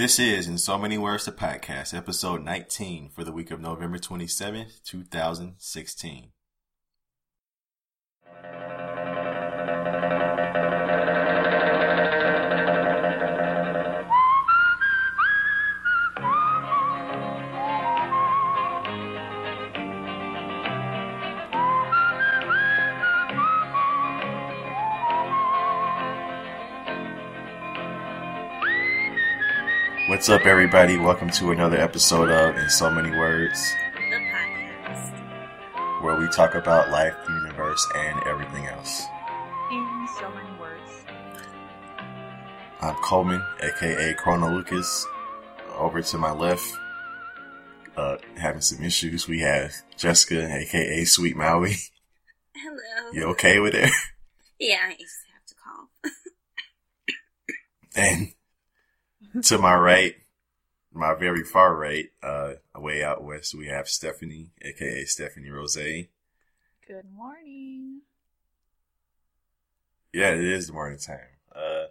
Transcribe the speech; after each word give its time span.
This 0.00 0.18
is 0.18 0.48
In 0.48 0.56
So 0.56 0.78
Many 0.78 0.96
Words 0.96 1.26
the 1.26 1.32
Podcast, 1.32 1.92
episode 1.92 2.42
19 2.42 3.10
for 3.10 3.22
the 3.22 3.32
week 3.32 3.50
of 3.50 3.60
November 3.60 3.98
27th, 3.98 4.82
2016. 4.82 6.30
What's 30.20 30.28
up, 30.28 30.44
everybody? 30.44 30.98
Welcome 30.98 31.30
to 31.30 31.50
another 31.50 31.78
episode 31.78 32.28
of 32.28 32.54
In 32.54 32.68
So 32.68 32.90
Many 32.90 33.10
Words, 33.10 33.72
the 33.94 34.16
podcast. 34.16 36.02
where 36.02 36.18
we 36.18 36.28
talk 36.28 36.54
about 36.54 36.90
life, 36.90 37.14
the 37.26 37.32
universe, 37.32 37.88
and 37.96 38.20
everything 38.26 38.66
else. 38.66 39.00
in 39.72 40.06
so 40.18 40.28
many 40.28 40.60
words. 40.60 40.90
I'm 42.82 42.96
Coleman, 42.96 43.42
aka 43.62 44.12
Chrono 44.12 44.50
Lucas. 44.54 45.06
Over 45.78 46.02
to 46.02 46.18
my 46.18 46.32
left, 46.32 46.70
uh, 47.96 48.18
having 48.36 48.60
some 48.60 48.84
issues, 48.84 49.26
we 49.26 49.40
have 49.40 49.72
Jessica, 49.96 50.54
aka 50.54 51.02
Sweet 51.06 51.34
Maui. 51.34 51.76
Hello. 52.54 53.10
You 53.14 53.24
okay 53.28 53.58
with 53.58 53.74
it? 53.74 53.90
Yeah, 54.58 54.80
I 54.86 54.92
just 55.00 55.16
have 55.32 55.46
to 55.46 55.54
call. 55.64 55.88
And 57.96 58.34
to 59.42 59.58
my 59.58 59.74
right, 59.74 60.16
my 60.92 61.14
very 61.14 61.44
far 61.44 61.76
right, 61.76 62.10
uh, 62.22 62.54
way 62.76 63.02
out 63.02 63.22
west, 63.22 63.54
we 63.54 63.68
have 63.68 63.88
Stephanie, 63.88 64.50
aka 64.62 65.04
Stephanie 65.04 65.50
Rose. 65.50 65.76
Good 65.76 66.08
morning. 67.14 68.00
Yeah, 70.12 70.30
it 70.30 70.44
is 70.44 70.66
the 70.66 70.72
morning 70.72 70.98
time. 70.98 71.18
Uh, 71.54 71.84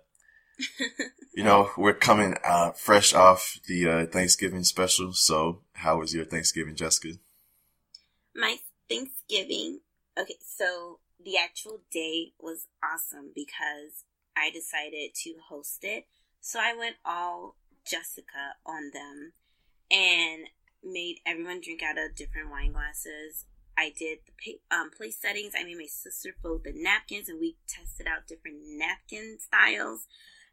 you 1.33 1.43
know, 1.43 1.71
we're 1.77 1.93
coming, 1.93 2.35
uh, 2.43 2.71
fresh 2.71 3.13
off 3.13 3.59
the, 3.67 3.87
uh, 3.87 4.05
Thanksgiving 4.07 4.63
special. 4.65 5.13
So 5.13 5.61
how 5.73 5.99
was 5.99 6.13
your 6.13 6.25
Thanksgiving, 6.25 6.75
Jessica? 6.75 7.17
My 8.35 8.57
Thanksgiving. 8.89 9.79
Okay, 10.19 10.35
so 10.45 10.99
the 11.23 11.37
actual 11.37 11.79
day 11.91 12.33
was 12.39 12.67
awesome 12.83 13.31
because 13.33 14.03
I 14.35 14.51
decided 14.51 15.11
to 15.23 15.35
host 15.47 15.83
it. 15.83 16.07
So 16.41 16.59
I 16.59 16.75
went 16.75 16.95
all 17.05 17.55
Jessica 17.85 18.55
on 18.65 18.91
them 18.93 19.33
and 19.91 20.45
made 20.83 21.17
everyone 21.25 21.61
drink 21.61 21.81
out 21.83 21.97
of 21.97 22.15
different 22.15 22.49
wine 22.49 22.71
glasses. 22.71 23.45
I 23.77 23.93
did 23.97 24.19
the 24.45 24.59
um, 24.75 24.91
place 24.91 25.17
settings. 25.21 25.53
I 25.57 25.63
made 25.63 25.77
my 25.77 25.87
sister 25.87 26.35
fold 26.41 26.63
the 26.63 26.73
napkins 26.75 27.29
and 27.29 27.39
we 27.39 27.57
tested 27.67 28.07
out 28.07 28.27
different 28.27 28.57
napkin 28.65 29.37
styles. 29.39 30.05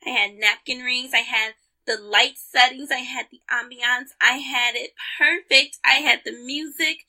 I 0.06 0.10
had 0.10 0.34
napkin 0.34 0.80
rings. 0.80 1.12
I 1.12 1.18
had 1.18 1.54
the 1.86 1.96
light 1.96 2.36
settings. 2.36 2.90
I 2.90 2.98
had 2.98 3.26
the 3.30 3.40
ambiance. 3.50 4.10
I 4.20 4.38
had 4.38 4.74
it 4.74 4.92
perfect. 5.18 5.78
I 5.84 6.00
had 6.00 6.20
the 6.24 6.32
music. 6.32 7.06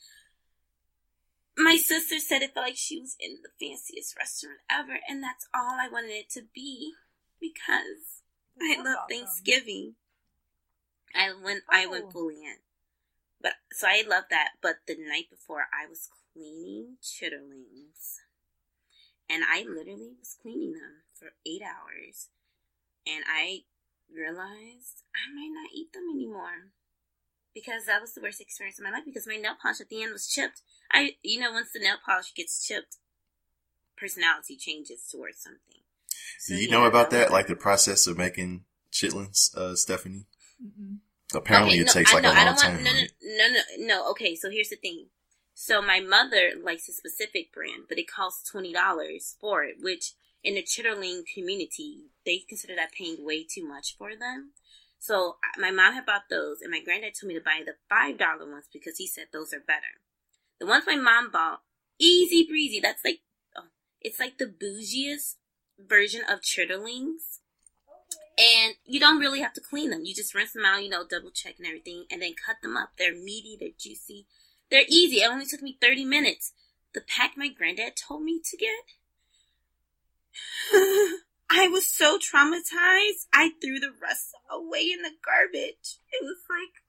My 1.57 1.75
sister 1.75 2.19
said 2.19 2.43
it 2.43 2.53
felt 2.53 2.67
like 2.67 2.77
she 2.77 2.99
was 2.99 3.15
in 3.19 3.39
the 3.41 3.49
fanciest 3.59 4.15
restaurant 4.15 4.59
ever, 4.69 4.99
and 5.09 5.23
that's 5.23 5.47
all 5.55 5.75
I 5.79 5.89
wanted 5.91 6.11
it 6.11 6.29
to 6.31 6.43
be 6.53 6.93
because 7.41 8.16
I 8.61 8.81
love. 8.83 9.09
Thanksgiving. 9.09 9.95
I 11.15 11.33
went 11.33 11.63
I 11.69 11.85
Oh. 11.85 11.91
went 11.91 12.11
fully 12.11 12.43
in. 12.43 12.57
But 13.41 13.55
so 13.71 13.87
I 13.87 14.01
love 14.01 14.25
that. 14.29 14.53
But 14.61 14.85
the 14.87 14.97
night 14.97 15.29
before 15.29 15.67
I 15.73 15.87
was 15.87 16.09
cleaning 16.33 16.97
chitterlings. 17.01 18.19
And 19.29 19.43
I 19.43 19.63
literally 19.63 20.15
was 20.17 20.37
cleaning 20.41 20.73
them 20.73 21.03
for 21.13 21.33
eight 21.45 21.61
hours. 21.61 22.29
And 23.05 23.23
I 23.27 23.65
realized 24.09 25.03
I 25.15 25.31
might 25.33 25.51
not 25.53 25.71
eat 25.73 25.93
them 25.93 26.09
anymore. 26.09 26.71
Because 27.53 27.85
that 27.85 28.01
was 28.01 28.13
the 28.13 28.21
worst 28.21 28.39
experience 28.39 28.77
of 28.79 28.85
my 28.85 28.91
life 28.91 29.05
because 29.05 29.25
my 29.25 29.35
nail 29.35 29.55
polish 29.59 29.81
at 29.81 29.89
the 29.89 30.03
end 30.03 30.13
was 30.13 30.27
chipped. 30.27 30.61
I 30.91 31.17
you 31.23 31.39
know, 31.39 31.51
once 31.51 31.71
the 31.71 31.79
nail 31.79 31.97
polish 32.03 32.33
gets 32.33 32.65
chipped, 32.65 32.97
personality 33.97 34.55
changes 34.55 35.07
towards 35.11 35.41
something. 35.41 35.81
So, 36.39 36.53
Do 36.53 36.61
you 36.61 36.67
yeah, 36.67 36.77
know 36.77 36.85
about 36.85 37.11
that? 37.11 37.31
Like 37.31 37.47
the 37.47 37.55
process 37.55 38.07
of 38.07 38.17
making 38.17 38.65
chitlins, 38.91 39.55
uh, 39.55 39.75
Stephanie? 39.75 40.25
Mm-mm. 40.63 40.97
Apparently 41.35 41.73
Okay, 41.73 41.81
it 41.81 41.85
no, 41.85 41.93
takes 41.93 42.11
I 42.11 42.15
like 42.15 42.23
know, 42.23 42.31
a 42.31 42.45
long 42.45 42.55
time. 42.55 42.83
no, 42.83 42.91
no, 42.91 42.99
right? 42.99 43.11
no, 43.21 43.47
no, 43.49 43.59
no. 43.85 44.09
Okay, 44.11 44.35
so 44.35 44.49
here's 44.49 44.69
the 44.69 44.75
thing. 44.77 45.07
So 45.53 45.81
my 45.81 45.99
mother 45.99 46.51
likes 46.61 46.87
a 46.87 46.93
specific 46.93 47.51
brand, 47.53 47.83
but 47.89 47.97
it 47.97 48.09
costs 48.09 48.49
twenty 48.49 48.73
dollars 48.73 49.35
for 49.39 49.63
it, 49.63 49.75
which 49.81 50.13
in 50.43 50.55
the 50.55 50.63
chitterling 50.63 51.23
community 51.33 52.05
they 52.25 52.39
consider 52.47 52.75
that 52.75 52.91
paying 52.93 53.25
way 53.25 53.43
too 53.43 53.67
much 53.67 53.95
for 53.97 54.11
them. 54.15 54.51
So 54.99 55.37
my 55.57 55.71
mom 55.71 55.93
had 55.93 56.05
bought 56.05 56.29
those, 56.29 56.61
and 56.61 56.71
my 56.71 56.81
granddad 56.81 57.13
told 57.19 57.29
me 57.29 57.35
to 57.35 57.43
buy 57.43 57.61
the 57.65 57.75
five 57.89 58.17
dollar 58.17 58.49
ones 58.49 58.65
because 58.71 58.97
he 58.97 59.07
said 59.07 59.25
those 59.33 59.53
are 59.53 59.59
better. 59.59 60.01
The 60.59 60.65
ones 60.67 60.85
my 60.87 60.95
mom 60.95 61.31
bought, 61.31 61.61
easy 61.99 62.45
breezy. 62.47 62.79
That's 62.79 63.03
like, 63.05 63.19
oh, 63.55 63.67
it's 64.01 64.19
like 64.19 64.37
the 64.37 64.45
bougiest 64.45 65.35
version 65.79 66.21
of 66.29 66.41
chitterlings. 66.41 67.39
And 68.37 68.75
you 68.85 68.99
don't 68.99 69.19
really 69.19 69.41
have 69.41 69.53
to 69.53 69.61
clean 69.61 69.89
them. 69.89 70.05
You 70.05 70.13
just 70.13 70.35
rinse 70.35 70.53
them 70.53 70.65
out, 70.65 70.83
you 70.83 70.89
know, 70.89 71.03
double 71.07 71.31
check 71.31 71.55
and 71.57 71.65
everything, 71.65 72.05
and 72.11 72.21
then 72.21 72.33
cut 72.33 72.57
them 72.61 72.77
up. 72.77 72.89
They're 72.97 73.15
meaty, 73.15 73.57
they're 73.59 73.69
juicy, 73.77 74.27
they're 74.69 74.85
easy. 74.87 75.17
It 75.17 75.29
only 75.29 75.45
took 75.45 75.63
me 75.63 75.77
30 75.81 76.05
minutes. 76.05 76.53
The 76.93 77.01
pack 77.01 77.31
my 77.35 77.47
granddad 77.49 77.93
told 77.95 78.23
me 78.23 78.39
to 78.43 78.57
get. 78.57 78.69
I 81.49 81.67
was 81.67 81.87
so 81.89 82.19
traumatized. 82.19 83.25
I 83.33 83.51
threw 83.61 83.79
the 83.79 83.93
rest 84.01 84.35
away 84.51 84.91
in 84.93 85.01
the 85.01 85.11
garbage. 85.25 85.97
It 86.11 86.23
was 86.23 86.37
like, 86.49 86.83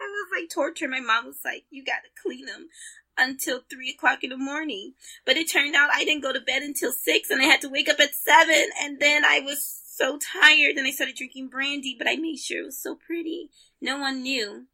it 0.00 0.04
was 0.04 0.28
like 0.32 0.50
torture. 0.50 0.88
My 0.88 1.00
mom 1.00 1.26
was 1.26 1.40
like, 1.44 1.64
you 1.70 1.84
gotta 1.84 2.08
clean 2.22 2.46
them 2.46 2.68
until 3.16 3.60
three 3.70 3.90
o'clock 3.90 4.24
in 4.24 4.30
the 4.30 4.36
morning. 4.36 4.94
But 5.24 5.36
it 5.36 5.50
turned 5.50 5.74
out 5.74 5.90
I 5.92 6.04
didn't 6.04 6.22
go 6.22 6.32
to 6.32 6.40
bed 6.40 6.62
until 6.62 6.92
six 6.92 7.30
and 7.30 7.40
I 7.40 7.44
had 7.44 7.60
to 7.62 7.68
wake 7.68 7.88
up 7.88 8.00
at 8.00 8.14
seven. 8.14 8.68
And 8.82 9.00
then 9.00 9.24
I 9.24 9.40
was 9.40 9.62
so 9.62 10.18
tired 10.18 10.76
and 10.76 10.86
I 10.86 10.90
started 10.90 11.16
drinking 11.16 11.48
brandy, 11.48 11.94
but 11.96 12.08
I 12.08 12.16
made 12.16 12.38
sure 12.38 12.62
it 12.62 12.66
was 12.66 12.78
so 12.78 12.94
pretty. 12.94 13.50
No 13.80 13.98
one 13.98 14.22
knew 14.22 14.66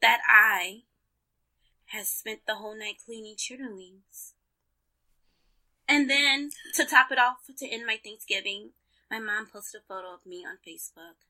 that 0.00 0.20
I 0.28 0.82
had 1.86 2.06
spent 2.06 2.40
the 2.46 2.56
whole 2.56 2.76
night 2.78 2.96
cleaning 3.04 3.36
chitterlings. 3.36 4.32
And 5.88 6.08
then 6.08 6.50
to 6.74 6.84
top 6.84 7.10
it 7.10 7.18
off, 7.18 7.38
to 7.58 7.68
end 7.68 7.86
my 7.86 7.98
Thanksgiving, 8.02 8.70
my 9.10 9.18
mom 9.18 9.46
posted 9.52 9.82
a 9.82 9.84
photo 9.86 10.14
of 10.14 10.26
me 10.26 10.44
on 10.44 10.56
Facebook. 10.66 11.26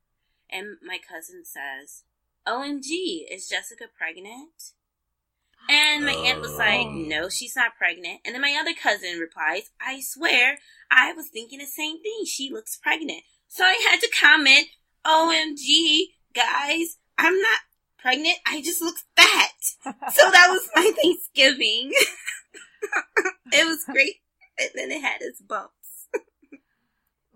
And 0.50 0.76
my 0.82 0.98
cousin 0.98 1.44
says, 1.44 2.04
OMG, 2.46 3.24
is 3.30 3.48
Jessica 3.48 3.84
pregnant? 3.96 4.72
And 5.68 6.04
my 6.04 6.12
aunt 6.12 6.40
was 6.40 6.56
like, 6.56 6.86
Oh. 6.86 6.92
no, 6.92 7.28
she's 7.28 7.56
not 7.56 7.76
pregnant. 7.78 8.20
And 8.24 8.34
then 8.34 8.42
my 8.42 8.56
other 8.60 8.74
cousin 8.74 9.18
replies, 9.18 9.70
I 9.80 10.00
swear, 10.00 10.58
I 10.90 11.12
was 11.12 11.28
thinking 11.28 11.58
the 11.58 11.66
same 11.66 12.02
thing. 12.02 12.24
She 12.26 12.50
looks 12.52 12.76
pregnant. 12.76 13.22
So 13.48 13.64
I 13.64 13.74
had 13.90 14.00
to 14.00 14.08
comment, 14.08 14.66
OMG, 15.06 16.14
guys, 16.34 16.98
I'm 17.16 17.40
not 17.40 17.60
pregnant. 17.98 18.36
I 18.46 18.60
just 18.60 18.82
look 18.82 18.96
fat. 19.16 19.50
So 20.12 20.30
that 20.30 20.48
was 20.50 20.68
my 20.74 20.92
Thanksgiving. 21.02 21.92
it 23.52 23.66
was 23.66 23.84
great. 23.90 24.16
And 24.58 24.70
then 24.74 24.90
it 24.90 25.00
had 25.00 25.20
its 25.20 25.40
bumps. 25.40 25.72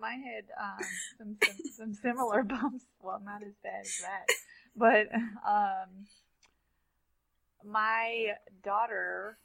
Mine 0.01 0.23
had 0.23 0.45
um, 0.63 0.79
some, 1.19 1.37
some 1.43 1.57
some 1.77 1.95
similar 1.95 2.43
bumps. 2.45 2.85
Well, 3.01 3.21
not 3.25 3.43
as 3.43 3.55
bad 3.65 3.81
as 3.81 3.99
that, 4.03 4.27
but 4.77 5.09
um, 5.45 6.07
my 7.65 8.35
daughter 8.63 9.39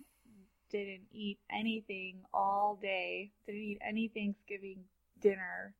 didn't 0.69 1.05
eat 1.11 1.37
anything 1.51 2.17
all 2.33 2.77
day. 2.81 3.31
Didn't 3.45 3.61
eat 3.61 3.79
any 3.87 4.07
Thanksgiving 4.07 4.83
dinner. 5.21 5.73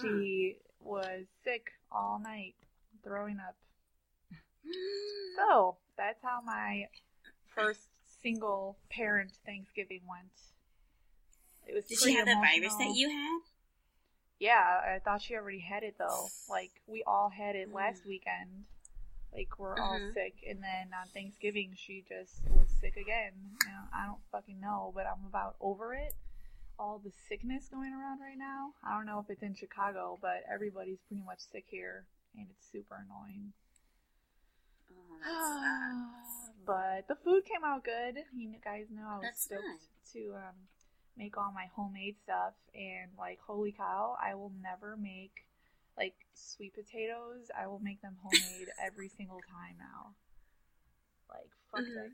She 0.00 0.58
was 0.80 1.24
sick 1.44 1.70
all 1.90 2.20
night, 2.22 2.54
throwing 3.04 3.38
up. 3.38 3.56
So 5.36 5.76
that's 5.96 6.20
how 6.20 6.40
my 6.44 6.88
first 7.54 7.86
single 8.22 8.76
parent 8.90 9.30
Thanksgiving 9.46 10.00
went. 10.08 10.32
It 11.66 11.74
was 11.74 11.84
Did 11.84 11.98
she 12.00 12.14
have 12.14 12.26
the 12.26 12.34
virus 12.34 12.74
that 12.74 12.92
you 12.96 13.08
had? 13.08 13.40
Yeah, 14.40 14.96
I 14.96 14.98
thought 14.98 15.22
she 15.22 15.36
already 15.36 15.60
had 15.60 15.84
it 15.84 15.94
though. 15.96 16.26
Like 16.50 16.70
we 16.86 17.02
all 17.06 17.30
had 17.30 17.56
it 17.56 17.72
last 17.72 18.02
hmm. 18.02 18.08
weekend. 18.08 18.64
Like 19.32 19.58
we're 19.58 19.78
all 19.78 19.98
Mhm. 20.00 20.12
sick, 20.14 20.42
and 20.48 20.62
then 20.62 20.92
on 20.94 21.06
Thanksgiving 21.08 21.74
she 21.76 22.02
just 22.08 22.42
was 22.50 22.68
sick 22.80 22.96
again. 22.96 23.32
You 23.64 23.68
know, 23.68 23.84
I 23.92 24.06
don't 24.06 24.22
fucking 24.32 24.58
know, 24.60 24.90
but 24.94 25.06
I'm 25.06 25.24
about 25.26 25.56
over 25.60 25.94
it. 25.94 26.14
All 26.78 26.98
the 26.98 27.10
sickness 27.28 27.68
going 27.68 27.92
around 27.92 28.20
right 28.20 28.38
now. 28.38 28.72
I 28.82 28.94
don't 28.96 29.06
know 29.06 29.18
if 29.18 29.28
it's 29.30 29.42
in 29.42 29.54
Chicago, 29.54 30.18
but 30.20 30.44
everybody's 30.48 31.00
pretty 31.08 31.22
much 31.22 31.40
sick 31.40 31.66
here. 31.68 32.06
and 32.36 32.46
it's 32.50 32.66
super 32.70 32.94
annoying. 32.94 33.52
Oh, 35.26 36.10
but 36.66 37.08
the 37.08 37.16
food 37.16 37.44
came 37.44 37.64
out 37.64 37.82
good. 37.84 38.24
You 38.34 38.54
guys 38.62 38.86
know 38.90 39.06
I 39.08 39.14
was 39.16 39.22
That's 39.22 39.42
stoked 39.42 39.64
nice. 39.66 40.12
to 40.12 40.34
um, 40.36 40.54
make 41.16 41.36
all 41.36 41.50
my 41.52 41.66
homemade 41.74 42.16
stuff, 42.22 42.54
and 42.74 43.10
like, 43.18 43.40
holy 43.40 43.72
cow, 43.72 44.16
I 44.22 44.34
will 44.34 44.52
never 44.62 44.96
make 44.96 45.46
like 45.98 46.14
sweet 46.34 46.72
potatoes. 46.74 47.50
I 47.58 47.66
will 47.66 47.80
make 47.80 48.00
them 48.00 48.16
homemade 48.22 48.68
every 48.86 49.08
single 49.08 49.40
time 49.50 49.76
now. 49.78 50.14
Like, 51.28 51.50
fuck 51.70 51.80
Mhm. 51.80 51.94
that 51.94 52.10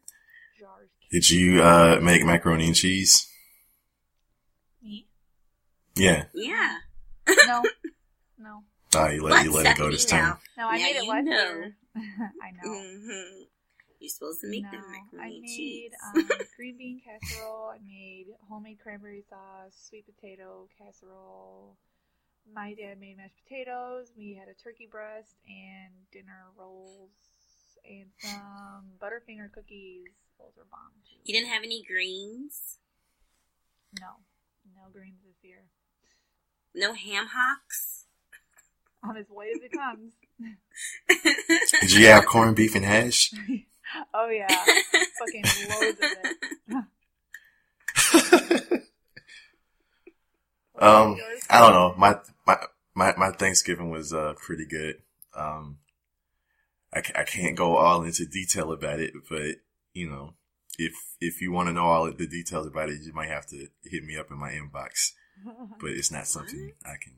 jars. 0.58 0.88
Did 1.10 1.31
you 1.31 1.62
uh, 1.62 2.00
make 2.02 2.25
macaroni 2.25 2.66
and 2.66 2.75
cheese? 2.75 3.28
Me? 4.82 5.06
Yeah. 5.94 6.25
Yeah. 6.34 6.78
No, 7.46 7.62
no, 8.38 8.64
Oh, 8.96 9.08
you 9.08 9.22
let 9.22 9.44
you 9.44 9.52
let 9.52 9.66
it 9.66 9.76
go 9.78 9.90
this 9.90 10.02
Stephanie 10.02 10.22
time. 10.31 10.38
no. 10.58 10.69
I 10.69 10.76
Now 10.78 10.82
made 10.84 10.96
it 10.96 11.04
you 11.04 11.10
last 11.10 11.25
know. 11.25 11.32
year. 11.32 11.76
I 12.42 12.50
know. 12.52 12.72
hmm 12.81 13.42
You're 14.00 14.08
supposed 14.10 14.40
to 14.42 14.48
make 14.48 14.62
no, 14.64 14.70
them 14.72 14.84
I 14.88 15.00
macaroni 15.00 15.32
and 15.36 15.40
made 15.42 15.48
cheese. 15.56 15.92
um, 16.14 16.28
green 16.56 16.76
bean 16.76 17.00
casserole. 17.04 17.70
I 17.75 17.78
made 17.86 18.26
homemade 18.48 18.78
cranberry 18.82 19.22
sauce, 19.28 19.72
sweet 19.88 20.04
potato 20.06 20.69
casserole. 20.78 21.76
My 22.52 22.75
dad 22.75 23.00
made 23.00 23.17
mashed 23.17 23.37
potatoes. 23.43 24.12
We 24.17 24.35
had 24.38 24.49
a 24.49 24.55
turkey 24.55 24.88
breast 24.91 25.35
and 25.49 25.93
dinner 26.12 26.50
rolls 26.58 27.11
and 27.85 28.06
some 28.19 28.93
Butterfinger 29.00 29.52
cookies. 29.52 30.08
Those 30.38 30.52
are 30.58 30.67
bomb 30.70 30.93
too. 31.08 31.17
you 31.25 31.35
didn't 31.35 31.50
have 31.52 31.62
any 31.62 31.82
greens? 31.87 32.79
No, 34.00 34.06
no 34.75 34.91
greens 34.93 35.20
this 35.25 35.37
year. 35.43 35.64
No 36.75 36.93
ham 36.94 37.26
hocks? 37.32 38.05
I'm 39.02 39.17
as 39.17 39.26
white 39.29 39.50
as 39.56 39.62
it 39.62 39.73
comes. 39.73 40.12
Did 41.81 41.93
you 41.93 42.06
have 42.06 42.26
corned 42.26 42.56
beef 42.56 42.75
and 42.75 42.85
hash? 42.85 43.32
oh 44.14 44.29
yeah, 44.29 44.49
fucking 45.19 45.44
loads 45.70 45.99
of 46.00 46.11
it. 48.73 48.82
Um, 50.79 51.17
I 51.50 51.61
don't 51.61 51.73
know. 51.73 51.94
My 51.97 52.19
my 52.47 52.56
my, 52.94 53.15
my 53.17 53.31
Thanksgiving 53.31 53.91
was 53.91 54.12
uh 54.12 54.35
pretty 54.37 54.67
good. 54.67 54.97
Um, 55.35 55.79
I, 56.93 57.03
I 57.17 57.25
can't 57.25 57.56
go 57.56 57.76
all 57.76 58.03
into 58.03 58.25
detail 58.26 58.73
about 58.73 59.00
it, 59.00 59.12
but 59.29 59.56
you 59.93 60.09
know, 60.09 60.35
if 60.79 60.93
if 61.21 61.41
you 61.41 61.53
want 61.53 61.69
to 61.69 61.73
know 61.73 61.87
all 61.87 62.11
the 62.12 62.26
details 62.26 62.67
about 62.67 62.88
it, 62.88 63.00
you 63.03 63.12
might 63.12 63.29
have 63.31 63.47
to 63.47 63.69
hit 63.85 64.05
me 64.05 64.17
up 64.17 64.31
in 64.31 64.38
my 64.38 64.50
inbox. 64.53 65.12
But 65.81 65.91
it's 65.91 66.12
not 66.12 66.29
something 66.29 66.73
I 66.85 66.94
can 67.03 67.15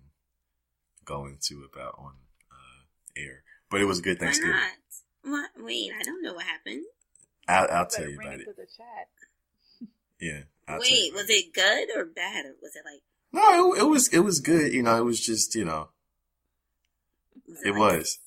go 1.04 1.26
into 1.26 1.64
about 1.70 1.94
on 1.98 2.12
uh, 2.50 2.84
air. 3.20 3.42
But 3.70 3.82
it 3.82 3.84
was 3.84 3.98
a 3.98 4.02
good 4.02 4.18
Why 4.18 4.26
Thanksgiving. 4.26 4.56
not? 4.56 5.30
What? 5.32 5.50
Wait, 5.64 5.90
I 5.98 6.02
don't 6.02 6.22
know 6.22 6.32
what 6.32 6.44
happened. 6.46 6.84
I'll, 7.46 7.68
I'll 7.70 7.84
Better 7.84 7.96
tell 7.96 8.08
you 8.08 8.18
about 8.18 8.34
it 8.34 8.40
it. 8.40 8.44
to 8.46 8.52
the 8.56 8.66
chat. 8.66 9.88
Yeah. 10.18 10.40
I'll 10.66 10.80
tell 10.80 10.88
you 10.88 11.12
Wait, 11.12 11.14
was 11.14 11.28
it 11.28 11.52
good 11.52 11.88
or 11.96 12.06
bad? 12.06 12.46
Or 12.46 12.54
was 12.62 12.74
it 12.74 12.82
like? 12.84 13.02
No, 13.36 13.74
it, 13.74 13.80
it 13.80 13.84
was 13.84 14.08
it 14.08 14.20
was 14.20 14.40
good. 14.40 14.72
You 14.72 14.82
know, 14.82 14.96
it 14.96 15.04
was 15.04 15.20
just 15.20 15.54
you 15.54 15.64
know, 15.64 15.88
it 17.64 17.70
like, 17.72 17.78
was. 17.78 18.18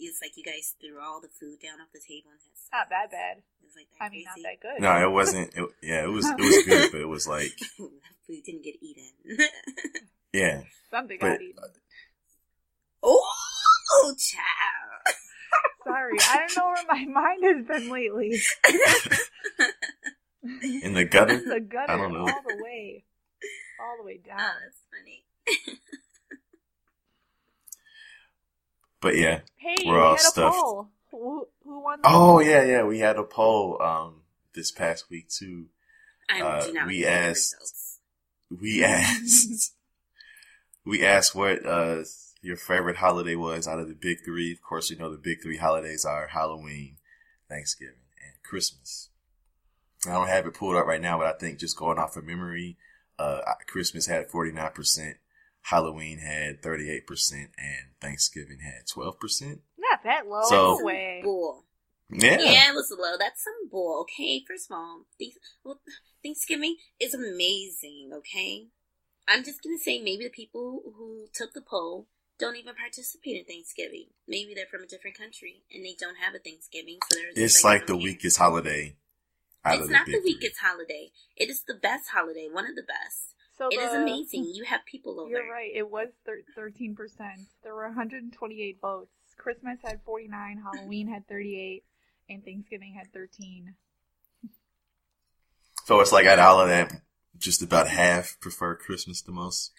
It's 0.00 0.20
like 0.22 0.36
you 0.36 0.44
guys 0.44 0.74
threw 0.80 1.00
all 1.00 1.20
the 1.20 1.28
food 1.28 1.58
down 1.62 1.80
off 1.80 1.88
the 1.92 2.00
table 2.00 2.30
and 2.30 2.40
had 2.72 2.78
Not 2.78 2.88
that 2.90 3.10
bad. 3.10 3.36
It 3.38 3.64
was 3.64 3.74
like 3.76 3.86
that 3.98 4.04
I 4.04 4.08
mean, 4.10 4.24
not 4.24 4.42
that 4.42 4.60
good. 4.60 4.82
No, 4.82 5.08
it 5.08 5.12
wasn't. 5.12 5.54
It, 5.54 5.64
yeah, 5.82 6.04
it 6.04 6.10
was 6.10 6.28
it 6.28 6.38
was 6.38 6.64
good, 6.66 6.92
but 6.92 7.00
it 7.00 7.08
was 7.08 7.28
like 7.28 7.52
food 8.26 8.42
didn't 8.44 8.64
get 8.64 8.74
eaten. 8.82 9.10
yeah. 10.32 10.62
Something 10.90 11.18
But- 11.20 11.28
got 11.38 11.42
eaten. 11.42 11.62
oh, 13.02 14.14
child. 14.18 15.16
Sorry, 15.84 16.18
I 16.20 16.46
don't 16.48 16.56
know 16.56 16.66
where 16.66 16.84
my 16.88 17.04
mind 17.20 17.44
has 17.44 17.66
been 17.66 17.90
lately. 17.90 18.40
In 20.82 20.94
the 20.94 21.04
gutter. 21.04 21.38
the 21.38 21.60
gutter, 21.60 21.92
I 21.92 21.96
don't 21.96 22.12
know. 22.12 22.20
all 22.20 22.42
the 22.46 22.62
way, 22.62 23.04
all 23.80 23.96
the 23.98 24.04
way 24.04 24.20
Oh, 24.24 24.28
down. 24.28 24.52
that's 24.62 24.82
funny. 24.90 25.24
But 29.00 29.16
yeah. 29.18 29.40
Hey, 29.56 29.74
We're 29.86 29.96
we 29.96 30.00
all 30.00 30.10
had 30.16 30.20
a 30.20 30.24
stuffed. 30.30 30.56
poll. 30.56 30.88
Who, 31.10 31.48
who 31.62 31.80
won? 31.80 32.00
The 32.00 32.08
Oh 32.10 32.40
yeah, 32.40 32.62
yeah. 32.64 32.82
We 32.84 33.00
had 33.00 33.16
a 33.16 33.22
poll 33.24 33.80
um 33.82 34.22
this 34.54 34.70
past 34.70 35.10
week 35.10 35.28
too. 35.28 35.66
I 36.30 36.40
Uh, 36.40 36.66
do 36.66 36.72
not 36.72 36.86
we 36.86 37.04
asked- 37.06 38.00
We 38.50 38.82
asked 38.84 39.74
we 40.86 41.04
asked 41.04 41.34
what 41.34 41.64
uh 41.66 42.04
your 42.40 42.56
favorite 42.56 42.96
holiday 42.96 43.34
was 43.36 43.66
out 43.68 43.78
of 43.78 43.88
the 43.88 43.94
big 43.94 44.18
three. 44.24 44.52
Of 44.52 44.62
course, 44.62 44.90
you 44.90 44.96
know 44.96 45.10
the 45.10 45.18
big 45.18 45.42
three 45.42 45.56
holidays 45.58 46.04
are 46.04 46.28
Halloween, 46.28 46.96
Thanksgiving, 47.48 47.94
and 48.22 48.42
Christmas. 48.42 49.10
I 50.06 50.12
don't 50.12 50.28
have 50.28 50.46
it 50.46 50.54
pulled 50.54 50.76
up 50.76 50.86
right 50.86 51.00
now, 51.00 51.16
but 51.18 51.26
I 51.26 51.38
think 51.38 51.58
just 51.58 51.78
going 51.78 51.98
off 51.98 52.16
of 52.16 52.24
memory, 52.24 52.76
uh, 53.18 53.40
Christmas 53.66 54.06
had 54.06 54.30
forty 54.30 54.52
nine 54.52 54.72
percent, 54.72 55.16
Halloween 55.62 56.18
had 56.18 56.62
thirty 56.62 56.90
eight 56.90 57.06
percent, 57.06 57.50
and 57.58 57.92
Thanksgiving 58.00 58.58
had 58.62 58.86
twelve 58.92 59.18
percent. 59.20 59.60
Not 59.78 60.00
that 60.04 60.26
low. 60.26 60.42
So- 60.44 60.78
no 60.78 60.84
way. 60.84 61.20
Bull. 61.22 61.64
Yeah. 62.10 62.38
Yeah. 62.38 62.70
it 62.70 62.74
was 62.74 62.94
low. 62.96 63.14
That's 63.18 63.42
some 63.42 63.68
bull. 63.70 64.02
Okay, 64.02 64.44
first 64.46 64.70
of 64.70 64.76
all, 64.76 65.06
thanks, 65.18 65.36
well, 65.64 65.80
Thanksgiving 66.22 66.76
is 67.00 67.14
amazing. 67.14 68.10
Okay, 68.18 68.68
I'm 69.26 69.42
just 69.42 69.62
gonna 69.62 69.78
say 69.78 70.00
maybe 70.00 70.24
the 70.24 70.30
people 70.30 70.82
who 70.96 71.26
took 71.34 71.54
the 71.54 71.62
poll 71.62 72.08
don't 72.38 72.56
even 72.56 72.74
participate 72.74 73.36
in 73.36 73.44
Thanksgiving. 73.44 74.06
Maybe 74.28 74.54
they're 74.54 74.66
from 74.70 74.82
a 74.82 74.86
different 74.86 75.16
country 75.16 75.62
and 75.72 75.84
they 75.84 75.96
don't 75.98 76.16
have 76.16 76.34
a 76.34 76.38
Thanksgiving, 76.38 76.98
so 77.10 77.18
they're. 77.18 77.44
It's 77.44 77.64
like, 77.64 77.80
like 77.80 77.86
the 77.86 77.94
care. 77.94 78.02
weakest 78.02 78.38
holiday 78.38 78.86
out 78.86 78.90
of 78.90 79.03
It's 79.66 79.88
not 79.88 80.06
big 80.06 80.16
the 80.16 80.20
weakest 80.24 80.60
holiday. 80.60 81.10
It 81.36 81.48
is 81.50 81.62
the 81.66 81.74
best 81.74 82.08
holiday. 82.10 82.48
One 82.50 82.66
of 82.66 82.74
the 82.76 82.82
best. 82.82 83.34
So 83.56 83.68
It 83.68 83.76
is 83.80 83.90
the- 83.92 84.02
amazing. 84.02 84.50
You 84.54 84.64
have 84.64 84.84
people 84.84 85.20
over. 85.20 85.30
You're 85.30 85.50
right. 85.50 85.70
It 85.74 85.90
was 85.90 86.08
thirteen 86.54 86.94
percent. 86.96 87.40
There 87.62 87.74
were 87.74 87.86
128 87.86 88.78
votes. 88.80 89.10
Christmas 89.36 89.78
had 89.84 90.00
49. 90.04 90.62
Halloween 90.62 91.08
had 91.08 91.26
38, 91.28 91.84
and 92.28 92.44
Thanksgiving 92.44 92.94
had 92.94 93.12
13. 93.12 93.74
So 95.84 96.00
it's 96.00 96.12
like 96.12 96.26
out 96.26 96.38
of 96.38 96.44
all 96.44 96.60
of 96.60 96.68
that, 96.68 96.92
just 97.36 97.62
about 97.62 97.88
half 97.88 98.38
prefer 98.40 98.74
Christmas 98.76 99.22
the 99.22 99.32
most. 99.32 99.72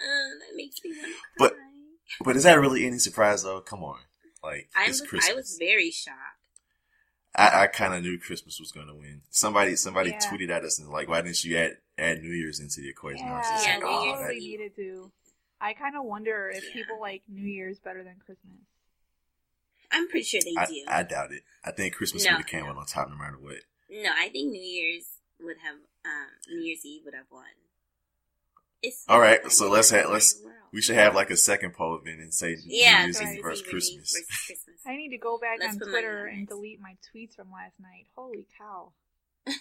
Uh, 0.00 0.04
that 0.04 0.54
makes 0.56 0.76
me 0.84 0.92
want 0.96 1.06
to 1.06 1.12
cry. 1.12 1.20
But- 1.38 1.56
But 2.24 2.36
is 2.36 2.42
that 2.44 2.58
really 2.60 2.84
any 2.86 2.98
surprise 2.98 3.42
though? 3.44 3.60
Come 3.60 3.84
on. 3.84 4.00
Like, 4.42 4.68
I 4.74 4.86
it's 4.86 5.00
was, 5.00 5.08
Christmas. 5.08 5.30
I 5.30 5.34
was 5.34 5.56
very 5.58 5.90
shocked. 5.90 6.16
I, 7.36 7.62
I 7.62 7.66
kind 7.68 7.94
of 7.94 8.02
knew 8.02 8.18
Christmas 8.18 8.58
was 8.58 8.72
going 8.72 8.88
to 8.88 8.94
win. 8.94 9.22
Somebody, 9.30 9.76
somebody 9.76 10.10
Yeah. 10.10 10.18
tweeted 10.20 10.50
at 10.50 10.64
us 10.64 10.78
and 10.78 10.88
like, 10.88 11.08
why 11.08 11.22
didn't 11.22 11.44
you 11.44 11.56
add 11.56 11.76
add 11.98 12.22
New 12.22 12.32
Year's 12.32 12.60
into 12.60 12.80
the 12.80 12.88
equation? 12.88 13.26
I 13.26 13.38
was 13.38 13.46
just 13.48 13.66
Yeah, 13.66 13.74
like, 13.74 13.82
New 13.82 13.88
oh, 13.88 14.04
Year's 14.04 14.18
that- 14.18 14.22
totally 14.26 14.40
needed 14.40 14.76
to. 14.76 15.12
I 15.60 15.74
kind 15.74 15.94
of 15.96 16.04
wonder 16.04 16.50
if 16.54 16.64
Yeah. 16.68 16.72
people 16.72 17.00
like 17.00 17.22
New 17.28 17.46
Year's 17.46 17.78
better 17.78 18.02
than 18.02 18.16
Christmas. 18.24 18.56
I'm 19.92 20.08
pretty 20.08 20.24
sure 20.24 20.40
they 20.44 20.54
I, 20.58 20.66
do. 20.66 20.84
I 20.88 21.02
doubt 21.02 21.32
it. 21.32 21.42
I 21.64 21.72
think 21.72 21.94
Christmas 21.94 22.24
No, 22.24 22.32
would 22.32 22.38
have 22.38 22.46
came 22.46 22.64
no. 22.64 22.70
out 22.70 22.76
on 22.76 22.86
top 22.86 23.10
no 23.10 23.16
matter 23.16 23.36
what. 23.38 23.56
no, 23.90 24.10
I 24.16 24.28
think 24.30 24.50
New 24.52 24.60
Year's 24.62 25.06
would 25.40 25.56
have. 25.64 25.76
Um, 26.04 26.28
New 26.48 26.62
Year's 26.62 26.84
Eve 26.86 27.02
would 27.04 27.14
have 27.14 27.26
won. 27.30 27.44
It's 28.82 29.04
All 29.08 29.20
right, 29.20 29.40
I 29.44 29.48
so 29.48 29.70
let's 29.70 29.90
have 29.90 30.10
let's 30.10 30.40
we 30.72 30.80
should 30.80 30.96
have 30.96 31.14
like 31.14 31.30
a 31.30 31.36
second 31.36 31.74
poll 31.74 32.00
then 32.04 32.20
and 32.20 32.32
say 32.32 32.56
yeah, 32.64 33.00
New 33.00 33.04
Year's 33.04 33.22
Eve 33.22 33.42
versus 33.42 33.60
and 33.62 33.70
Christmas. 33.70 34.12
Christmas. 34.46 34.80
I 34.86 34.96
need 34.96 35.10
to 35.10 35.18
go 35.18 35.38
back 35.38 35.58
Let's 35.60 35.74
on 35.74 35.88
Twitter 35.88 36.26
and 36.26 36.46
delete 36.48 36.80
my 36.80 36.96
tweets 37.12 37.34
from 37.34 37.50
last 37.50 37.74
night. 37.80 38.06
Holy 38.16 38.46
cow. 38.58 38.92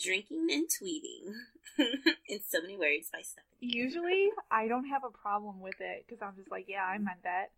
Drinking 0.00 0.48
and 0.50 0.66
tweeting 0.68 1.34
in 2.28 2.40
so 2.48 2.60
many 2.60 2.76
words 2.76 3.10
by 3.12 3.22
Stephanie. 3.22 3.44
Usually, 3.60 4.30
I 4.50 4.68
don't 4.68 4.86
have 4.86 5.02
a 5.04 5.10
problem 5.10 5.60
with 5.60 5.80
it 5.80 6.04
because 6.06 6.22
I'm 6.22 6.36
just 6.36 6.50
like, 6.50 6.66
yeah, 6.68 6.84
I 6.84 6.98
meant 6.98 7.22
that. 7.24 7.50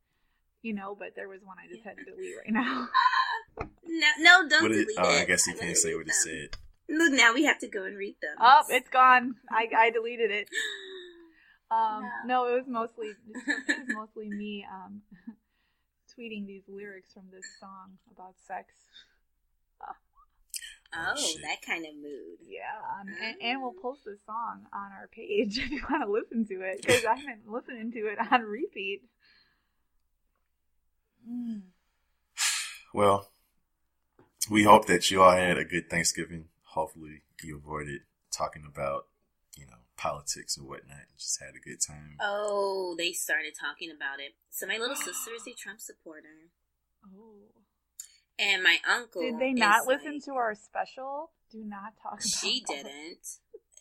You 0.63 0.75
know, 0.75 0.97
but 0.99 1.15
there 1.15 1.29
was 1.29 1.43
one 1.45 1.59
I 1.63 1.69
just 1.69 1.85
had 1.85 1.97
to 1.97 2.05
delete 2.05 2.37
right 2.39 2.53
now. 2.53 2.89
No, 3.87 4.09
no, 4.19 4.49
don't 4.49 4.63
What 4.63 4.73
it, 4.73 4.87
delete 4.87 4.99
oh, 4.99 5.17
it. 5.17 5.23
I 5.23 5.25
guess 5.25 5.47
you 5.47 5.55
can't 5.55 5.77
say 5.77 5.95
what 5.95 6.09
it 6.09 6.15
said. 6.15 6.57
Look, 6.89 7.13
now 7.13 7.35
we 7.35 7.45
have 7.45 7.59
to 7.61 7.69
go 7.69 7.85
and 7.85 7.97
read 7.97 8.17
them. 8.23 8.37
Oh, 8.41 8.63
it's 8.69 8.89
gone. 8.89 9.35
I, 9.51 9.69
I 9.77 9.91
deleted 9.91 10.31
it. 10.31 10.49
Um, 11.69 12.03
No. 12.27 12.45
no. 12.45 12.55
it 12.55 12.59
was 12.59 12.69
mostly 12.69 13.09
it 13.09 13.89
was 13.89 13.89
mostly 13.89 14.29
me 14.31 14.65
um, 14.73 15.03
tweeting 16.17 16.47
these 16.47 16.63
lyrics 16.69 17.13
from 17.13 17.25
this 17.33 17.45
song 17.59 17.99
about 18.13 18.35
sex. 18.47 18.73
oh, 20.95 21.17
shit. 21.17 21.43
that 21.43 21.67
kind 21.67 21.85
of 21.85 21.93
mood. 21.97 22.39
Yeah, 22.47 22.61
um, 23.01 23.09
and, 23.21 23.37
and 23.43 23.61
we'll 23.63 23.75
post 23.83 24.03
this 24.07 24.21
song 24.25 24.67
on 24.73 24.93
our 24.93 25.09
page 25.13 25.59
if 25.65 25.71
you 25.73 25.83
want 25.91 26.05
to 26.05 26.11
listen 26.13 26.47
to 26.47 26.63
it 26.65 26.83
because 26.83 27.05
I've 27.05 27.19
been 27.27 27.41
listening 27.53 27.91
to 27.91 27.99
it 27.99 28.19
on 28.31 28.43
repeat. 28.43 29.03
Mm. 31.29 31.63
Well, 32.95 33.33
we 34.49 34.63
hope 34.63 34.87
that 34.87 35.11
you 35.11 35.21
all 35.21 35.33
had 35.37 35.59
a 35.59 35.65
good 35.65 35.91
Thanksgiving. 35.91 36.45
Hopefully, 36.77 37.23
you 37.43 37.57
avoided 37.57 38.03
talking 38.31 38.65
about, 38.69 39.07
you 39.57 39.65
know, 39.65 39.79
politics 39.97 40.59
and 40.59 40.69
whatnot. 40.69 40.99
And 41.09 41.19
just 41.19 41.41
had 41.41 41.55
a 41.57 41.59
good 41.59 41.81
time. 41.81 42.17
Oh, 42.21 42.95
they 42.99 43.13
started 43.13 43.55
talking 43.59 43.91
about 43.91 44.21
it. 44.21 44.35
So 44.51 44.67
my 44.67 44.77
little 44.77 44.95
sister 44.95 45.31
is 45.35 45.47
a 45.49 45.55
Trump 45.57 45.81
supporter, 45.81 46.53
Oh. 47.03 47.49
and 48.39 48.63
my 48.63 48.77
uncle. 48.87 49.23
Did 49.23 49.39
they 49.39 49.53
not 49.55 49.87
listen 49.87 50.15
like- 50.15 50.25
to 50.27 50.33
our 50.33 50.55
special? 50.55 51.31
Do 51.51 51.65
not 51.65 51.95
talk 52.03 52.21
about 52.21 52.23
She 52.29 52.63
that. 52.69 52.85
didn't. 52.85 53.27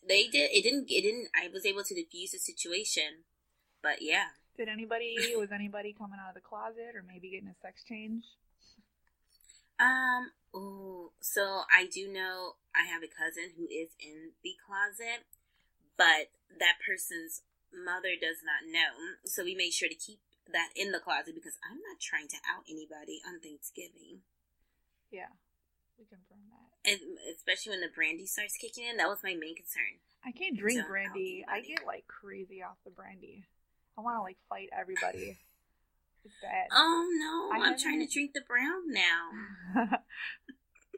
They 0.08 0.28
did. 0.28 0.52
It 0.54 0.62
didn't. 0.64 0.86
It 0.90 1.02
didn't. 1.02 1.28
I 1.36 1.50
was 1.52 1.66
able 1.66 1.84
to 1.84 1.96
diffuse 1.96 2.32
the 2.32 2.38
situation, 2.40 3.26
but 3.82 4.02
yeah. 4.02 4.28
Did 4.56 4.70
anybody 4.70 5.18
was 5.36 5.52
anybody 5.52 5.92
coming 5.92 6.20
out 6.24 6.30
of 6.30 6.36
the 6.36 6.42
closet 6.48 6.96
or 6.96 7.04
maybe 7.06 7.32
getting 7.32 7.50
a 7.50 7.56
sex 7.62 7.84
change? 7.84 8.24
Um. 9.80 10.32
Oh, 10.56 11.12
so 11.20 11.64
I 11.68 11.86
do 11.92 12.08
know 12.08 12.56
I 12.72 12.88
have 12.88 13.04
a 13.04 13.12
cousin 13.12 13.52
who 13.60 13.68
is 13.68 13.92
in 14.00 14.32
the 14.40 14.56
closet, 14.64 15.28
but 16.00 16.32
that 16.60 16.80
person's 16.80 17.44
mother 17.76 18.16
does 18.16 18.40
not 18.40 18.64
know. 18.64 19.20
So 19.28 19.44
we 19.44 19.54
made 19.54 19.76
sure 19.76 19.90
to 19.92 19.96
keep 20.00 20.20
that 20.48 20.70
in 20.76 20.92
the 20.96 21.04
closet 21.04 21.36
because 21.36 21.60
I'm 21.60 21.84
not 21.84 22.00
trying 22.00 22.30
to 22.32 22.40
out 22.48 22.64
anybody 22.70 23.20
on 23.28 23.42
Thanksgiving, 23.44 24.24
Yeah, 25.12 25.34
we 26.00 26.06
confirm 26.06 26.48
that. 26.54 26.72
and 26.88 27.00
especially 27.36 27.72
when 27.76 27.82
the 27.84 27.92
brandy 27.94 28.26
starts 28.26 28.56
kicking 28.56 28.86
in. 28.88 28.96
That 28.98 29.10
was 29.12 29.26
my 29.26 29.36
main 29.36 29.56
concern. 29.60 30.00
I 30.24 30.32
can't 30.32 30.56
drink 30.56 30.80
Don't 30.80 30.88
brandy. 30.90 31.44
I 31.50 31.60
get 31.62 31.84
like 31.86 32.08
crazy 32.08 32.64
off 32.64 32.78
the 32.86 32.92
brandy. 32.92 33.44
I 33.98 34.02
want 34.02 34.18
to 34.18 34.22
like 34.22 34.38
fight 34.48 34.70
everybody. 34.72 35.38
It's 36.26 36.34
bad. 36.42 36.68
Oh 36.74 37.08
no! 37.20 37.56
I 37.56 37.70
I'm 37.70 37.78
trying 37.78 38.00
to 38.06 38.12
drink 38.12 38.32
the 38.34 38.42
brown 38.48 38.90
now. 38.90 39.98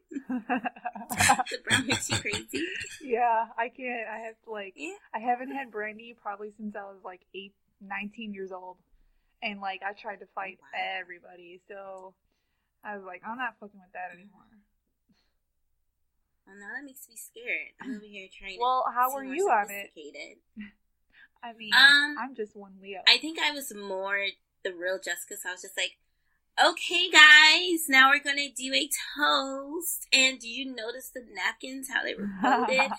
The 0.30 1.58
brown 1.64 1.88
makes 1.88 2.10
you 2.10 2.18
crazy. 2.18 2.64
yeah, 3.04 3.46
I 3.58 3.70
can't. 3.70 4.08
I 4.10 4.20
have 4.26 4.36
to 4.46 4.52
like. 4.52 4.74
Yeah. 4.76 4.96
I 5.14 5.20
haven't 5.20 5.52
had 5.54 5.72
brandy 5.72 6.16
probably 6.22 6.52
since 6.58 6.76
I 6.76 6.84
was 6.84 7.00
like 7.04 7.22
eight, 7.36 7.54
19 7.82 8.34
years 8.34 8.52
old, 8.52 8.78
and 9.44 9.60
like 9.60 9.82
I 9.88 9.94
tried 9.94 10.18
to 10.22 10.28
fight 10.34 10.60
Wow. 10.62 10.80
everybody. 11.02 11.62
So 11.68 12.14
I 12.84 12.96
was 12.96 13.06
like, 13.06 13.22
I'm 13.28 13.38
not 13.38 13.56
fucking 13.60 13.80
with 13.80 13.94
that 13.94 14.12
anymore. 14.14 14.48
Well, 16.46 16.56
now 16.56 16.68
that 16.80 16.86
makes 16.86 17.08
me 17.10 17.16
scared. 17.18 17.76
I'm 17.82 17.98
over 17.98 18.06
here 18.06 18.28
trying. 18.32 18.58
Well, 18.60 18.86
to 18.88 18.94
how 18.96 19.14
were 19.14 19.24
you 19.24 19.50
on 19.50 19.68
it? 19.70 19.92
I 21.44 21.54
mean, 21.54 21.72
Um, 21.74 22.16
I'm 22.20 22.36
just 22.36 22.56
one 22.56 22.74
Leo. 22.82 23.02
I 23.08 23.18
think 23.18 23.38
I 23.40 23.52
was 23.52 23.74
more 23.76 24.18
the 24.64 24.74
real 24.74 25.00
Jessica. 25.04 25.36
So 25.42 25.50
I 25.50 25.52
was 25.54 25.62
just 25.62 25.78
like, 25.78 25.98
okay, 26.64 27.10
guys, 27.10 27.86
now 27.88 28.10
we're 28.10 28.24
gonna 28.24 28.50
do 28.56 28.74
a 28.74 28.90
toast. 29.18 30.08
And 30.12 30.40
do 30.40 30.50
you 30.50 30.74
notice 30.74 31.10
the 31.14 31.22
napkins 31.34 31.88
how 31.94 32.04
they 32.04 32.16
were 32.16 32.30
folded? 32.42 32.78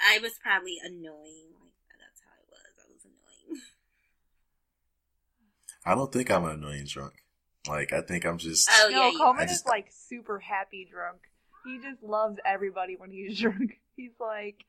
I 0.00 0.18
was 0.20 0.32
probably 0.42 0.78
annoying. 0.84 1.52
Like 1.54 1.98
that's 2.00 2.20
how 2.20 2.34
I 2.34 2.42
was. 2.50 2.74
I 2.78 2.92
was 2.92 3.04
annoying. 3.04 3.62
I 5.86 5.94
don't 5.94 6.12
think 6.12 6.30
I'm 6.30 6.44
an 6.44 6.52
annoying 6.52 6.86
drunk. 6.86 7.14
Like 7.68 7.92
I 7.92 8.02
think 8.02 8.24
I'm 8.26 8.38
just. 8.38 8.68
Oh 8.70 8.88
no, 8.90 9.10
yeah, 9.10 9.18
Coleman 9.18 9.48
just- 9.48 9.64
is 9.64 9.66
like 9.66 9.88
super 9.90 10.38
happy 10.38 10.86
drunk. 10.90 11.18
He 11.64 11.78
just 11.78 12.02
loves 12.02 12.38
everybody 12.44 12.96
when 12.96 13.10
he's 13.10 13.38
drunk. 13.40 13.80
He's 13.96 14.12
like, 14.20 14.64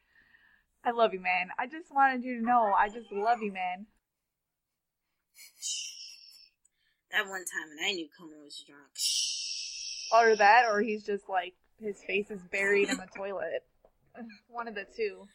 I 0.86 0.92
love 0.92 1.14
you, 1.14 1.20
man. 1.20 1.50
I 1.60 1.68
just 1.68 1.94
wanted 1.94 2.24
you 2.24 2.40
to 2.40 2.46
know, 2.46 2.74
I 2.78 2.88
just 2.88 3.12
love 3.12 3.42
you, 3.42 3.52
man. 3.52 3.86
that 7.12 7.28
one 7.28 7.46
time 7.46 7.70
when 7.70 7.86
I 7.86 7.92
knew 7.94 8.08
Coleman 8.18 8.40
was 8.44 8.64
drunk. 8.68 8.82
Or 10.14 10.36
that, 10.36 10.66
or 10.70 10.82
he's 10.82 11.04
just 11.04 11.28
like, 11.28 11.56
his 11.82 12.00
face 12.06 12.30
is 12.30 12.40
buried 12.52 12.90
in 12.90 12.98
the 12.98 13.08
toilet. 13.18 13.66
One 14.48 14.68
of 14.68 14.76
the 14.76 14.86
two. 14.96 15.28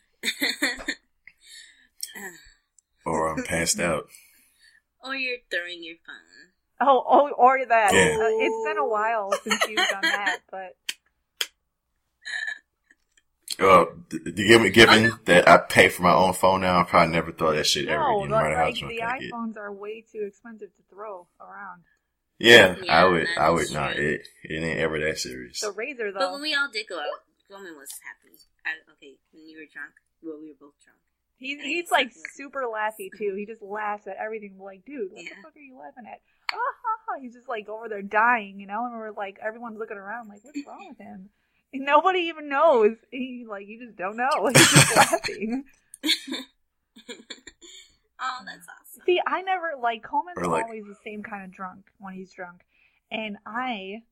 or 3.04 3.28
I'm 3.32 3.42
passed 3.44 3.80
out. 3.80 4.04
or 5.04 5.16
you're 5.16 5.38
throwing 5.50 5.82
your 5.82 5.96
phone. 6.06 6.52
Oh, 6.80 7.04
oh, 7.06 7.30
or 7.36 7.58
that. 7.66 7.92
Yeah. 7.92 8.16
Uh, 8.16 8.44
it's 8.44 8.68
been 8.68 8.78
a 8.78 8.88
while 8.88 9.32
since 9.42 9.68
you've 9.68 9.88
done 9.88 10.02
that, 10.02 10.38
but 10.50 10.76
Uh, 13.60 13.84
th- 14.10 14.24
th- 14.24 14.36
given, 14.48 14.72
given 14.72 15.12
that 15.26 15.48
I 15.48 15.58
pay 15.58 15.88
for 15.88 16.02
my 16.02 16.12
own 16.14 16.32
phone 16.32 16.62
now, 16.62 16.80
I 16.80 16.84
probably 16.84 17.12
never 17.12 17.30
throw 17.32 17.52
that 17.54 17.66
shit 17.66 17.88
ever 17.88 18.02
no, 18.02 18.18
again, 18.20 18.30
no 18.30 18.34
like, 18.36 18.44
matter 18.44 18.64
like 18.64 18.74
drunk 18.76 18.94
the 18.94 19.02
I 19.02 19.18
get. 19.18 19.32
iPhones 19.32 19.56
are 19.56 19.72
way 19.72 20.00
too 20.10 20.24
expensive 20.26 20.74
to 20.76 20.82
throw 20.88 21.26
around. 21.40 21.82
Yeah, 22.38 22.76
Yeah, 22.82 23.00
I 23.00 23.04
would, 23.04 23.26
I 23.38 23.52
is 23.52 23.54
would 23.68 23.70
not. 23.74 23.96
It, 23.96 24.26
it 24.44 24.62
ain't 24.62 24.78
ever 24.80 24.98
that 25.00 25.18
serious. 25.18 25.60
The 25.60 25.72
razor, 25.72 26.10
though. 26.12 26.18
But 26.20 26.32
when 26.32 26.42
we 26.42 26.54
all 26.54 26.68
did 26.72 26.86
go 26.88 26.98
out, 26.98 27.04
Coleman 27.50 27.76
was 27.76 27.90
happy. 28.00 28.34
I, 28.64 28.70
okay, 28.92 29.16
when 29.32 29.46
you 29.46 29.58
were 29.58 29.68
drunk, 29.72 29.92
well, 30.22 30.38
we 30.40 30.48
were 30.48 30.56
both 30.68 30.74
drunk. 30.84 30.98
He's 31.36 31.58
And 31.58 31.66
he's 31.68 31.84
he's 31.84 31.90
like 31.90 32.06
like- 32.08 32.28
super 32.34 32.62
laughy 32.64 33.08
too. 33.16 33.34
He 33.36 33.44
just 33.46 33.60
laughs 33.62 34.06
at 34.06 34.16
everything. 34.16 34.56
We're 34.56 34.72
like, 34.72 34.84
dude, 34.84 35.10
what 35.12 35.22
Yeah. 35.24 35.30
the 35.36 35.42
fuck 35.42 35.56
are 35.56 35.60
you 35.60 35.76
laughing 35.76 36.04
at? 36.06 36.20
Ah, 36.52 36.56
ha, 36.56 36.92
ha. 37.08 37.20
He's 37.20 37.34
just 37.34 37.48
like 37.48 37.68
over 37.68 37.88
there 37.88 38.02
dying, 38.02 38.60
you 38.60 38.66
know. 38.66 38.84
And 38.84 38.92
we're 38.94 39.10
like, 39.12 39.38
everyone's 39.44 39.78
looking 39.78 39.96
around, 39.96 40.28
like, 40.28 40.40
what's 40.44 40.60
wrong 40.66 40.86
with 40.88 40.98
him? 40.98 41.30
And 41.72 41.84
nobody 41.84 42.20
even 42.20 42.48
knows. 42.48 42.96
He 43.10 43.46
like, 43.48 43.66
you 43.68 43.84
just 43.84 43.96
don't 43.96 44.16
know. 44.16 44.28
He's 44.54 44.70
just 44.70 44.96
laughing. 45.12 45.64
oh, 48.20 48.40
that's 48.44 48.66
awesome. 48.66 49.02
See, 49.06 49.20
I 49.26 49.42
never 49.42 49.72
like 49.80 50.02
Coleman's 50.02 50.38
Or, 50.38 50.46
like- 50.48 50.64
always 50.64 50.84
the 50.84 50.96
same 51.04 51.22
kind 51.22 51.44
of 51.44 51.52
drunk 51.52 51.84
when 51.98 52.14
he's 52.14 52.32
drunk, 52.32 52.62
and 53.10 53.36
I, 53.46 54.02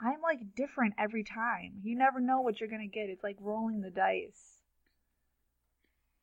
I'm 0.00 0.20
like 0.22 0.54
different 0.54 0.94
every 0.98 1.24
time. 1.24 1.80
You 1.82 1.96
never 1.96 2.20
know 2.20 2.40
what 2.40 2.60
you're 2.60 2.68
gonna 2.68 2.86
get. 2.86 3.08
It's 3.08 3.22
like 3.24 3.36
rolling 3.40 3.80
the 3.80 3.90
dice. 3.90 4.60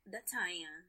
That's 0.09 0.33
how 0.33 0.41
I 0.41 0.49
am. 0.49 0.83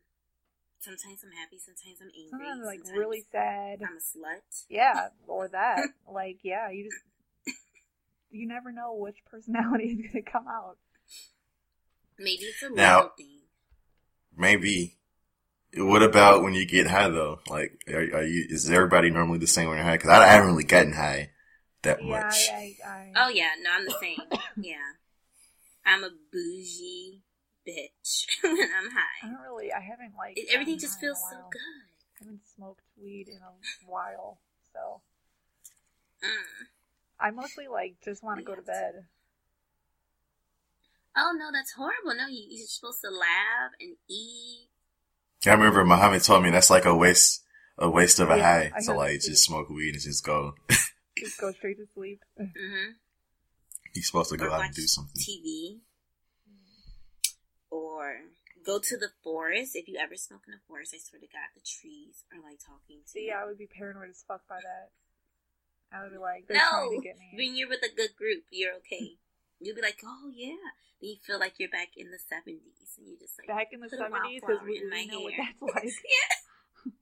Sometimes 0.78 1.24
I'm 1.24 1.32
happy, 1.32 1.58
sometimes 1.58 1.98
I'm 2.00 2.08
angry. 2.14 2.30
Sometimes 2.30 2.60
I'm 2.60 2.66
like 2.66 2.78
sometimes 2.84 2.98
really 2.98 3.24
sad. 3.32 3.80
I'm 3.82 3.96
a 3.96 4.00
slut. 4.00 4.64
Yeah, 4.68 5.08
or 5.26 5.48
that. 5.48 5.80
like, 6.12 6.38
yeah, 6.42 6.70
you 6.70 6.84
just 6.84 7.02
you 8.30 8.46
never 8.46 8.72
know 8.72 8.94
which 8.94 9.16
personality 9.30 9.84
is 9.86 10.12
gonna 10.12 10.22
come 10.24 10.46
out. 10.48 10.76
Maybe 12.18 12.44
it's 12.44 12.62
a 12.62 12.70
Now- 12.70 12.96
little 12.96 13.10
thing. 13.16 13.40
Maybe. 14.36 14.98
What 15.76 16.02
about 16.02 16.42
when 16.42 16.54
you 16.54 16.64
get 16.66 16.86
high 16.86 17.08
though? 17.08 17.40
Like, 17.48 17.82
are, 17.88 18.00
are 18.18 18.22
you? 18.22 18.46
Is 18.48 18.70
everybody 18.70 19.10
normally 19.10 19.38
the 19.38 19.46
same 19.46 19.68
when 19.68 19.76
you're 19.78 19.84
high? 19.86 19.96
Because 19.96 20.10
I, 20.10 20.22
I 20.24 20.28
haven't 20.28 20.50
really 20.50 20.64
gotten 20.64 20.92
high 20.92 21.30
that 21.82 22.02
Yeah, 22.02 22.08
much. 22.10 22.48
I, 22.50 22.76
I, 22.86 22.90
I 22.90 23.12
Oh 23.16 23.28
yeah, 23.28 23.50
no, 23.62 23.70
I'm 23.72 23.84
the 23.84 23.94
same. 24.00 24.16
yeah, 24.56 24.76
I'm 25.84 26.02
a 26.04 26.10
bougie 26.32 27.22
bitch 27.68 28.26
when 28.42 28.52
I'm 28.58 28.90
high. 28.90 29.00
I 29.22 29.26
high. 29.26 29.32
don't 29.32 29.42
really. 29.42 29.72
I 29.72 29.80
haven't 29.80 30.12
like 30.16 30.38
It, 30.38 30.46
everything 30.52 30.78
just 30.78 30.98
high 31.00 31.06
in 31.06 31.12
a 31.12 31.14
feels 31.14 31.20
so 31.30 31.36
good. 31.50 31.60
I 31.60 32.24
haven't 32.24 32.40
smoked 32.56 32.82
weed 33.02 33.28
in 33.28 33.36
a 33.42 33.52
while, 33.90 34.38
so 34.72 35.02
Mm. 36.24 36.66
I 37.18 37.30
mostly 37.30 37.66
like 37.68 37.96
just 38.04 38.22
want 38.22 38.38
to 38.38 38.44
go 38.44 38.54
to 38.54 38.62
bed. 38.62 39.06
Oh 41.16 41.32
no, 41.36 41.46
that's 41.52 41.72
horrible. 41.72 42.14
No, 42.14 42.26
you, 42.28 42.44
you're 42.50 42.66
supposed 42.66 43.00
to 43.02 43.10
laugh 43.10 43.72
and 43.80 43.96
eat. 44.08 44.68
I 45.46 45.52
remember 45.52 45.84
Muhammad 45.84 46.22
told 46.22 46.42
me 46.42 46.50
that's 46.50 46.70
like 46.70 46.84
a 46.84 46.94
waste, 46.94 47.42
a 47.78 47.88
waste 47.88 48.18
of 48.18 48.30
a 48.30 48.42
high 48.42 48.72
I 48.74 48.80
to 48.82 48.92
like 48.92 49.20
just 49.20 49.44
smoke 49.44 49.70
weed 49.70 49.94
and 49.94 50.02
just 50.02 50.24
go. 50.24 50.54
Just 51.18 51.40
go 51.40 51.50
straight 51.50 51.78
to 51.78 51.86
sleep. 51.94 52.20
Mm-hmm. 52.38 52.92
You're 53.94 54.02
supposed 54.04 54.28
to 54.28 54.36
go 54.36 54.44
or 54.44 54.50
out 54.50 54.58
watch 54.58 54.66
and 54.66 54.74
do 54.76 54.86
something. 54.86 55.16
TV, 55.16 55.80
or 57.70 58.16
go 58.66 58.78
to 58.78 58.96
the 58.98 59.08
forest. 59.24 59.72
If 59.74 59.88
you 59.88 59.96
ever 59.96 60.14
smoke 60.16 60.42
in 60.46 60.52
a 60.52 60.60
forest, 60.68 60.92
I 60.94 60.98
swear 60.98 61.20
to 61.20 61.26
God, 61.26 61.48
the 61.54 61.64
trees 61.64 62.24
are 62.28 62.42
like 62.44 62.60
talking 62.60 63.00
to 63.00 63.08
See, 63.08 63.20
you. 63.20 63.26
Yeah, 63.28 63.40
I 63.40 63.46
would 63.46 63.56
be 63.56 63.66
paranoid 63.66 64.10
as 64.10 64.24
fuck 64.28 64.42
by 64.46 64.60
that. 64.60 64.90
I 65.92 66.02
would 66.02 66.12
be 66.12 66.18
like, 66.18 66.46
they're 66.48 66.56
no, 66.58 66.68
trying 66.70 67.00
to 67.00 67.04
get 67.04 67.18
me. 67.18 67.32
when 67.34 67.56
you're 67.56 67.68
with 67.68 67.82
a 67.82 67.94
good 67.94 68.16
group, 68.16 68.44
you're 68.50 68.74
okay. 68.82 69.16
You'll 69.60 69.76
be 69.76 69.82
like, 69.82 70.02
oh 70.04 70.30
yeah. 70.34 70.58
Then 71.00 71.10
you 71.10 71.16
feel 71.22 71.38
like 71.38 71.54
you're 71.58 71.70
back 71.70 71.92
in 71.96 72.10
the 72.10 72.18
'70s, 72.18 72.96
and 72.98 73.06
you 73.06 73.16
just 73.20 73.38
like 73.38 73.48
Back 73.48 73.68
in 73.72 73.80
the 73.80 73.88
put 73.88 74.00
a 74.00 74.08
seventies, 74.08 74.40
because 74.40 74.60
wildflower 74.60 74.68
we, 74.68 74.78
in 74.80 74.90
my 74.90 74.96
we 74.96 75.06
know 75.06 75.20
what 75.20 75.34
hair. 75.34 75.48
that's 75.60 75.74
like. 75.74 75.84
yeah. 76.04 76.92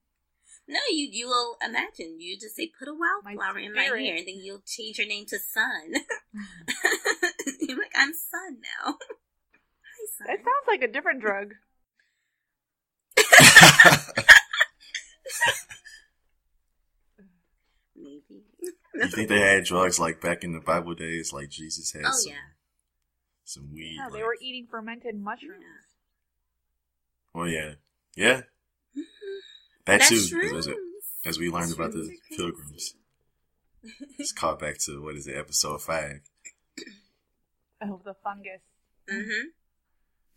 No, 0.66 0.80
you 0.90 1.08
you 1.12 1.26
will 1.28 1.56
imagine. 1.64 2.20
You 2.20 2.38
just 2.38 2.56
say 2.56 2.70
put 2.78 2.88
a 2.88 2.94
wildflower 2.94 3.58
in 3.58 3.74
my 3.74 3.82
hair, 3.82 4.16
and 4.16 4.26
then 4.26 4.40
you'll 4.42 4.62
change 4.66 4.98
your 4.98 5.06
name 5.06 5.26
to 5.26 5.38
Sun. 5.38 5.92
you're 7.60 7.78
like, 7.78 7.92
I'm 7.94 8.12
Sun 8.14 8.60
now. 8.62 8.96
Hi, 8.96 10.06
Sun. 10.16 10.26
That 10.26 10.38
sounds 10.38 10.66
like 10.66 10.82
a 10.82 10.88
different 10.90 11.20
drug. 11.20 11.54
Maybe. 18.94 19.04
you 19.06 19.08
think 19.10 19.28
they 19.28 19.40
had 19.40 19.64
drugs 19.64 19.98
like 19.98 20.20
back 20.20 20.44
in 20.44 20.52
the 20.52 20.60
Bible 20.60 20.94
days, 20.94 21.32
like 21.32 21.48
Jesus 21.50 21.92
had 21.92 22.02
Oh 22.06 22.10
some, 22.12 22.32
yeah. 22.32 22.38
some 23.44 23.72
weed? 23.72 23.96
No, 23.98 24.08
they 24.10 24.14
like- 24.18 24.24
were 24.24 24.36
eating 24.40 24.66
fermented 24.70 25.18
mushrooms. 25.20 25.64
Oh 27.34 27.44
yeah, 27.44 27.72
yeah, 28.16 28.42
that 29.86 30.00
That's 30.00 30.30
too. 30.30 30.52
As, 30.56 30.68
as 31.26 31.38
we 31.38 31.50
learned 31.50 31.72
about 31.74 31.90
the 31.92 32.08
pilgrims, 32.36 32.94
it's 34.18 34.32
called 34.32 34.60
back 34.60 34.78
to 34.86 35.02
what 35.02 35.16
is 35.16 35.26
it, 35.26 35.36
episode 35.36 35.82
five? 35.82 36.20
Oh, 37.82 38.00
the 38.04 38.14
fungus. 38.22 38.60
Mm-hmm. 39.12 39.48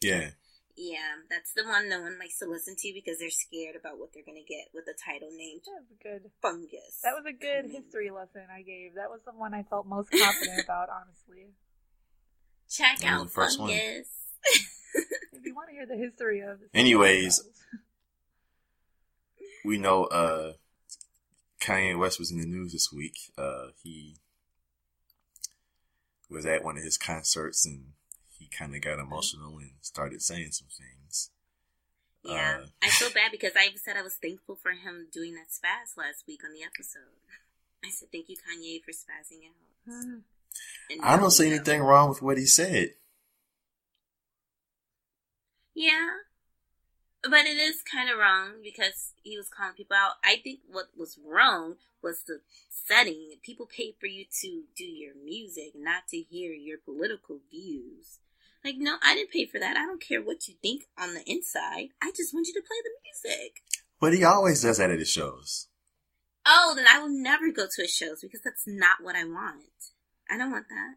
Yeah, 0.02 0.30
Yeah, 0.80 1.26
that's 1.28 1.54
the 1.54 1.66
one 1.66 1.90
no 1.90 2.02
one 2.02 2.20
likes 2.20 2.38
to 2.38 2.46
listen 2.46 2.76
to 2.78 2.92
because 2.94 3.18
they're 3.18 3.34
scared 3.34 3.76
about 3.76 3.98
what 3.98 4.14
they're 4.14 4.24
going 4.24 4.38
to 4.38 4.46
get 4.48 4.70
with 4.76 4.86
a 4.86 4.94
title 4.94 5.30
named 5.34 5.62
That 5.66 5.82
was 5.82 5.90
a 5.90 6.04
good. 6.04 6.30
Fungus. 6.40 7.02
That 7.04 7.18
was 7.18 7.26
a 7.26 7.34
good 7.34 7.66
Coming. 7.66 7.82
history 7.82 8.12
lesson 8.12 8.46
I 8.54 8.62
gave. 8.62 8.94
That 8.94 9.10
was 9.10 9.22
the 9.26 9.32
one 9.34 9.56
I 9.56 9.64
felt 9.64 9.88
most 9.88 10.12
confident 10.12 10.62
about, 10.66 10.90
honestly. 10.94 11.50
Check 12.70 13.00
That 13.00 13.08
out 13.14 13.24
the 13.26 13.30
first 13.32 13.60
one. 13.60 13.70
Fungus. 13.70 14.08
If 15.34 15.46
you 15.46 15.54
want 15.56 15.70
to 15.70 15.74
hear 15.76 15.86
the 15.86 15.98
history 15.98 16.42
of, 16.42 16.58
Anyways. 16.74 17.42
we 19.66 19.78
know 19.78 20.06
uh 20.06 20.54
Kanye 21.62 21.98
West 21.98 22.20
was 22.20 22.32
in 22.32 22.40
the 22.40 22.46
news 22.48 22.72
this 22.74 22.90
week. 22.92 23.16
Uh 23.38 23.68
he 23.84 24.18
was 26.30 26.46
at 26.46 26.64
one 26.64 26.78
of 26.78 26.84
his 26.84 26.98
concerts 26.98 27.66
and 27.66 27.94
he 28.38 28.48
kind 28.48 28.76
of 28.76 28.82
got 28.82 29.00
emotional 29.00 29.58
and 29.58 29.72
started 29.82 30.22
saying 30.22 30.52
some 30.52 30.68
things. 30.68 31.32
Yeah, 32.24 32.60
Uh, 32.62 32.66
I 32.84 32.90
feel 32.90 33.10
bad 33.14 33.32
because 33.32 33.54
I 33.56 33.66
even 33.66 33.78
said 33.78 33.96
I 33.98 34.02
was 34.04 34.16
thankful 34.16 34.56
for 34.56 34.72
him 34.72 35.08
doing 35.12 35.36
that 35.36 35.48
spaz 35.50 35.98
last 35.98 36.24
week 36.28 36.42
on 36.46 36.54
the 36.54 36.64
episode. 36.64 37.18
I 37.86 37.90
said 37.90 38.10
thank 38.12 38.30
you, 38.30 38.36
Kanye, 38.38 38.84
for 38.84 38.92
spazzing 38.92 39.48
out. 39.48 40.22
And 40.90 41.02
I 41.04 41.18
don't 41.18 41.30
see 41.30 41.48
anything 41.48 41.82
wrong 41.82 42.10
with 42.10 42.22
what 42.24 42.38
he 42.40 42.48
said. 42.48 42.94
Yeah, 45.76 46.08
but 47.30 47.46
it 47.46 47.58
is 47.58 47.82
kind 47.82 48.10
of 48.10 48.18
wrong 48.18 48.62
because 48.64 49.14
he 49.24 49.38
was 49.38 49.50
calling 49.50 49.74
people 49.74 49.96
out. 49.96 50.14
I 50.24 50.38
think 50.44 50.60
what 50.70 50.88
was 50.98 51.20
wrong 51.26 51.76
was 52.02 52.24
the 52.24 52.42
setting. 52.70 53.36
People 53.44 53.66
pay 53.66 53.94
for 54.00 54.08
you 54.08 54.26
to 54.42 54.64
do 54.76 54.86
your 54.86 55.14
music, 55.16 55.74
not 55.76 56.08
to 56.10 56.18
hear 56.18 56.52
your 56.54 56.78
political 56.78 57.40
views. 57.52 58.20
Like, 58.64 58.76
no, 58.78 58.98
I 59.04 59.16
didn't 59.16 59.32
pay 59.32 59.46
for 59.46 59.60
that. 59.60 59.78
I 59.78 59.86
don't 59.86 60.02
care 60.02 60.22
what 60.22 60.48
you 60.48 60.56
think 60.62 60.84
on 60.98 61.14
the 61.14 61.24
inside. 61.30 61.90
I 62.02 62.12
just 62.16 62.34
want 62.34 62.48
you 62.48 62.54
to 62.54 62.62
play 62.62 62.78
the 62.84 62.92
music. 63.04 63.62
But 64.00 64.14
he 64.14 64.24
always 64.24 64.62
does 64.62 64.78
that 64.78 64.92
at 64.92 65.00
his 65.00 65.10
shows. 65.10 65.68
Oh, 66.46 66.74
then 66.76 66.86
I 66.90 67.00
will 67.00 67.10
never 67.10 67.52
go 67.52 67.66
to 67.66 67.82
his 67.82 67.94
shows 67.94 68.22
because 68.22 68.42
that's 68.42 68.64
not 68.66 68.98
what 69.02 69.16
I 69.16 69.26
want. 69.26 69.64
I 70.30 70.38
don't 70.38 70.52
want 70.52 70.68
that. 70.70 70.96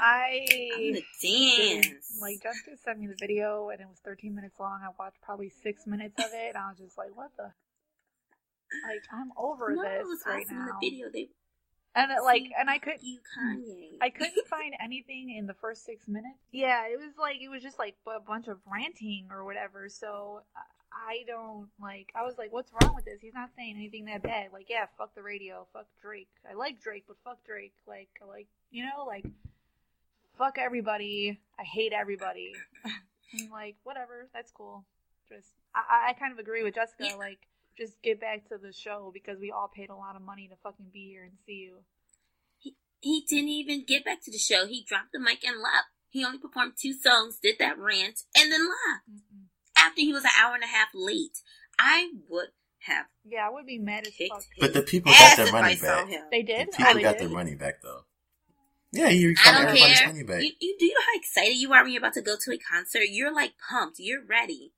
I 0.00 0.46
I'm 0.74 0.92
gonna 0.92 1.00
dance. 1.22 2.18
like 2.20 2.42
Justice 2.42 2.80
sent 2.84 2.98
me 2.98 3.06
the 3.06 3.16
video 3.18 3.70
and 3.70 3.80
it 3.80 3.86
was 3.88 3.98
13 4.04 4.34
minutes 4.34 4.58
long. 4.60 4.80
I 4.82 4.88
watched 4.98 5.20
probably 5.22 5.50
six 5.62 5.86
minutes 5.86 6.18
of 6.18 6.30
it 6.32 6.54
and 6.54 6.56
I 6.56 6.68
was 6.70 6.78
just 6.78 6.98
like, 6.98 7.16
what 7.16 7.30
the? 7.36 7.52
Like 8.84 9.02
I'm 9.12 9.30
over 9.36 9.74
no, 9.74 9.82
this 9.82 10.04
was 10.04 10.22
right 10.26 10.44
awesome 10.44 10.58
now. 10.58 10.78
the 10.80 10.90
video. 10.90 11.06
They 11.12 11.28
And 11.94 12.10
it, 12.10 12.22
like, 12.22 12.42
and 12.58 12.68
I 12.68 12.78
could, 12.78 12.96
you 13.00 13.20
Kanye. 13.38 13.96
I 14.00 14.10
couldn't 14.10 14.46
find 14.48 14.74
anything 14.82 15.34
in 15.36 15.46
the 15.46 15.54
first 15.54 15.84
six 15.84 16.08
minutes. 16.08 16.38
Yeah, 16.52 16.84
it 16.86 16.98
was 16.98 17.12
like 17.18 17.36
it 17.40 17.48
was 17.48 17.62
just 17.62 17.78
like 17.78 17.94
a 18.06 18.20
bunch 18.20 18.48
of 18.48 18.58
ranting 18.70 19.28
or 19.30 19.44
whatever. 19.44 19.88
So 19.88 20.42
I 20.92 21.22
don't 21.26 21.68
like. 21.80 22.10
I 22.14 22.22
was 22.22 22.34
like, 22.38 22.52
"What's 22.52 22.72
wrong 22.72 22.94
with 22.94 23.04
this? 23.04 23.20
He's 23.20 23.34
not 23.34 23.50
saying 23.56 23.76
anything 23.76 24.06
that 24.06 24.22
bad." 24.22 24.48
Like, 24.52 24.66
yeah, 24.68 24.86
fuck 24.98 25.14
the 25.14 25.22
radio, 25.22 25.66
fuck 25.72 25.86
Drake. 26.02 26.28
I 26.48 26.54
like 26.54 26.80
Drake, 26.80 27.04
but 27.06 27.16
fuck 27.24 27.38
Drake. 27.46 27.74
Like, 27.86 28.08
I 28.22 28.26
like 28.26 28.48
you 28.70 28.84
know, 28.84 29.04
like 29.06 29.24
fuck 30.38 30.56
everybody. 30.58 31.38
I 31.58 31.62
hate 31.64 31.92
everybody. 31.92 32.52
I'm 32.84 33.50
like, 33.50 33.76
whatever, 33.82 34.28
that's 34.34 34.50
cool. 34.52 34.84
Just 35.28 35.48
I, 35.74 36.10
I 36.10 36.12
kind 36.14 36.32
of 36.32 36.38
agree 36.38 36.62
with 36.62 36.74
Jessica. 36.74 37.04
Yeah. 37.04 37.14
Like, 37.16 37.38
just 37.76 38.00
get 38.02 38.20
back 38.20 38.48
to 38.48 38.58
the 38.58 38.72
show 38.72 39.10
because 39.12 39.38
we 39.40 39.50
all 39.50 39.70
paid 39.74 39.90
a 39.90 39.94
lot 39.96 40.16
of 40.16 40.22
money 40.22 40.48
to 40.48 40.54
fucking 40.62 40.86
be 40.92 41.08
here 41.10 41.24
and 41.24 41.32
see 41.46 41.66
you. 41.68 41.78
He 42.58 42.76
he 43.00 43.24
didn't 43.28 43.48
even 43.50 43.84
get 43.86 44.04
back 44.04 44.22
to 44.24 44.30
the 44.30 44.38
show. 44.38 44.66
He 44.66 44.84
dropped 44.86 45.12
the 45.12 45.18
mic 45.20 45.44
and 45.44 45.56
left. 45.56 45.88
He 46.08 46.24
only 46.24 46.38
performed 46.38 46.74
two 46.80 46.94
songs, 46.94 47.38
did 47.42 47.56
that 47.58 47.78
rant, 47.78 48.20
and 48.38 48.50
then 48.52 48.60
left. 48.62 49.10
Mm-mm. 49.10 49.44
After 49.76 50.00
he 50.00 50.12
was 50.12 50.24
an 50.24 50.30
hour 50.40 50.54
and 50.54 50.64
a 50.64 50.68
half 50.68 50.88
late. 50.94 51.38
I 51.78 52.08
would 52.30 52.48
have 52.86 53.04
Yeah, 53.24 53.46
I 53.46 53.50
would 53.50 53.66
be 53.66 53.78
mad 53.78 54.06
as 54.06 54.14
kicked 54.14 54.32
fuck. 54.32 54.42
But 54.58 54.72
the 54.72 54.80
people 54.82 55.12
got 55.12 55.36
their 55.36 55.52
money 55.52 55.76
back. 55.76 56.08
him. 56.08 56.22
They 56.30 56.40
The 56.40 56.46
did. 56.46 56.70
people 56.72 56.86
Oh, 56.96 57.02
got 57.02 57.18
did? 57.18 57.20
their 57.28 57.34
money 57.36 57.54
back 57.54 57.82
though. 57.82 58.04
Yeah, 58.96 59.08
he 59.08 59.24
I 59.24 59.28
refunded 59.28 59.60
don't 59.60 59.68
everybody's 59.68 59.98
care. 59.98 60.08
money 60.08 60.22
back. 60.24 60.42
You, 60.42 60.50
you 60.60 60.76
do 60.78 60.84
you 60.86 60.94
know 60.94 61.00
how 61.06 61.18
excited 61.18 61.54
you 61.56 61.72
are 61.72 61.82
when 61.82 61.92
you're 61.92 62.00
about 62.00 62.14
to 62.14 62.22
go 62.22 62.34
to 62.38 62.52
a 62.52 62.58
concert? 62.58 63.04
You're 63.08 63.34
like 63.34 63.52
pumped. 63.70 63.98
You're 63.98 64.24
ready. 64.24 64.72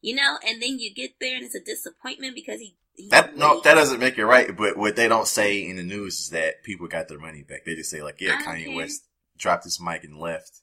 You 0.00 0.14
know, 0.14 0.38
and 0.46 0.62
then 0.62 0.78
you 0.78 0.94
get 0.94 1.12
there 1.20 1.36
and 1.36 1.44
it's 1.44 1.54
a 1.54 1.60
disappointment 1.60 2.34
because 2.34 2.60
he. 2.60 2.76
he's 2.94 3.10
That 3.10 3.36
no, 3.36 3.60
that 3.62 3.74
doesn't 3.74 3.98
make 3.98 4.18
it 4.18 4.26
right. 4.26 4.56
But 4.56 4.76
what 4.76 4.94
they 4.96 5.08
don't 5.08 5.26
say 5.26 5.66
in 5.66 5.76
the 5.76 5.82
news 5.82 6.20
is 6.20 6.30
that 6.30 6.62
people 6.62 6.86
got 6.86 7.08
their 7.08 7.18
money 7.18 7.42
back. 7.42 7.64
They 7.64 7.74
just 7.74 7.90
say 7.90 8.02
like, 8.02 8.20
yeah, 8.20 8.40
Kanye 8.42 8.66
care. 8.66 8.76
West 8.76 9.04
dropped 9.38 9.64
his 9.64 9.80
mic 9.80 10.04
and 10.04 10.18
left. 10.18 10.60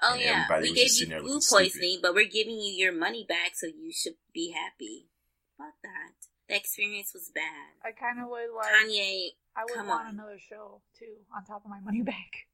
Oh 0.00 0.12
and 0.12 0.20
yeah, 0.20 0.44
everybody 0.44 0.70
we 0.70 0.74
gave 0.74 0.82
you 0.84 0.88
sitting 0.88 1.10
there 1.10 1.20
food 1.20 1.26
looking 1.26 1.40
stupid. 1.40 1.62
poisoning, 1.72 1.98
but 2.02 2.14
we're 2.14 2.28
giving 2.28 2.54
you 2.60 2.72
your 2.72 2.92
money 2.92 3.24
back, 3.28 3.52
so 3.56 3.66
you 3.66 3.90
should 3.92 4.14
be 4.32 4.52
happy. 4.52 5.08
Fuck 5.56 5.74
that. 5.82 6.14
The 6.48 6.56
experience 6.56 7.10
was 7.12 7.30
bad. 7.34 7.74
I 7.84 7.90
kind 7.90 8.22
of 8.22 8.28
would 8.30 8.54
like. 8.56 8.72
Kanye, 8.72 9.30
I 9.58 9.64
would 9.64 9.74
come 9.74 9.88
want 9.88 10.06
on. 10.08 10.14
another 10.14 10.38
show 10.38 10.80
too, 10.98 11.16
on 11.34 11.44
top 11.44 11.64
of 11.64 11.70
my 11.70 11.80
money 11.80 12.02
back. 12.12 12.46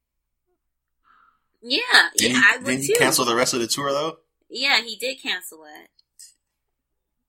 yeah, 1.61 1.79
Did 2.17 2.31
yeah, 2.31 2.37
he, 2.37 2.43
I 2.43 2.57
would 2.57 2.65
did 2.65 2.81
he 2.81 2.87
too. 2.87 2.99
cancel 2.99 3.25
the 3.25 3.35
rest 3.35 3.53
of 3.53 3.59
the 3.59 3.67
tour 3.67 3.91
though? 3.91 4.17
Yeah, 4.49 4.81
he 4.81 4.95
did 4.95 5.21
cancel 5.21 5.65
it 5.65 5.89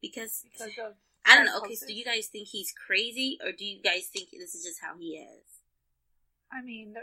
because 0.00 0.44
Because 0.52 0.72
of 0.78 0.94
I 1.28 1.36
don't 1.36 1.46
know. 1.46 1.58
Okay, 1.58 1.74
so 1.74 1.86
do 1.86 1.92
you 1.94 2.04
guys 2.04 2.26
think 2.28 2.48
he's 2.48 2.72
crazy, 2.86 3.38
or 3.44 3.50
do 3.52 3.64
you 3.64 3.82
guys 3.82 4.06
think 4.12 4.28
this 4.30 4.54
is 4.54 4.64
just 4.64 4.80
how 4.80 4.96
he 4.98 5.16
is? 5.16 5.42
I 6.52 6.62
mean, 6.62 6.94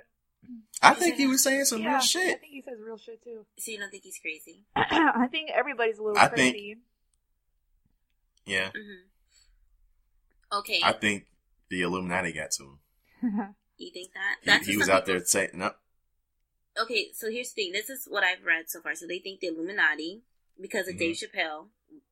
I 0.81 0.93
think 0.93 1.15
he 1.17 1.27
was 1.27 1.43
saying 1.43 1.65
some 1.65 1.81
yeah, 1.81 1.91
real 1.93 1.99
shit. 1.99 2.36
I 2.38 2.39
think 2.39 2.53
he 2.53 2.62
says 2.62 2.77
real 2.86 2.97
shit 2.97 3.21
too. 3.23 3.45
So 3.59 3.71
you 3.71 3.79
don't 3.79 3.89
think 3.91 4.03
he's 4.03 4.19
crazy? 4.19 4.62
I 4.75 5.27
think 5.29 5.49
everybody's 5.53 5.97
a 5.99 6.03
little 6.03 6.17
I 6.17 6.27
think- 6.29 6.53
crazy. 6.53 6.77
Yeah, 8.45 8.69
hmm 8.71 10.57
Okay, 10.59 10.79
I 10.83 10.91
think 10.93 11.25
the 11.69 11.82
Illuminati 11.82 12.32
got 12.34 12.52
to 12.52 12.78
him. 13.21 13.56
you 13.78 13.91
think 13.91 14.13
that? 14.13 14.36
He, 14.41 14.45
That's 14.49 14.67
he 14.67 14.76
what 14.78 14.82
was 14.82 14.89
out 14.89 15.06
there 15.06 15.23
saying, 15.26 15.49
"No, 15.54 15.71
Okay, 16.82 17.10
so 17.13 17.30
here's 17.30 17.54
the 17.54 17.63
thing. 17.65 17.71
This 17.71 17.89
is 17.89 18.06
what 18.10 18.23
I've 18.23 18.43
read 18.43 18.65
so 18.69 18.82
far. 18.82 18.95
So 18.95 19.06
they 19.08 19.19
think 19.19 19.39
the 19.39 19.47
Illuminati 19.47 20.23
because 20.60 20.88
of 20.88 20.95
Mhm. 20.95 20.99
Dave 20.99 21.15
Chappelle. 21.17 21.67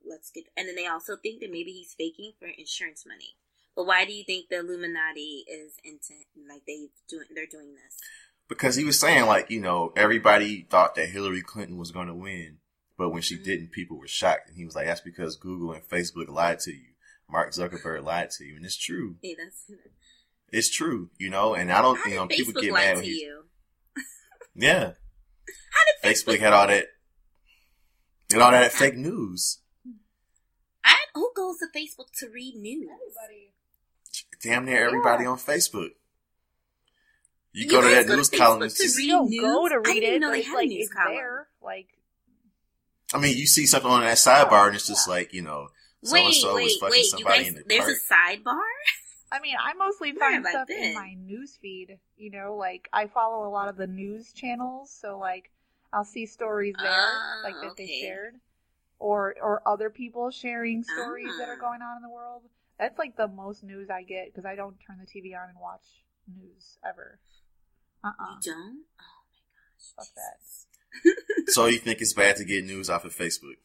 Let's 0.08 0.30
get, 0.32 0.44
and 0.56 0.68
then 0.68 0.76
they 0.76 0.86
also 0.86 1.16
think 1.18 1.40
that 1.42 1.52
maybe 1.52 1.72
he's 1.72 1.94
faking 1.96 2.34
for 2.40 2.48
insurance 2.48 3.04
money. 3.06 3.36
But 3.76 3.86
why 3.88 4.06
do 4.06 4.14
you 4.14 4.24
think 4.24 4.50
the 4.50 4.60
Illuminati 4.60 5.46
is 5.48 5.74
into 5.84 6.14
like 6.48 6.64
they 6.68 6.90
doing? 7.08 7.26
They're 7.34 7.46
doing 7.48 7.74
this. 7.76 7.98
because 8.48 8.76
he 8.76 8.84
was 8.84 9.00
saying 9.00 9.26
like 9.26 9.50
you 9.50 9.62
know 9.62 9.94
everybody 9.96 10.68
thought 10.70 10.94
that 10.96 11.08
Hillary 11.10 11.42
Clinton 11.42 11.78
was 11.78 11.92
going 11.92 12.08
to 12.08 12.14
win, 12.14 12.60
but 12.98 13.10
when 13.10 13.22
she 13.22 13.38
Mhm. 13.38 13.44
didn't, 13.46 13.72
people 13.72 13.98
were 13.98 14.08
shocked, 14.08 14.50
and 14.50 14.58
he 14.58 14.66
was 14.66 14.76
like, 14.76 14.86
"That's 14.88 15.02
because 15.02 15.38
Google 15.38 15.72
and 15.72 15.84
Facebook 15.88 16.28
lied 16.28 16.60
to 16.62 16.72
you. 16.74 16.91
Mark 17.32 17.52
Zuckerberg 17.52 18.04
lied 18.04 18.30
to 18.32 18.44
you, 18.46 18.56
and 18.58 18.66
it's 18.66 18.78
true. 18.78 19.16
Yeah, 19.22 19.36
that's. 19.44 19.66
It's 20.52 20.70
true, 20.70 21.10
you 21.18 21.30
know." 21.30 21.54
And 21.54 21.72
I 21.72 21.82
don't, 21.82 21.98
How 21.98 22.10
you 22.10 22.16
know, 22.16 22.28
people 22.28 22.54
Facebook 22.54 22.62
get 22.64 22.74
mad 22.74 22.96
when 22.98 23.06
he, 23.06 23.12
you? 23.22 23.44
yeah, 24.56 24.80
How 25.72 25.82
did 26.04 26.16
Facebook 26.16 26.40
had 26.40 26.54
all 26.54 26.68
that, 26.68 26.86
and 28.34 28.42
all 28.42 28.52
that 28.52 28.72
fake 28.72 28.98
news. 28.98 29.60
I, 30.84 30.96
who 31.14 31.32
goes 31.36 31.58
to 31.60 31.68
Facebook 31.78 32.12
to 32.20 32.28
read 32.30 32.56
news? 32.56 32.90
Everybody. 32.90 33.54
Damn 34.44 34.66
near 34.66 34.86
everybody 34.86 35.26
on 35.26 35.38
Facebook. 35.38 35.90
You, 37.54 37.66
You 37.66 37.70
go 37.70 37.82
to 37.82 37.88
that 37.96 38.08
go 38.08 38.16
news 38.16 38.30
Facebook 38.30 38.38
column. 38.38 38.60
to 38.62 38.68
just- 38.70 38.98
read 38.98 39.04
You 39.06 39.12
don't 39.12 39.30
news? 39.30 39.42
go 39.42 39.68
to 39.70 39.76
I 39.76 39.78
read 39.78 40.00
didn't 40.00 40.16
it, 40.16 40.20
know 40.20 40.28
but 40.30 40.34
they 40.34 40.40
it's 40.40 40.48
had 40.48 40.54
a 40.54 40.58
like 40.58 40.70
news 40.70 40.86
it's 40.86 40.94
column. 40.94 41.14
there. 41.16 41.48
Like 41.62 41.88
I 43.14 43.18
mean, 43.20 43.38
you 43.38 43.46
see 43.46 43.66
something 43.66 43.92
on 43.92 44.02
that 44.02 44.12
oh, 44.26 44.30
sidebar, 44.30 44.68
and 44.68 44.76
it's 44.76 44.88
just 44.88 45.08
like 45.08 45.34
you 45.34 45.42
know, 45.42 45.68
so 45.68 45.68
and 45.68 45.72
Wait, 46.04 46.34
so 46.34 46.54
was 46.54 46.64
wait, 46.64 46.72
fucking 46.80 46.92
wait! 46.92 47.20
You 47.20 47.26
guys, 47.26 47.48
in 47.48 47.54
the 47.56 47.64
there's 47.68 48.00
cart. 48.08 48.40
a 48.40 48.42
sidebar. 48.42 48.60
I 49.32 49.40
mean, 49.40 49.56
I 49.58 49.74
mostly 49.74 50.12
find 50.14 50.46
stuff 50.46 50.68
been? 50.68 50.84
in 50.84 50.94
my 50.96 51.14
news 51.14 51.58
feed. 51.62 52.00
You 52.18 52.32
know, 52.32 52.56
like 52.56 52.90
I 52.92 53.08
follow 53.08 53.48
a 53.48 53.52
lot 53.52 53.70
of 53.70 53.78
the 53.78 53.88
news 53.88 54.34
channels, 54.34 54.92
so 55.00 55.18
like 55.20 55.52
I'll 55.94 56.04
see 56.04 56.26
stories 56.26 56.76
there, 56.82 56.92
Oh, 56.92 57.42
like 57.44 57.56
that 57.62 57.78
they 57.78 57.88
shared, 58.02 58.36
or 59.00 59.36
or 59.42 59.62
other 59.66 59.90
people 59.90 60.32
sharing 60.32 60.84
stories 60.84 61.32
that 61.40 61.50
are 61.50 61.58
going 61.58 61.82
on 61.82 61.98
in 61.98 62.02
the 62.04 62.10
world. 62.10 62.42
That's 62.80 62.98
like 62.98 63.16
the 63.16 63.28
most 63.28 63.64
news 63.64 63.90
I 63.90 64.02
get 64.04 64.34
because 64.34 64.46
I 64.46 64.56
don't 64.56 64.76
turn 64.86 64.98
the 65.00 65.06
TV 65.06 65.36
on 65.40 65.50
and 65.50 65.58
watch 65.62 65.84
news 66.28 66.78
ever. 66.84 67.20
Uh 68.04 68.08
uh 68.20 68.36
You 68.44 68.52
don't? 68.54 68.80
Oh 69.00 69.22
my 69.30 69.38
gosh! 69.54 70.08
Fuck 70.08 70.16
that. 70.16 71.54
So 71.54 71.66
you 71.68 71.78
think 71.78 72.02
it's 72.02 72.14
bad 72.14 72.38
to 72.38 72.44
get 72.44 72.66
news 72.66 72.90
off 72.90 73.06
of 73.06 73.16
Facebook? 73.16 73.58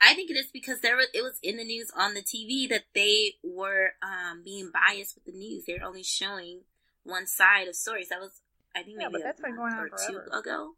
I 0.00 0.14
think 0.14 0.30
it 0.30 0.36
is 0.36 0.48
because 0.52 0.80
there 0.80 0.96
was, 0.96 1.06
it 1.14 1.22
was 1.22 1.38
in 1.42 1.56
the 1.56 1.64
news 1.64 1.90
on 1.96 2.14
the 2.14 2.20
TV 2.20 2.68
that 2.68 2.84
they 2.94 3.34
were 3.42 3.92
um, 4.02 4.42
being 4.44 4.70
biased 4.72 5.14
with 5.14 5.24
the 5.24 5.38
news. 5.38 5.64
They're 5.66 5.84
only 5.84 6.02
showing 6.02 6.60
one 7.04 7.26
side 7.26 7.68
of 7.68 7.76
stories. 7.76 8.08
That 8.08 8.20
was, 8.20 8.40
I 8.76 8.82
think, 8.82 8.98
Yeah, 9.00 9.08
maybe 9.08 9.12
but 9.12 9.20
a 9.20 9.24
that's 9.24 9.40
been 9.40 9.56
month 9.56 9.72
going 9.72 9.90
on 9.90 9.90
or 9.90 10.30
two 10.30 10.38
ago. 10.38 10.74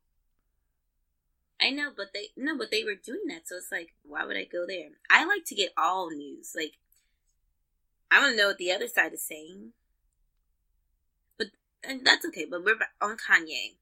I 1.60 1.70
know, 1.70 1.90
but 1.96 2.08
they 2.12 2.28
no, 2.36 2.56
but 2.56 2.70
they 2.70 2.84
were 2.84 2.94
doing 2.94 3.24
that, 3.28 3.48
so 3.48 3.56
it's 3.56 3.72
like, 3.72 3.94
why 4.02 4.24
would 4.24 4.36
I 4.36 4.44
go 4.44 4.66
there? 4.66 4.88
I 5.10 5.24
like 5.24 5.44
to 5.46 5.54
get 5.54 5.72
all 5.76 6.10
news. 6.10 6.52
Like, 6.54 6.74
I 8.10 8.20
want 8.20 8.32
to 8.32 8.36
know 8.36 8.48
what 8.48 8.58
the 8.58 8.72
other 8.72 8.88
side 8.88 9.14
is 9.14 9.22
saying, 9.22 9.72
but 11.38 11.48
and 11.82 12.04
that's 12.04 12.26
okay. 12.26 12.46
But 12.48 12.62
we're 12.62 12.76
on 13.00 13.16
Kanye. 13.16 13.76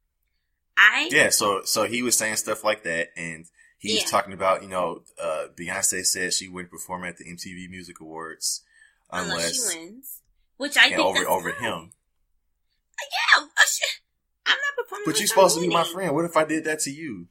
I 0.77 1.09
Yeah, 1.11 1.31
so 1.31 1.62
so 1.64 1.85
he 1.85 2.03
was 2.03 2.16
saying 2.16 2.37
stuff 2.37 2.62
like 2.62 2.85
that, 2.85 3.09
and 3.16 3.47
He's 3.85 4.03
Yeah. 4.03 4.09
talking 4.09 4.33
about, 4.33 4.62
you 4.62 4.68
know, 4.68 5.03
uh, 5.20 5.49
Beyonce 5.55 6.07
said 6.07 6.33
she 6.33 6.49
wouldn't 6.49 6.70
perform 6.73 7.05
at 7.05 7.18
the 7.18 7.25
MTV 7.25 7.68
Music 7.68 8.01
Awards 8.01 8.62
unless, 9.11 9.31
unless, 9.31 9.73
she 9.73 9.79
wins, 9.79 10.20
which 10.57 10.77
I 10.79 10.88
think 10.88 11.01
over 11.01 11.18
that's 11.18 11.29
over 11.31 11.53
fine. 11.53 11.62
him. 11.62 11.92
Yeah, 12.99 13.40
uh, 13.42 13.47
I'm 14.47 14.57
not 14.57 14.77
performing. 14.79 15.05
But 15.05 15.18
you're 15.18 15.27
supposed 15.27 15.57
to 15.57 15.61
be 15.61 15.68
my 15.68 15.85
friend. 15.85 16.14
What 16.14 16.25
if 16.25 16.35
I 16.37 16.44
did 16.44 16.64
that 16.64 16.81
to 16.81 16.90
you? 16.90 17.27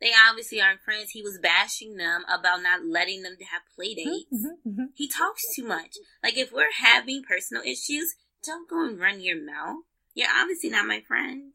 They 0.00 0.10
obviously 0.28 0.60
aren't 0.60 0.82
friends. 0.82 1.10
He 1.10 1.22
was 1.22 1.38
bashing 1.38 1.96
them 1.96 2.24
about 2.28 2.62
not 2.62 2.84
letting 2.84 3.22
them 3.22 3.36
have 3.52 3.62
play 3.76 3.94
dates. 3.94 4.26
Mm-hmm. 4.66 4.86
He 4.94 5.06
talks 5.08 5.42
too 5.54 5.64
much. 5.64 5.96
Like 6.22 6.36
if 6.36 6.52
we're 6.52 6.72
having 6.76 7.22
personal 7.22 7.62
issues, 7.62 8.16
don't 8.44 8.68
go 8.68 8.84
and 8.84 8.98
run 8.98 9.20
your 9.20 9.40
mouth. 9.40 9.84
You're 10.14 10.28
obviously 10.34 10.70
not 10.70 10.86
my 10.86 11.00
friend. 11.00 11.52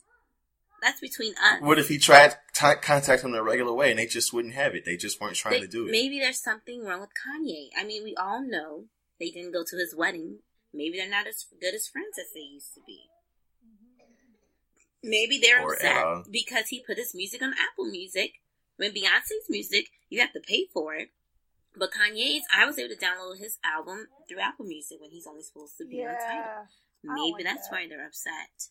That's 0.81 0.99
between 0.99 1.33
us. 1.33 1.61
What 1.61 1.77
if 1.77 1.89
he 1.89 1.97
tried 1.99 2.35
to 2.55 2.75
contact 2.81 3.21
them 3.21 3.31
the 3.33 3.43
regular 3.43 3.71
way 3.73 3.91
and 3.91 3.99
they 3.99 4.07
just 4.07 4.33
wouldn't 4.33 4.55
have 4.55 4.73
it? 4.73 4.83
They 4.83 4.97
just 4.97 5.21
weren't 5.21 5.35
trying 5.35 5.55
They- 5.61 5.67
to 5.67 5.67
do 5.67 5.87
it. 5.87 5.91
Maybe 5.91 6.19
there's 6.19 6.41
something 6.41 6.83
wrong 6.83 7.01
with 7.01 7.11
Kanye. 7.11 7.69
I 7.77 7.83
mean, 7.83 8.03
we 8.03 8.15
all 8.15 8.41
know 8.41 8.85
they 9.19 9.29
didn't 9.29 9.51
go 9.51 9.63
to 9.63 9.77
his 9.77 9.93
wedding. 9.95 10.39
Maybe 10.73 10.97
they're 10.97 11.09
not 11.09 11.27
as 11.27 11.45
good 11.59 11.75
as 11.75 11.87
friends 11.87 12.17
as 12.17 12.33
they 12.33 12.39
used 12.41 12.73
to 12.73 12.81
be. 12.87 13.01
Maybe 15.03 15.39
they're 15.39 15.61
Or 15.63 15.73
upset 15.73 15.95
at 15.95 16.31
because 16.31 16.67
he 16.69 16.83
put 16.85 16.97
his 16.97 17.13
music 17.15 17.41
on 17.41 17.53
Apple 17.53 17.85
Music. 17.85 18.33
When 18.77 18.91
Beyonce's 18.91 19.49
music, 19.49 19.87
you 20.09 20.21
have 20.21 20.33
to 20.33 20.39
pay 20.39 20.65
for 20.73 20.95
it. 20.95 21.09
But 21.75 21.91
Kanye's, 21.91 22.43
I 22.55 22.65
was 22.65 22.77
able 22.79 22.95
to 22.95 22.99
download 23.05 23.37
his 23.39 23.57
album 23.63 24.07
through 24.27 24.39
Apple 24.39 24.65
Music 24.65 24.99
when 24.99 25.11
he's 25.11 25.27
only 25.27 25.43
supposed 25.43 25.77
to 25.77 25.85
be 25.85 26.03
on 26.05 26.13
Tidal. 26.15 26.27
Yeah. 26.27 26.63
don't 27.05 27.15
Maybe 27.15 27.43
like 27.43 27.55
that's 27.55 27.69
that. 27.69 27.75
why 27.75 27.87
they're 27.87 28.05
upset. 28.05 28.69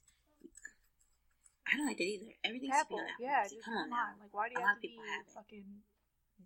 I 1.70 1.76
don't 1.76 1.87
like 1.87 2.00
it 2.00 2.04
either. 2.04 2.33
Everything's 2.42 2.74
should 2.74 2.80
Apple, 2.80 2.96
be 2.96 3.02
on 3.02 3.09
Apple 3.09 3.24
yeah, 3.24 3.42
just 3.44 3.64
Come 3.64 3.74
on 3.74 3.90
now. 3.90 4.11
Like, 4.20 4.35
why 4.35 4.48
do 4.48 4.54
you 4.54 4.61
lot 4.61 4.68
have 4.68 4.76
of 4.76 4.83
to 4.83 4.88
be 4.88 4.88
people 4.88 5.04
have 5.06 5.26
fucking 5.35 5.64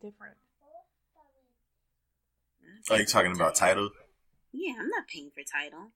different? 0.01 0.37
Are 2.91 2.99
you 2.99 3.07
talking 3.07 3.33
about 3.33 3.55
Tidal? 3.55 3.91
Yeah, 4.53 4.75
I'm 4.81 4.89
not 4.89 5.09
paying 5.09 5.31
for 5.33 5.43
Tidal. 5.43 5.93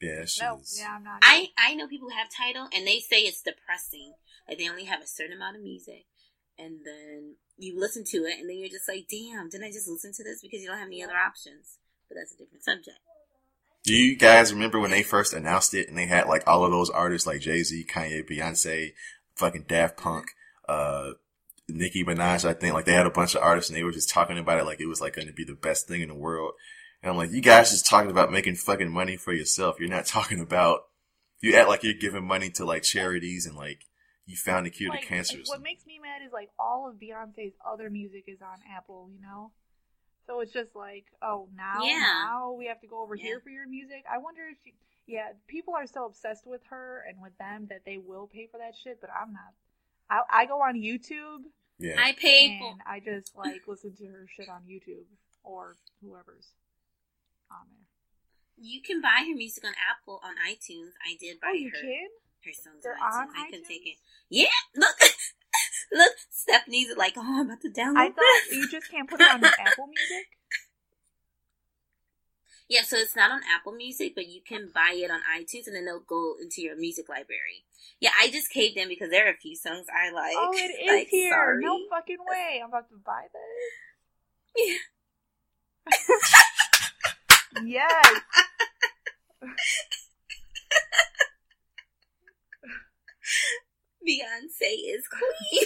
Yeah, 0.00 0.20
that 0.20 0.30
shit 0.30 0.42
No, 0.42 0.60
yeah, 0.76 0.96
I'm 0.96 1.04
not. 1.04 1.22
I 1.22 1.48
I 1.56 1.74
know 1.74 1.88
people 1.88 2.10
who 2.10 2.16
have 2.16 2.28
Tidal 2.28 2.68
and 2.74 2.86
they 2.86 3.00
say 3.00 3.22
it's 3.22 3.40
depressing. 3.40 4.14
Like 4.48 4.58
they 4.58 4.68
only 4.68 4.84
have 4.84 5.02
a 5.02 5.06
certain 5.06 5.36
amount 5.36 5.56
of 5.56 5.62
music, 5.62 6.06
and 6.58 6.80
then 6.84 7.36
you 7.56 7.78
listen 7.78 8.04
to 8.12 8.18
it, 8.26 8.38
and 8.38 8.48
then 8.48 8.58
you're 8.58 8.68
just 8.68 8.88
like, 8.88 9.06
damn, 9.10 9.48
didn't 9.48 9.64
I 9.64 9.72
just 9.72 9.88
listen 9.88 10.12
to 10.12 10.24
this 10.24 10.42
because 10.42 10.60
you 10.60 10.68
don't 10.68 10.78
have 10.78 10.88
any 10.88 11.02
other 11.02 11.16
options? 11.16 11.78
But 12.08 12.18
that's 12.18 12.34
a 12.34 12.38
different 12.38 12.62
subject. 12.62 12.98
Do 13.86 13.94
you 13.94 14.16
guys 14.16 14.52
remember 14.52 14.80
when 14.80 14.90
they 14.90 15.04
first 15.04 15.32
announced 15.32 15.72
it 15.72 15.88
and 15.88 15.96
they 15.96 16.06
had 16.06 16.26
like 16.26 16.42
all 16.44 16.64
of 16.64 16.72
those 16.72 16.90
artists 16.90 17.24
like 17.24 17.40
Jay 17.40 17.62
Z, 17.62 17.86
Kanye, 17.88 18.28
Beyonce, 18.28 18.94
fucking 19.36 19.66
Daft 19.68 19.96
Punk, 19.96 20.26
uh, 20.68 21.12
Nicki 21.68 22.04
Minaj, 22.04 22.44
I 22.44 22.52
think 22.52 22.74
like 22.74 22.84
they 22.84 22.94
had 22.94 23.06
a 23.06 23.10
bunch 23.10 23.36
of 23.36 23.42
artists 23.42 23.70
and 23.70 23.76
they 23.76 23.84
were 23.84 23.92
just 23.92 24.10
talking 24.10 24.38
about 24.38 24.58
it 24.58 24.64
like 24.64 24.80
it 24.80 24.86
was 24.86 25.00
like 25.00 25.14
going 25.14 25.28
to 25.28 25.32
be 25.32 25.44
the 25.44 25.54
best 25.54 25.86
thing 25.86 26.00
in 26.02 26.08
the 26.08 26.16
world. 26.16 26.54
And 27.00 27.12
I'm 27.12 27.16
like, 27.16 27.30
you 27.30 27.40
guys 27.40 27.70
just 27.70 27.86
talking 27.86 28.10
about 28.10 28.32
making 28.32 28.56
fucking 28.56 28.90
money 28.90 29.16
for 29.16 29.32
yourself. 29.32 29.76
You're 29.78 29.88
not 29.88 30.06
talking 30.06 30.40
about, 30.40 30.80
you 31.40 31.54
act 31.54 31.68
like 31.68 31.84
you're 31.84 31.94
giving 31.94 32.26
money 32.26 32.50
to 32.50 32.64
like 32.64 32.82
charities 32.82 33.46
and 33.46 33.54
like 33.54 33.84
you 34.26 34.36
found 34.36 34.66
a 34.66 34.70
cure 34.70 34.90
like, 34.90 35.02
to 35.02 35.06
cancer. 35.06 35.38
what 35.46 35.62
makes 35.62 35.86
me 35.86 36.00
mad 36.02 36.26
is 36.26 36.32
like 36.32 36.48
all 36.58 36.90
of 36.90 36.96
Beyonce's 36.96 37.54
other 37.64 37.88
music 37.88 38.24
is 38.26 38.42
on 38.42 38.58
Apple, 38.76 39.10
you 39.14 39.22
know. 39.22 39.52
So 40.26 40.40
it's 40.40 40.52
just 40.52 40.74
like, 40.74 41.06
oh, 41.22 41.48
now, 41.56 41.84
Yeah. 41.84 41.98
now 42.00 42.52
we 42.52 42.66
have 42.66 42.80
to 42.80 42.86
go 42.86 43.00
over 43.00 43.14
Yeah. 43.14 43.24
here 43.24 43.40
for 43.40 43.50
your 43.50 43.66
music. 43.68 44.04
I 44.10 44.18
wonder 44.18 44.42
if 44.48 44.58
she, 44.64 44.74
yeah, 45.06 45.32
people 45.46 45.74
are 45.74 45.86
so 45.86 46.04
obsessed 46.06 46.46
with 46.46 46.62
her 46.64 47.04
and 47.08 47.20
with 47.20 47.36
them 47.38 47.66
that 47.68 47.84
they 47.84 47.98
will 47.98 48.26
pay 48.26 48.46
for 48.46 48.58
that 48.58 48.74
shit. 48.76 49.00
But 49.00 49.10
I'm 49.10 49.32
not. 49.32 49.54
I, 50.10 50.42
I 50.42 50.46
go 50.46 50.60
on 50.62 50.74
YouTube 50.74 51.44
yeah. 51.78 51.96
I 51.98 52.12
paid 52.12 52.58
for. 52.58 52.70
and 52.72 52.80
I 52.86 53.00
just 53.00 53.36
like 53.36 53.62
listen 53.68 53.94
to 53.96 54.06
her 54.06 54.26
shit 54.34 54.48
on 54.48 54.62
YouTube 54.62 55.04
or 55.44 55.76
whoever's 56.00 56.52
on 57.50 57.66
there. 57.70 57.84
You 58.56 58.80
can 58.80 59.02
buy 59.02 59.26
her 59.28 59.34
music 59.36 59.64
on 59.64 59.74
Apple 59.76 60.20
on 60.24 60.34
iTunes. 60.48 60.92
I 61.06 61.16
did 61.20 61.36
oh, 61.36 61.40
buy 61.42 61.48
Oh, 61.50 61.54
you 61.54 61.70
her 61.70 61.80
can? 61.80 62.08
her 62.46 62.52
songs 62.52 62.82
They're 62.82 62.94
on 62.98 63.28
iTunes. 63.28 63.30
on 63.30 63.36
I 63.36 63.50
can 63.50 63.62
take 63.62 63.86
it. 63.86 63.96
Yeah, 64.30 64.46
look, 64.74 64.96
look. 65.92 66.12
Stephanie's 66.30 66.96
like, 66.96 67.14
oh, 67.16 67.40
I'm 67.40 67.46
about 67.46 67.60
to 67.62 67.68
download. 67.70 67.96
I 67.98 68.06
thought 68.06 68.40
this. 68.50 68.56
you 68.56 68.68
just 68.70 68.90
can't 68.90 69.08
put 69.08 69.20
it 69.20 69.30
on 69.30 69.44
Apple 69.60 69.86
Music. 69.88 70.26
Yeah, 72.68 72.82
so 72.82 72.96
it's 72.96 73.14
not 73.14 73.30
on 73.30 73.40
Apple 73.56 73.72
Music, 73.72 74.14
but 74.16 74.26
you 74.26 74.40
can 74.46 74.70
buy 74.74 74.92
it 74.96 75.08
on 75.10 75.20
iTunes, 75.38 75.66
and 75.68 75.76
then 75.76 75.84
they'll 75.84 76.00
go 76.00 76.34
into 76.40 76.62
your 76.62 76.76
music 76.76 77.08
library. 77.08 77.64
Yeah, 78.00 78.10
I 78.20 78.28
just 78.30 78.50
caved 78.50 78.76
in 78.76 78.88
because 78.88 79.10
there 79.10 79.26
are 79.26 79.30
a 79.32 79.36
few 79.36 79.54
songs 79.54 79.86
I 79.88 80.10
like. 80.10 80.34
Oh, 80.36 80.50
it 80.52 80.58
is 80.82 80.88
Like, 80.88 81.08
here. 81.08 81.30
sorry. 81.30 81.64
No 81.64 81.78
fucking 81.90 82.16
way. 82.28 82.60
I'm 82.62 82.68
about 82.70 82.88
to 82.88 82.96
buy 83.04 83.26
this. 83.32 83.42
Yeah. 84.56 84.78
Yes. 87.64 88.20
Beyonce 94.06 94.94
is 94.94 95.04
queen. 95.08 95.64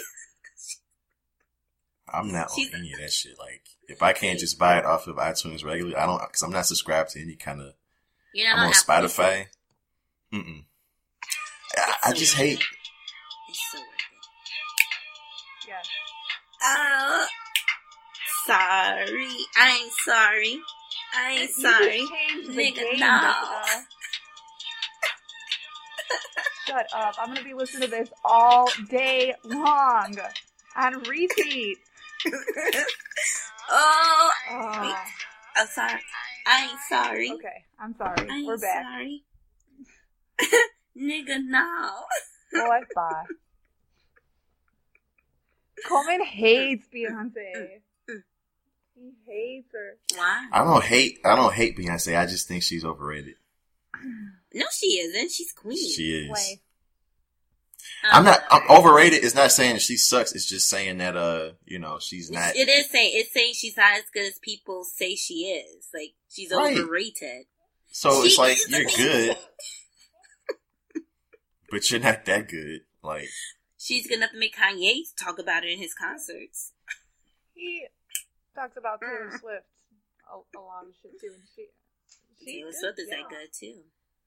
I'm 2.12 2.32
not 2.32 2.50
She's- 2.54 2.72
on 2.74 2.80
any 2.80 2.92
of 2.92 2.98
that 3.00 3.12
shit. 3.12 3.38
Like, 3.38 3.62
if 3.88 4.02
I 4.02 4.12
can't 4.12 4.38
just 4.38 4.58
buy 4.58 4.78
it 4.78 4.84
off 4.84 5.06
of 5.06 5.16
iTunes 5.16 5.64
regularly, 5.64 5.96
I 5.96 6.06
don't, 6.06 6.18
cause 6.20 6.42
I'm 6.42 6.50
not 6.50 6.66
subscribed 6.66 7.10
to 7.10 7.20
any 7.22 7.36
kind 7.36 7.60
of, 7.60 7.74
You're 8.34 8.48
not 8.48 8.58
I'm 8.58 8.66
on 8.68 8.74
Apple 8.74 9.00
Music? 9.00 9.18
Spotify. 9.20 9.46
Mm-mm. 10.34 10.64
I, 11.76 11.94
I 12.06 12.12
just 12.12 12.34
hate, 12.36 12.62
It's 13.48 13.70
so 13.72 13.78
worth 13.78 13.86
it. 13.86 15.68
Yes. 15.68 15.88
Oh, 16.62 17.22
uh, 17.22 17.26
sorry. 18.46 19.28
I 19.56 19.78
ain't 19.80 19.92
sorry. 20.04 20.60
I 21.16 21.30
ain't 21.32 21.50
You 21.56 21.62
sorry. 21.62 21.98
changed 22.08 22.48
the 22.48 22.52
Nigga, 22.54 22.98
no. 22.98 23.34
Jessica. 26.66 26.86
Shut 26.92 27.00
up. 27.00 27.14
I'm 27.18 27.28
gonna 27.28 27.42
be 27.44 27.54
listening 27.54 27.88
to 27.90 27.96
this 27.96 28.10
all 28.24 28.68
day 28.88 29.34
long 29.44 30.16
on 30.76 31.02
repeat. 31.04 31.78
oh, 33.70 34.30
Oh, 34.50 34.94
I'm 35.56 35.66
sorry. 35.68 36.00
I'm 36.46 36.78
sorry. 36.88 37.30
okay, 37.32 37.64
I'm 37.78 37.94
sorry. 37.96 38.28
I'm 38.30 38.46
We're 38.46 38.58
back. 38.58 38.84
sorry. 38.84 39.22
Nigga, 40.96 41.38
no. 41.44 41.66
Oh, 42.56 42.68
well, 42.68 42.80
bye. 42.94 43.24
Coleman 45.86 46.22
hates 46.24 46.86
Beyonce. 46.94 47.80
He 48.96 49.12
hates 49.26 49.68
her. 49.72 49.96
Why? 50.16 50.48
I 50.52 50.64
don't 50.64 50.82
hate, 50.84 51.20
I 51.24 51.34
don't 51.36 51.54
hate 51.54 51.76
Beyonce. 51.78 52.18
I 52.18 52.26
just 52.26 52.48
think 52.48 52.62
she's 52.62 52.84
overrated. 52.84 53.36
No, 54.54 54.64
she 54.76 54.86
isn't. 54.98 55.30
She's 55.30 55.52
queen. 55.52 55.76
She 55.76 56.24
is. 56.24 56.30
Way. 56.30 56.60
Um, 58.04 58.10
I'm 58.18 58.24
not, 58.24 58.40
I'm 58.50 58.62
overrated. 58.70 59.24
It's 59.24 59.34
not 59.34 59.52
saying 59.52 59.78
she 59.78 59.96
sucks. 59.96 60.34
It's 60.34 60.46
just 60.48 60.68
saying 60.68 60.98
that, 60.98 61.16
uh, 61.16 61.50
you 61.66 61.78
know, 61.78 61.98
she's 62.00 62.30
not. 62.30 62.56
It 62.56 62.68
is 62.68 62.90
saying 62.90 63.10
it's 63.14 63.32
saying 63.32 63.52
she's 63.54 63.76
not 63.76 63.98
as 63.98 64.04
good 64.12 64.24
as 64.26 64.38
people 64.40 64.84
say 64.84 65.14
she 65.14 65.34
is. 65.44 65.88
Like 65.94 66.12
she's 66.28 66.50
Right. 66.52 66.76
overrated. 66.76 67.46
So 67.92 68.22
She 68.22 68.28
it's 68.28 68.38
like, 68.38 68.56
you're 68.68 68.80
amazing. 68.82 69.04
good, 70.94 71.02
but 71.70 71.90
you're 71.90 72.00
not 72.00 72.24
that 72.24 72.48
good. 72.48 72.80
Like, 73.02 73.28
She's 73.78 74.06
gonna 74.06 74.22
have 74.22 74.32
to 74.32 74.38
make 74.38 74.56
Kanye 74.56 75.02
talk 75.22 75.38
about 75.38 75.64
it 75.64 75.70
in 75.72 75.78
his 75.78 75.94
concerts. 75.94 76.72
He 77.54 77.86
talks 78.54 78.76
about 78.76 79.00
Taylor 79.00 79.30
Mm. 79.32 79.40
Swift 79.40 79.64
a, 80.30 80.58
a 80.58 80.60
lot 80.60 80.84
of 80.86 80.94
shit 81.02 81.18
too, 81.20 81.32
and 81.34 81.42
she. 81.56 81.66
she 82.38 82.44
Taylor 82.58 82.70
does, 82.70 82.80
Swift 82.80 82.98
is 82.98 83.08
yeah. 83.10 83.16
that 83.22 83.28
good 83.30 83.48
too. 83.52 83.80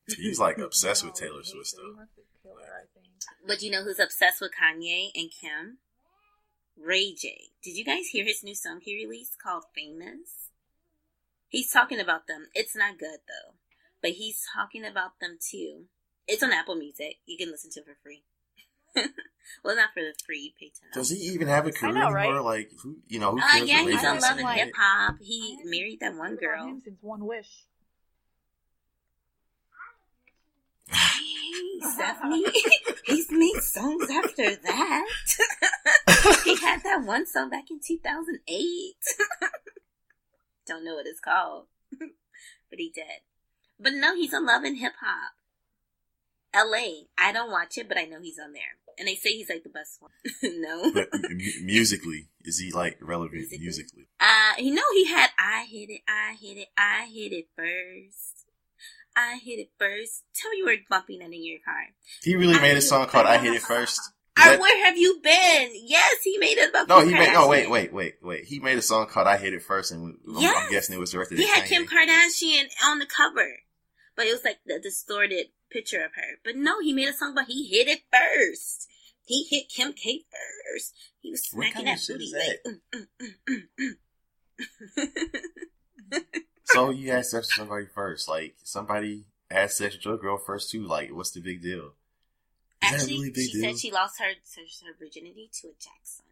He's 0.08 0.40
like 0.40 0.58
obsessed 0.58 1.04
with 1.06 1.14
Taylor 1.16 1.44
Swift 1.44 1.56
hates 1.58 1.74
though. 1.78 1.96
wants 1.96 2.14
to 2.16 2.22
kill 2.42 2.56
her, 2.56 2.74
I 2.74 2.86
think. 2.94 3.08
But 3.48 3.62
you 3.62 3.72
know 3.72 3.84
who's 3.84 4.00
obsessed 4.00 4.42
with 4.42 4.52
Kanye 4.52 5.10
and 5.16 5.30
Kim? 5.32 5.78
Ray 6.78 7.14
J. 7.14 7.50
Did 7.64 7.78
you 7.78 7.86
guys 7.86 8.08
hear 8.08 8.26
his 8.26 8.44
new 8.44 8.56
song 8.56 8.80
he 8.82 8.96
released 8.96 9.38
called 9.42 9.64
Famous? 9.76 10.50
He's 11.48 11.70
talking 11.72 12.00
about 12.00 12.28
them. 12.28 12.48
It's 12.56 12.76
not 12.76 12.98
good 12.98 13.20
though. 13.28 13.54
But 14.02 14.12
he's 14.12 14.44
talking 14.56 14.84
about 14.84 15.20
them 15.22 15.38
too. 15.40 15.84
It's 16.28 16.42
on 16.44 16.52
Apple 16.52 16.76
Music. 16.76 17.18
You 17.26 17.38
can 17.38 17.52
listen 17.52 17.70
to 17.72 17.82
it 17.82 17.86
for 17.86 17.96
free. 18.04 18.24
well, 19.64 19.76
not 19.76 19.90
for 19.94 20.02
the 20.02 20.14
free, 20.26 20.54
pay 20.60 20.68
ten. 20.68 20.90
Does 20.94 21.10
he 21.10 21.18
even 21.18 21.48
have 21.48 21.66
a 21.68 21.72
career 21.72 21.94
know, 21.94 22.12
right? 22.12 22.26
anymore? 22.26 22.42
Like, 22.44 22.72
who, 22.82 22.98
you 23.08 23.20
know, 23.20 23.32
who 23.32 23.40
Uh, 23.40 23.52
cares 23.52 23.70
yeah, 23.70 23.82
he's 23.84 24.02
Ray 24.04 24.08
on 24.10 24.20
Love 24.20 24.38
and 24.38 24.50
Hip 24.50 24.72
Hop. 24.78 25.16
He 25.22 25.58
married 25.66 26.00
that 26.02 26.16
one 26.16 26.36
girl. 26.36 26.80
since 26.84 26.98
One 27.02 27.26
Wish. 27.26 27.50
Hey, 30.90 31.73
Stephanie, 31.84 32.46
he's 33.06 33.32
made 33.32 33.62
songs 33.62 34.10
after 34.10 34.56
that. 34.56 35.06
he 36.44 36.56
had 36.58 36.82
that 36.84 37.04
one 37.06 37.26
song 37.28 37.50
back 37.50 37.66
in 37.70 37.80
2008. 37.86 38.96
Don't 40.68 40.86
know 40.86 40.96
what 40.96 41.06
it's 41.08 41.20
called, 41.20 41.66
but 42.00 42.80
he 42.80 42.90
did. 42.94 43.22
But 43.80 43.94
no, 43.94 44.16
he's 44.16 44.34
on 44.34 44.46
Love 44.46 44.64
and 44.64 44.78
Hip 44.78 44.94
Hop. 45.02 45.34
LA. 46.56 47.06
I 47.18 47.32
don't 47.34 47.50
watch 47.52 47.78
it, 47.80 47.88
but 47.90 47.98
I 47.98 48.04
know 48.06 48.22
he's 48.22 48.38
on 48.40 48.54
there. 48.54 48.78
And 49.00 49.08
they 49.08 49.16
say 49.16 49.32
he's 49.32 49.50
like 49.50 49.64
the 49.64 49.70
best 49.70 50.00
one. 50.00 50.12
no. 50.44 50.92
But 50.94 51.08
mu- 51.14 51.64
musically, 51.66 52.28
is 52.44 52.60
he 52.60 52.72
like 52.72 52.98
relevant 53.02 53.34
Musically? 53.34 53.58
musically? 53.60 54.08
Uh, 54.20 54.54
you 54.60 54.74
know 54.74 54.84
he 54.94 55.06
had 55.06 55.32
I 55.38 55.66
hit 55.70 55.90
it, 55.90 56.02
I 56.08 56.36
hit 56.40 56.58
it, 56.58 56.68
I 56.78 57.10
hit 57.12 57.34
it 57.34 57.48
first. 57.58 58.43
I 59.16 59.40
hit 59.44 59.60
it 59.60 59.70
first. 59.78 60.24
Tell 60.36 60.52
me 60.52 60.58
you 60.58 60.66
were 60.66 60.76
bumping 60.90 61.20
that 61.20 61.26
in 61.26 61.44
your 61.44 61.60
car. 61.64 61.76
He 62.24 62.36
really 62.36 62.56
I 62.56 62.62
made 62.62 62.78
a 62.78 62.82
song 62.82 63.08
called 63.08 63.28
"I. 63.28 63.38
Hit 63.38 63.54
It 63.54 63.62
First. 63.62 64.02
That- 64.36 64.60
where 64.60 64.86
have 64.86 64.98
you 64.98 65.20
been? 65.22 65.72
Yes, 65.86 66.16
he 66.24 66.38
made 66.40 66.58
it 66.58 66.70
about 66.70 66.88
no, 66.88 67.00
Kim 67.00 67.10
he 67.10 67.14
made. 67.14 67.34
No, 67.34 67.48
wait, 67.48 67.70
wait, 67.70 67.94
wait, 67.94 68.16
wait. 68.22 68.46
He 68.46 68.60
made 68.60 68.78
a 68.78 68.82
song 68.82 69.06
called 69.08 69.28
"I 69.28 69.38
Hit 69.38 69.54
It 69.54 69.62
First, 69.62 69.92
and 69.92 70.18
I'm, 70.28 70.38
I'm 70.38 70.72
guessing 70.72 70.96
it 70.96 71.00
was 71.00 71.12
directed 71.12 71.38
He 71.38 71.48
had 71.48 71.66
Kim 71.66 71.86
Kardashian 71.86 72.66
on 72.84 73.00
the 73.00 73.06
cover, 73.06 73.60
but 74.16 74.26
it 74.26 74.32
was 74.32 74.44
like 74.44 74.58
the 74.66 74.80
distorted 74.80 75.48
picture 75.70 76.04
of 76.04 76.12
her. 76.16 76.40
But 76.44 76.56
no, 76.56 76.82
he 76.82 76.94
made 76.94 77.10
a 77.10 77.14
song 77.14 77.34
about 77.34 77.46
he 77.46 77.68
hit 77.68 77.88
it 77.88 78.02
first. 78.12 78.88
He 79.26 79.46
hit 79.50 79.70
Kim 79.70 79.94
K 79.94 80.26
first. 80.74 80.94
He 81.22 81.30
was 81.32 81.48
What 81.54 81.68
smacking 81.68 81.86
kind 81.86 81.88
that 81.88 82.00
shit 82.00 82.18
booty 82.18 82.32
like. 82.36 82.60
mm, 82.66 82.80
mm, 82.96 83.08
mm, 83.50 83.64
mm, 83.80 85.20
mm. 86.20 86.24
So 86.66 86.90
you 86.90 87.12
had 87.12 87.26
sex 87.26 87.48
with 87.48 87.56
somebody 87.56 87.86
first, 87.86 88.28
like 88.28 88.56
somebody 88.64 89.26
had 89.52 89.72
sex 89.72 89.96
with 89.96 90.06
your 90.06 90.18
girl 90.18 90.38
first 90.38 90.72
too. 90.72 90.86
Like, 90.86 91.12
what's 91.12 91.32
the 91.32 91.42
big 91.42 91.62
deal? 91.62 91.94
Is 92.82 92.92
Actually, 92.92 93.14
really 93.16 93.30
big 93.30 93.50
she 93.50 93.54
deal? 93.54 93.72
said 93.72 93.80
she 93.80 93.92
lost 93.92 94.20
her 94.20 94.26
her 94.26 94.94
virginity 95.00 95.50
to 95.62 95.68
a 95.68 95.72
Jackson. 95.80 96.26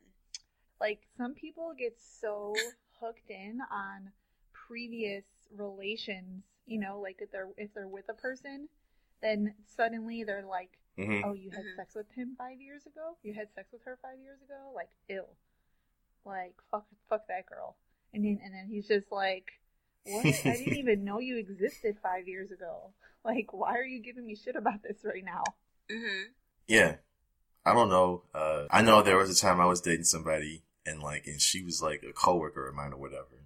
Like 0.80 1.02
some 1.18 1.34
people 1.34 1.74
get 1.78 1.98
so 2.00 2.56
hooked 3.00 3.30
in 3.30 3.60
on 3.72 4.12
previous 4.54 5.24
relations, 5.56 6.44
you 6.66 6.80
know, 6.80 7.00
like 7.00 7.18
if 7.22 7.32
they're 7.32 7.50
if 7.58 7.74
they're 7.74 7.88
with 7.88 8.10
a 8.10 8.14
person, 8.14 8.68
then 9.22 9.54
suddenly 9.78 10.24
they're 10.24 10.46
like, 10.46 10.72
hmm 10.96 11.22
"Oh, 11.24 11.34
you 11.34 11.52
had 11.52 11.66
Mhm. 11.66 11.76
sex 11.76 11.94
with 11.96 12.12
him 12.12 12.36
five 12.38 12.60
years 12.60 12.86
ago? 12.86 13.18
You 13.24 13.34
had 13.34 13.54
sex 13.54 13.72
with 13.72 13.84
her 13.84 13.98
five 14.02 14.20
years 14.20 14.42
ago? 14.42 14.72
Like, 14.74 14.90
ill. 15.08 15.30
Like, 16.26 16.56
fuck, 16.70 16.86
fuck 17.10 17.28
that 17.28 17.46
girl." 17.46 17.76
And 18.14 18.26
then 18.26 18.40
and 18.44 18.54
then 18.54 18.68
he's 18.68 18.88
just 18.88 19.12
like, 19.12 19.61
"What? 20.04 20.26
I 20.26 20.58
didn't 20.58 20.78
even 20.78 21.04
know 21.04 21.20
you 21.20 21.38
existed 21.38 21.98
five 22.02 22.28
years 22.28 22.52
ago. 22.52 22.92
Like, 23.24 23.54
why 23.54 23.78
are 23.78 23.86
you 23.86 24.02
giving 24.02 24.26
me 24.26 24.36
shit 24.36 24.56
about 24.56 24.84
this 24.84 25.04
right 25.04 25.24
now?" 25.24 25.44
hmm 25.90 26.32
Yeah, 26.68 26.96
I 27.66 27.74
don't 27.74 27.90
know. 27.90 28.24
Uh, 28.34 28.66
I 28.72 28.82
know 28.82 29.02
there 29.02 29.18
was 29.18 29.30
a 29.30 29.40
time 29.40 29.60
I 29.60 29.66
was 29.66 29.82
dating 29.82 30.06
somebody, 30.06 30.64
and 30.86 31.02
like, 31.02 31.28
and 31.28 31.40
she 31.40 31.64
was 31.64 31.82
like 31.82 32.04
a 32.08 32.14
coworker 32.14 32.68
of 32.68 32.76
mine 32.76 32.94
or 32.94 33.00
whatever. 33.00 33.46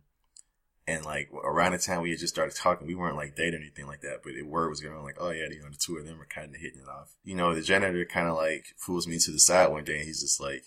And 0.87 1.03
like 1.03 1.31
around 1.33 1.71
the 1.71 1.79
time 1.79 2.01
we 2.01 2.11
had 2.11 2.19
just 2.19 2.35
started 2.35 2.55
talking, 2.55 2.85
we 2.85 2.93
weren't 2.93 3.15
like 3.15 3.35
dating 3.35 3.55
or 3.55 3.63
anything 3.63 3.87
like 3.87 4.01
that, 4.01 4.21
but 4.23 4.33
the 4.35 4.43
word 4.43 4.69
was 4.69 4.81
going 4.81 5.01
like, 5.03 5.17
oh 5.19 5.31
yeah, 5.31 5.47
you 5.49 5.61
know, 5.61 5.69
the 5.69 5.77
two 5.77 5.97
of 5.97 6.05
them 6.05 6.21
are 6.21 6.27
kind 6.27 6.53
of 6.53 6.61
hitting 6.61 6.81
it 6.81 6.87
off. 6.87 7.15
You 7.23 7.33
know, 7.35 7.55
the 7.55 7.63
janitor 7.63 8.05
kind 8.05 8.27
of 8.27 8.35
like 8.35 8.67
fools 8.77 9.07
me 9.07 9.17
to 9.17 9.31
the 9.31 9.39
side 9.39 9.71
one 9.71 9.83
day, 9.83 9.97
and 9.97 10.05
he's 10.05 10.21
just 10.21 10.39
like, 10.39 10.65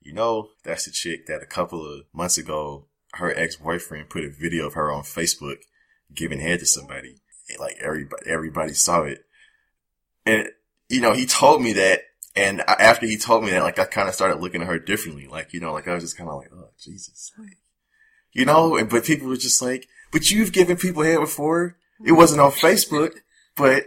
you 0.00 0.14
know, 0.14 0.48
that's 0.64 0.86
the 0.86 0.90
chick 0.90 1.26
that 1.26 1.42
a 1.42 1.46
couple 1.46 1.84
of 1.86 2.04
months 2.12 2.38
ago, 2.38 2.86
her 3.14 3.32
ex 3.36 3.56
boyfriend 3.56 4.10
put 4.10 4.24
a 4.24 4.30
video 4.30 4.66
of 4.66 4.74
her 4.74 4.90
on 4.90 5.02
Facebook 5.02 5.58
giving 6.14 6.40
head 6.40 6.60
to 6.60 6.66
somebody. 6.66 7.16
Like 7.58 7.76
everybody, 7.80 8.22
everybody 8.26 8.72
saw 8.72 9.02
it, 9.02 9.24
and 10.24 10.48
you 10.88 11.00
know, 11.00 11.12
he 11.12 11.26
told 11.26 11.62
me 11.62 11.72
that, 11.74 12.02
and 12.36 12.62
after 12.68 13.06
he 13.06 13.16
told 13.16 13.44
me 13.44 13.50
that, 13.50 13.62
like, 13.62 13.78
I 13.78 13.84
kind 13.84 14.08
of 14.08 14.14
started 14.14 14.40
looking 14.40 14.60
at 14.60 14.66
her 14.66 14.78
differently. 14.78 15.26
Like, 15.26 15.52
you 15.52 15.60
know, 15.60 15.72
like, 15.72 15.88
I 15.88 15.94
was 15.94 16.04
just 16.04 16.16
kind 16.16 16.28
of 16.28 16.36
like, 16.36 16.50
oh, 16.54 16.70
Jesus. 16.78 17.32
Like, 17.38 17.58
you 18.32 18.44
know, 18.44 18.76
and, 18.76 18.88
but 18.88 19.04
people 19.04 19.28
were 19.28 19.36
just 19.36 19.62
like, 19.62 19.88
but 20.12 20.30
you've 20.30 20.52
given 20.52 20.76
people 20.76 21.02
head 21.02 21.20
before. 21.20 21.76
It 22.04 22.12
wasn't 22.12 22.40
on 22.40 22.50
Facebook, 22.50 23.12
but, 23.56 23.84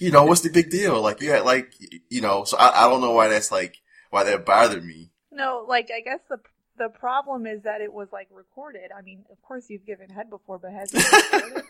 you 0.00 0.10
know, 0.10 0.24
what's 0.24 0.40
the 0.40 0.50
big 0.50 0.70
deal? 0.70 1.00
Like, 1.02 1.20
yeah, 1.20 1.40
like, 1.40 1.72
you 2.08 2.20
know, 2.20 2.44
so 2.44 2.56
I, 2.56 2.86
I 2.86 2.88
don't 2.88 3.00
know 3.00 3.12
why 3.12 3.28
that's 3.28 3.52
like, 3.52 3.76
why 4.10 4.24
that 4.24 4.46
bothered 4.46 4.84
me. 4.84 5.10
No, 5.30 5.64
like 5.68 5.90
I 5.94 6.00
guess 6.00 6.20
the 6.28 6.40
the 6.78 6.88
problem 6.88 7.46
is 7.46 7.62
that 7.62 7.80
it 7.80 7.92
was 7.92 8.08
like 8.12 8.28
recorded. 8.32 8.90
I 8.96 9.02
mean, 9.02 9.24
of 9.30 9.40
course 9.42 9.66
you've 9.68 9.86
given 9.86 10.10
head 10.10 10.30
before, 10.30 10.58
but 10.58 10.72
has 10.72 10.92
it 10.94 11.04
recorded? 11.32 11.64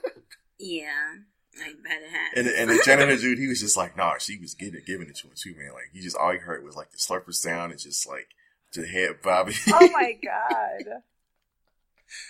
Yeah, 0.59 1.15
I 1.61 1.69
bet 1.83 2.03
it 2.03 2.11
has. 2.11 2.47
And, 2.47 2.49
and 2.49 2.71
the 2.71 2.83
janitor 2.85 3.17
dude, 3.17 3.39
he 3.39 3.47
was 3.49 3.61
just 3.61 3.77
like, 3.77 3.97
nah, 3.97 4.19
she 4.19 4.39
was 4.39 4.55
getting 4.55 4.75
it, 4.75 4.87
giving 4.87 5.09
it 5.09 5.17
to 5.17 5.27
him 5.29 5.33
too, 5.37 5.55
man. 5.57 5.73
Like, 5.73 5.91
he 5.93 6.01
just, 6.01 6.17
all 6.17 6.33
he 6.33 6.39
heard 6.39 6.65
was 6.65 6.77
like 6.77 6.91
the 6.91 6.99
slurper 6.99 7.33
sound 7.35 7.73
and 7.73 7.81
just 7.81 8.09
like, 8.09 8.29
the 8.75 8.87
head 8.87 9.23
bobbing. 9.23 9.55
oh 9.69 9.89
my 9.93 10.13
god. 10.25 11.01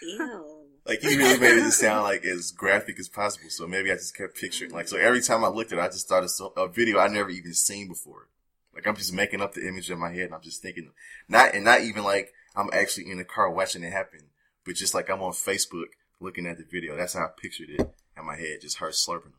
Ew. 0.02 0.64
Like 0.86 1.00
he 1.00 1.16
really 1.16 1.38
made 1.38 1.58
it 1.58 1.64
just 1.64 1.80
sound 1.80 2.04
like 2.04 2.24
as 2.24 2.50
graphic 2.50 2.98
as 2.98 3.08
possible. 3.08 3.50
So 3.50 3.66
maybe 3.66 3.90
I 3.90 3.94
just 3.94 4.16
kept 4.16 4.36
picturing 4.36 4.70
like 4.70 4.88
so 4.88 4.96
every 4.96 5.20
time 5.20 5.44
I 5.44 5.48
looked 5.48 5.72
at 5.72 5.78
it, 5.78 5.82
I 5.82 5.88
just 5.88 6.08
thought 6.08 6.24
of 6.24 6.30
so- 6.30 6.52
a 6.56 6.68
video 6.68 6.98
I 6.98 7.08
never 7.08 7.28
even 7.30 7.52
seen 7.54 7.88
before. 7.88 8.28
Like 8.74 8.86
I'm 8.86 8.96
just 8.96 9.12
making 9.12 9.40
up 9.40 9.54
the 9.54 9.66
image 9.66 9.90
in 9.90 9.98
my 9.98 10.10
head 10.12 10.26
and 10.26 10.34
I'm 10.34 10.40
just 10.40 10.62
thinking 10.62 10.90
not 11.28 11.54
and 11.54 11.64
not 11.64 11.82
even 11.82 12.04
like 12.04 12.32
I'm 12.56 12.70
actually 12.72 13.10
in 13.10 13.18
the 13.18 13.24
car 13.24 13.50
watching 13.50 13.82
it 13.84 13.92
happen, 13.92 14.20
but 14.64 14.74
just 14.74 14.94
like 14.94 15.08
I'm 15.10 15.22
on 15.22 15.32
Facebook 15.32 15.88
looking 16.20 16.46
at 16.46 16.58
the 16.58 16.64
video. 16.64 16.96
That's 16.96 17.14
how 17.14 17.24
I 17.24 17.28
pictured 17.40 17.70
it 17.70 17.80
in 18.16 18.26
my 18.26 18.36
head, 18.36 18.58
just 18.62 18.78
her 18.78 18.88
slurping 18.90 19.24
them. 19.24 19.34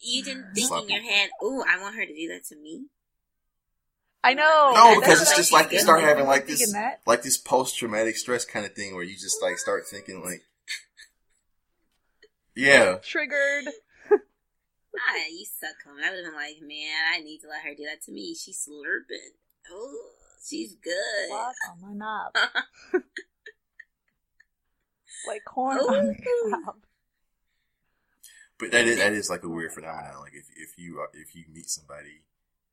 You 0.00 0.24
didn't 0.24 0.52
think 0.54 0.68
Slap 0.68 0.82
in 0.84 0.88
your 0.88 1.02
head, 1.02 1.30
"Ooh, 1.44 1.62
I 1.68 1.80
want 1.80 1.94
her 1.96 2.04
to 2.04 2.14
do 2.14 2.28
that 2.28 2.44
to 2.48 2.56
me." 2.56 2.86
I 4.24 4.34
know. 4.34 4.72
No, 4.74 5.00
because 5.00 5.20
it's 5.20 5.32
I 5.32 5.36
just 5.36 5.52
like 5.52 5.72
you 5.72 5.80
start 5.80 6.00
having 6.00 6.22
I'm 6.22 6.28
like 6.28 6.46
this 6.46 6.72
that. 6.72 7.00
like 7.06 7.22
this 7.22 7.38
post 7.38 7.76
traumatic 7.76 8.16
stress 8.16 8.44
kind 8.44 8.64
of 8.64 8.72
thing 8.74 8.94
where 8.94 9.04
you 9.04 9.14
just 9.14 9.42
like 9.42 9.58
start 9.58 9.86
thinking 9.86 10.22
like 10.24 10.42
Yeah. 12.54 12.96
triggered. 13.02 13.66
Ah, 14.94 15.16
you 15.30 15.44
suck, 15.58 15.70
Coleman. 15.82 16.04
I 16.04 16.10
would 16.10 16.18
have 16.22 16.26
been 16.26 16.34
like, 16.34 16.60
man, 16.60 16.94
I 17.14 17.20
need 17.20 17.38
to 17.40 17.48
let 17.48 17.62
her 17.62 17.74
do 17.74 17.84
that 17.84 18.02
to 18.04 18.12
me. 18.12 18.34
She's 18.34 18.68
slurping. 18.68 19.34
Oh, 19.72 20.10
she's 20.42 20.74
good. 20.74 21.30
What 21.30 21.54
on 21.70 21.80
my 21.80 21.92
knob? 21.94 22.32
like 25.26 25.44
corn 25.44 25.78
on 25.78 26.06
the 26.08 26.12
Ooh. 26.12 26.50
cob. 26.64 26.76
But 28.58 28.70
that 28.72 28.86
is 28.86 28.98
that 28.98 29.12
is 29.12 29.30
like 29.30 29.42
a 29.42 29.48
weird 29.48 29.72
phenomenon. 29.72 30.20
Like 30.20 30.34
if 30.34 30.46
if 30.56 30.78
you 30.78 31.00
uh, 31.00 31.06
if 31.14 31.34
you 31.34 31.44
meet 31.52 31.68
somebody, 31.68 32.22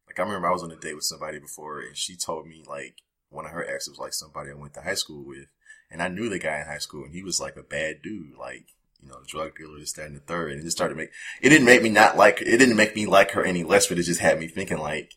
like 0.08 0.20
I 0.20 0.24
remember 0.24 0.48
I 0.48 0.52
was 0.52 0.64
on 0.64 0.72
a 0.72 0.76
date 0.76 0.96
with 0.96 1.04
somebody 1.04 1.40
before, 1.40 1.80
and 1.82 1.98
she 1.98 2.16
told 2.16 2.48
me 2.48 2.64
like 2.68 2.98
one 3.30 3.46
of 3.46 3.52
her 3.52 3.66
exes 3.66 3.90
was 3.90 4.00
like 4.00 4.14
somebody 4.14 4.52
I 4.52 4.54
went 4.54 4.74
to 4.76 4.82
high 4.82 4.94
school 4.94 5.26
with, 5.26 5.48
and 5.90 6.02
I 6.02 6.08
knew 6.08 6.30
the 6.30 6.40
guy 6.40 6.60
in 6.60 6.68
high 6.68 6.78
school, 6.78 7.06
and 7.06 7.14
he 7.14 7.24
was 7.24 7.40
like 7.40 7.56
a 7.56 7.64
bad 7.64 8.02
dude, 8.04 8.38
like 8.38 8.68
you 9.02 9.08
know, 9.08 9.22
drug 9.26 9.56
dealer, 9.58 9.80
this, 9.80 9.94
that, 9.94 10.08
and 10.08 10.16
the 10.16 10.20
third, 10.20 10.52
and 10.52 10.60
it 10.60 10.64
just 10.64 10.78
started 10.78 10.94
to 10.94 11.00
make 11.00 11.10
it 11.42 11.50
didn't 11.50 11.66
make 11.66 11.82
me 11.82 11.90
not 11.90 12.18
like 12.18 12.42
it 12.42 12.58
didn't 12.58 12.76
make 12.76 12.96
me 12.96 13.06
like 13.06 13.32
her 13.32 13.44
any 13.44 13.64
less, 13.64 13.88
but 13.88 13.98
it 13.98 14.04
just 14.04 14.22
had 14.22 14.40
me 14.40 14.48
thinking 14.48 14.78
like 14.78 15.16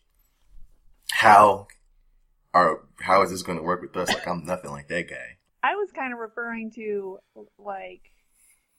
how 1.11 1.67
are 2.53 2.81
how 3.01 3.21
is 3.23 3.31
this 3.31 3.43
going 3.43 3.57
to 3.57 3.63
work 3.63 3.81
with 3.81 3.95
us? 3.97 4.09
Like 4.09 4.27
I'm 4.27 4.45
nothing 4.45 4.71
like 4.71 4.87
that 4.89 5.09
guy. 5.09 5.37
I 5.63 5.75
was 5.75 5.91
kind 5.91 6.13
of 6.13 6.19
referring 6.19 6.71
to 6.71 7.19
like 7.57 8.11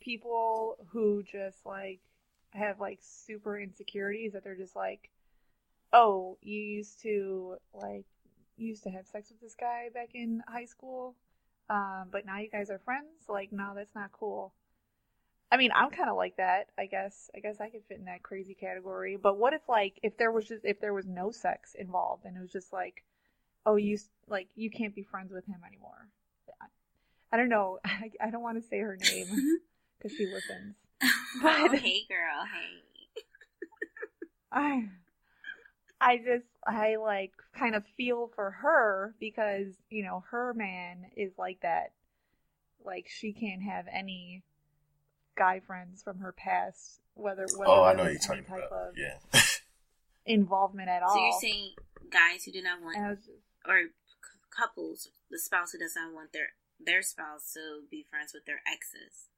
people 0.01 0.77
who 0.93 1.23
just 1.23 1.65
like 1.65 2.01
have 2.53 2.79
like 2.79 2.99
super 3.03 3.59
insecurities 3.59 4.33
that 4.33 4.45
they're 4.45 4.57
just 4.57 4.77
like, 4.77 5.11
oh, 5.93 6.39
you 6.43 6.61
used 6.61 7.03
to 7.03 7.57
like 7.73 8.05
used 8.57 8.85
to 8.85 8.91
have 8.91 9.07
sex 9.07 9.31
with 9.31 9.41
this 9.41 9.57
guy 9.59 9.89
back 9.93 10.11
in 10.15 10.43
high 10.47 10.67
school, 10.67 11.17
um, 11.71 12.09
but 12.13 12.27
now 12.27 12.39
you 12.39 12.51
guys 12.51 12.71
are 12.71 12.79
friends. 12.79 13.29
Like, 13.29 13.53
no, 13.53 13.73
that's 13.75 13.95
not 13.95 14.13
cool. 14.13 14.55
I 15.51 15.57
mean, 15.57 15.71
I'm 15.75 15.91
kind 15.91 16.11
of 16.11 16.17
like 16.17 16.37
that. 16.37 16.69
I 16.79 16.87
guess. 16.87 17.31
I 17.35 17.41
guess 17.41 17.61
I 17.61 17.71
could 17.71 17.85
fit 17.89 17.99
in 17.99 18.05
that 18.07 18.23
crazy 18.23 18.55
category. 18.55 19.17
But 19.17 19.39
what 19.39 19.53
if 19.53 19.63
like 19.69 19.99
if 20.03 20.17
there 20.17 20.33
was 20.33 20.47
just 20.47 20.65
if 20.65 20.81
there 20.81 20.95
was 20.95 21.07
no 21.07 21.31
sex 21.31 21.75
involved 21.79 22.25
and 22.25 22.37
it 22.37 22.41
was 22.41 22.53
just 22.53 22.73
like, 22.73 23.05
oh, 23.66 23.77
you 23.77 23.98
like 24.29 24.48
you 24.55 24.70
can't 24.70 24.94
be 24.94 25.03
friends 25.03 25.33
with 25.33 25.46
him 25.46 25.61
anymore. 25.66 26.09
I 27.33 27.37
don't 27.37 27.48
know. 27.48 27.79
I, 27.85 28.11
I 28.20 28.31
don't 28.31 28.42
want 28.42 28.62
to 28.62 28.68
say 28.68 28.79
her 28.79 28.96
name 28.96 29.27
because 29.98 30.16
she 30.16 30.27
listens. 30.27 30.74
oh, 31.03 31.68
But- 31.70 31.79
hey, 31.81 32.03
girl, 32.09 32.44
hey. 32.44 33.22
I 34.53 34.88
I 36.00 36.16
just 36.18 36.46
I 36.66 36.96
like 36.96 37.33
kind 37.59 37.74
of 37.74 37.85
feel 37.96 38.31
for 38.35 38.50
her 38.53 39.14
because, 39.18 39.66
you 39.90 40.05
know, 40.05 40.22
her 40.31 40.55
man 40.55 41.07
is 41.16 41.33
like 41.38 41.61
that. 41.62 41.92
Like 42.85 43.07
she 43.09 43.33
can't 43.33 43.62
have 43.62 43.87
any 43.92 44.42
guy 45.37 45.61
friends 45.61 46.03
from 46.03 46.18
her 46.18 46.33
past, 46.33 47.00
whether 47.14 47.46
whether 47.57 47.70
Oh, 47.70 47.83
I 47.85 47.94
know 47.94 48.05
you're 48.05 48.18
talking 48.18 48.44
type 48.44 48.64
about. 48.68 48.90
of 48.90 48.94
Yeah. 48.96 49.40
involvement 50.27 50.88
at 50.88 51.03
all. 51.03 51.14
So 51.14 51.18
you're 51.20 51.40
saying 51.53 51.70
guys 52.11 52.44
who 52.44 52.53
do 52.53 52.62
not 52.62 52.81
want, 52.83 53.18
And 53.64 53.72
I 53.72 53.83
was 53.83 53.90
just- 53.90 54.16
or 54.16 54.29
c- 54.29 54.38
couples, 54.50 55.09
the 55.31 55.38
spouse 55.38 55.72
who 55.72 55.79
does 55.79 55.96
not 55.96 56.12
want 56.12 56.33
their 56.33 56.55
their 56.81 57.03
spouse 57.03 57.53
to 57.55 57.87
be 57.90 58.03
friends 58.11 58.33
with 58.35 58.44
their 58.46 58.61
exes. 58.66 59.29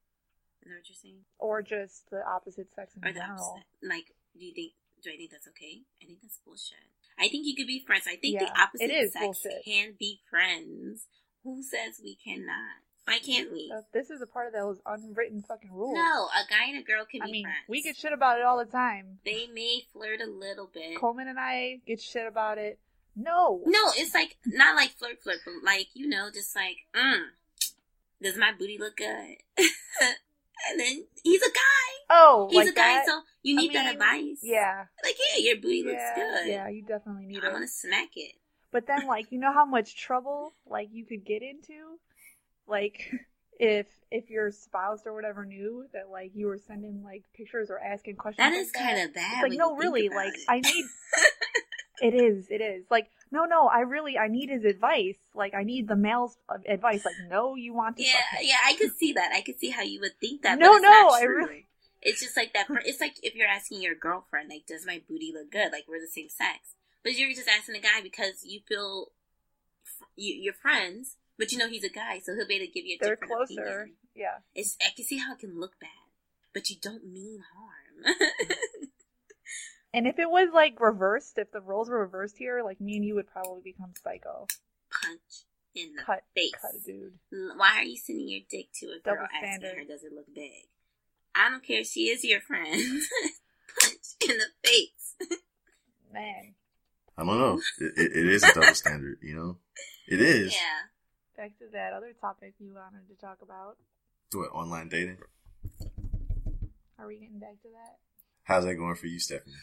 Is 0.62 0.70
that 0.70 0.76
what 0.76 0.88
you're 0.88 0.96
saying? 0.96 1.24
or 1.38 1.62
just 1.62 2.08
the 2.10 2.26
opposite 2.26 2.72
sex 2.74 2.96
in 2.96 3.04
Or 3.04 3.12
the 3.12 3.20
general. 3.20 3.42
opposite? 3.50 3.66
Like, 3.82 4.16
do 4.36 4.44
you 4.44 4.54
think? 4.54 4.72
Do 5.02 5.10
I 5.12 5.16
think 5.16 5.30
that's 5.30 5.46
okay? 5.48 5.84
I 6.02 6.06
think 6.06 6.20
that's 6.22 6.38
bullshit. 6.38 6.78
I 7.18 7.28
think 7.28 7.46
you 7.46 7.54
could 7.54 7.66
be 7.66 7.78
friends. 7.80 8.06
I 8.06 8.16
think 8.16 8.34
Yeah, 8.40 8.46
the 8.46 8.60
opposite 8.60 9.12
sex 9.12 9.24
bullshit. 9.24 9.64
can 9.64 9.92
be 9.98 10.22
friends. 10.28 11.06
Who 11.44 11.62
says 11.62 12.00
we 12.02 12.16
cannot? 12.16 12.82
Why 13.04 13.20
can't 13.20 13.52
we? 13.52 13.70
Uh, 13.72 13.82
This 13.92 14.10
is 14.10 14.20
a 14.20 14.26
part 14.26 14.48
of 14.48 14.52
those 14.52 14.80
unwritten 14.84 15.42
fucking 15.42 15.70
rules. 15.72 15.94
No, 15.94 16.28
a 16.28 16.44
guy 16.50 16.64
and 16.66 16.78
a 16.78 16.82
girl 16.82 17.04
can 17.04 17.22
I 17.22 17.26
be 17.26 17.32
mean, 17.32 17.44
friends. 17.44 17.68
we 17.68 17.82
get 17.82 17.96
shit 17.96 18.12
about 18.12 18.38
it 18.40 18.44
all 18.44 18.58
the 18.58 18.64
time. 18.70 19.20
They 19.24 19.46
may 19.46 19.82
flirt 19.92 20.20
a 20.20 20.26
little 20.26 20.66
bit. 20.66 20.98
Coleman 20.98 21.28
and 21.28 21.38
I 21.38 21.76
get 21.86 22.00
shit 22.00 22.26
about 22.26 22.58
it. 22.58 22.80
No. 23.16 23.62
No, 23.64 23.90
it's 23.96 24.14
like 24.14 24.36
not 24.46 24.76
like 24.76 24.90
flirt 24.90 25.22
flirt, 25.22 25.38
but 25.44 25.54
like 25.64 25.88
you 25.94 26.08
know, 26.08 26.28
just 26.32 26.54
like, 26.54 26.76
mm, 26.94 27.22
does 28.22 28.36
my 28.36 28.52
booty 28.58 28.78
look 28.78 28.96
good? 28.96 29.36
and 30.70 30.80
then 30.80 31.04
he's 31.22 31.42
a 31.42 31.48
guy. 31.48 31.92
Oh, 32.10 32.48
He's 32.50 32.58
like 32.58 32.68
a 32.68 32.72
guy, 32.72 32.94
that? 32.94 33.06
so 33.06 33.20
you 33.42 33.58
I 33.58 33.62
need 33.62 33.72
that 33.74 33.94
advice. 33.94 34.40
Yeah. 34.42 34.84
Like, 35.02 35.16
yeah, 35.34 35.44
your 35.44 35.56
booty 35.56 35.82
looks 35.82 36.02
good. 36.14 36.48
Yeah, 36.48 36.68
you 36.68 36.82
definitely 36.82 37.26
need 37.26 37.42
I 37.42 37.48
it. 37.48 37.52
want 37.52 37.64
to 37.64 37.68
smack 37.68 38.10
it. 38.14 38.34
But 38.70 38.86
then, 38.86 39.06
like, 39.08 39.32
you 39.32 39.40
know 39.40 39.52
how 39.52 39.64
much 39.64 39.96
trouble 39.96 40.54
like 40.66 40.88
you 40.92 41.04
could 41.04 41.24
get 41.24 41.42
into, 41.42 41.98
like, 42.68 43.10
if 43.58 43.86
if 44.10 44.30
your 44.30 44.50
spouse 44.50 45.02
or 45.06 45.14
whatever 45.14 45.44
knew 45.44 45.86
that 45.92 46.10
like 46.10 46.30
you 46.34 46.46
were 46.46 46.58
sending 46.58 47.02
like 47.02 47.24
pictures 47.34 47.70
or 47.70 47.78
asking 47.78 48.16
questions. 48.16 48.38
That 48.38 48.52
like 48.52 48.60
is 48.66 48.70
kind 48.70 49.00
of 49.00 49.14
bad. 49.14 49.44
It's 49.44 49.50
like 49.50 49.58
no, 49.58 49.76
really, 49.76 50.08
like 50.08 50.34
it. 50.34 50.44
I 50.48 50.60
need. 50.60 50.84
it 52.02 52.14
is. 52.14 52.46
It 52.50 52.60
is 52.60 52.84
like 52.90 53.08
no, 53.30 53.44
no. 53.44 53.66
I 53.66 53.80
really, 53.80 54.16
I 54.16 54.28
need 54.28 54.50
his 54.50 54.64
advice. 54.64 55.16
Like 55.34 55.54
I 55.54 55.64
need 55.64 55.88
the 55.88 55.96
male's 55.96 56.36
advice. 56.68 57.04
Like 57.04 57.14
no, 57.28 57.54
you 57.56 57.74
want 57.74 57.96
to. 57.96 58.02
Yeah, 58.04 58.12
fuck 58.32 58.40
yeah, 58.42 58.56
I 58.64 58.74
could 58.74 58.96
see 58.96 59.12
that. 59.14 59.32
I 59.34 59.40
could 59.40 59.58
see 59.58 59.70
how 59.70 59.82
you 59.82 60.00
would 60.00 60.18
think 60.20 60.42
that. 60.42 60.58
No, 60.58 60.76
no, 60.78 61.10
I 61.12 61.22
really- 61.22 61.66
It's 62.02 62.20
just 62.20 62.36
like 62.36 62.52
that. 62.54 62.66
For, 62.68 62.78
it's 62.84 63.00
like 63.00 63.16
if 63.22 63.34
you're 63.34 63.48
asking 63.48 63.82
your 63.82 63.94
girlfriend, 63.96 64.48
like, 64.50 64.66
does 64.66 64.86
my 64.86 65.02
booty 65.08 65.32
look 65.34 65.50
good? 65.50 65.72
Like 65.72 65.86
we're 65.88 66.00
the 66.00 66.06
same 66.06 66.28
sex, 66.28 66.74
but 67.02 67.14
you're 67.18 67.30
just 67.32 67.48
asking 67.48 67.74
a 67.76 67.80
guy 67.80 68.00
because 68.02 68.44
you 68.44 68.60
feel 68.68 69.10
you, 70.14 70.34
you're 70.34 70.52
friends, 70.54 71.16
but 71.38 71.50
you 71.52 71.58
know 71.58 71.68
he's 71.68 71.84
a 71.84 71.88
guy, 71.88 72.20
so 72.22 72.34
he'll 72.34 72.46
be 72.46 72.56
able 72.56 72.66
to 72.66 72.72
give 72.72 72.84
you 72.86 72.96
a 73.00 73.04
They're 73.04 73.16
different 73.16 73.32
closer. 73.34 73.60
opinion. 73.62 73.96
Yeah. 74.14 74.38
It's 74.54 74.76
I 74.80 74.90
can 74.94 75.04
see 75.04 75.18
how 75.18 75.32
it 75.32 75.40
can 75.40 75.58
look 75.58 75.80
bad, 75.80 75.90
but 76.54 76.70
you 76.70 76.76
don't 76.80 77.04
mean 77.06 77.42
harm. 77.56 78.14
And 79.96 80.06
if 80.06 80.18
it 80.18 80.28
was 80.30 80.50
like 80.52 80.78
reversed, 80.78 81.38
if 81.38 81.50
the 81.52 81.60
roles 81.62 81.88
were 81.88 82.00
reversed 82.00 82.36
here, 82.36 82.62
like 82.62 82.80
me 82.82 82.96
and 82.96 83.04
you 83.04 83.14
would 83.14 83.26
probably 83.32 83.62
become 83.64 83.94
psycho. 84.04 84.46
Punch 84.92 85.44
in 85.74 85.94
the 85.96 86.02
Cut, 86.02 86.22
face. 86.34 86.52
cut 86.60 86.72
a 86.74 86.84
dude. 86.84 87.14
Why 87.56 87.76
are 87.78 87.82
you 87.84 87.96
sending 87.96 88.28
your 88.28 88.42
dick 88.50 88.66
to 88.80 88.86
a 88.88 89.00
girl 89.02 89.14
Double 89.16 89.26
asking 89.34 89.60
standard. 89.60 89.78
her 89.78 89.84
does 89.84 90.04
it 90.04 90.12
look 90.14 90.26
big? 90.34 90.68
I 91.34 91.48
don't 91.48 91.64
care. 91.64 91.80
if 91.80 91.86
She 91.86 92.08
is 92.10 92.24
your 92.24 92.40
friend. 92.42 92.66
Punch 93.80 94.06
in 94.28 94.36
the 94.36 94.68
face. 94.68 95.14
Man, 96.12 96.54
I 97.16 97.24
don't 97.24 97.38
know. 97.38 97.60
It, 97.78 97.92
it, 97.96 98.16
it 98.16 98.26
is 98.28 98.42
a 98.44 98.52
double 98.52 98.74
standard, 98.74 99.16
you 99.22 99.34
know? 99.34 99.56
It 100.08 100.20
is. 100.20 100.52
Yeah. 100.52 101.42
back 101.42 101.58
to 101.58 101.64
that 101.72 101.94
other 101.94 102.12
topic 102.20 102.52
you 102.58 102.74
wanted 102.74 103.08
to 103.08 103.14
talk 103.18 103.38
about. 103.42 103.76
Do 104.30 104.42
it 104.42 104.48
online 104.52 104.88
dating? 104.90 105.18
Are 106.98 107.06
we 107.06 107.18
getting 107.18 107.38
back 107.38 107.60
to 107.62 107.68
that? 107.68 107.96
How's 108.44 108.64
that 108.66 108.74
going 108.74 108.94
for 108.96 109.06
you, 109.06 109.18
Stephanie? 109.18 109.54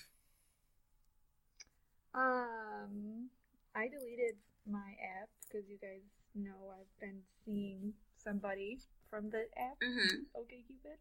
Um, 2.14 3.30
I 3.76 3.88
deleted 3.88 4.36
my 4.70 4.96
app 5.02 5.30
because 5.48 5.68
you 5.68 5.78
guys 5.82 6.04
know 6.36 6.74
I've 6.74 7.00
been 7.00 7.22
seeing 7.46 7.94
somebody 8.24 8.80
from 9.10 9.30
the 9.30 9.46
app, 9.58 9.78
hmm 9.82 10.24
OkCupid, 10.36 11.00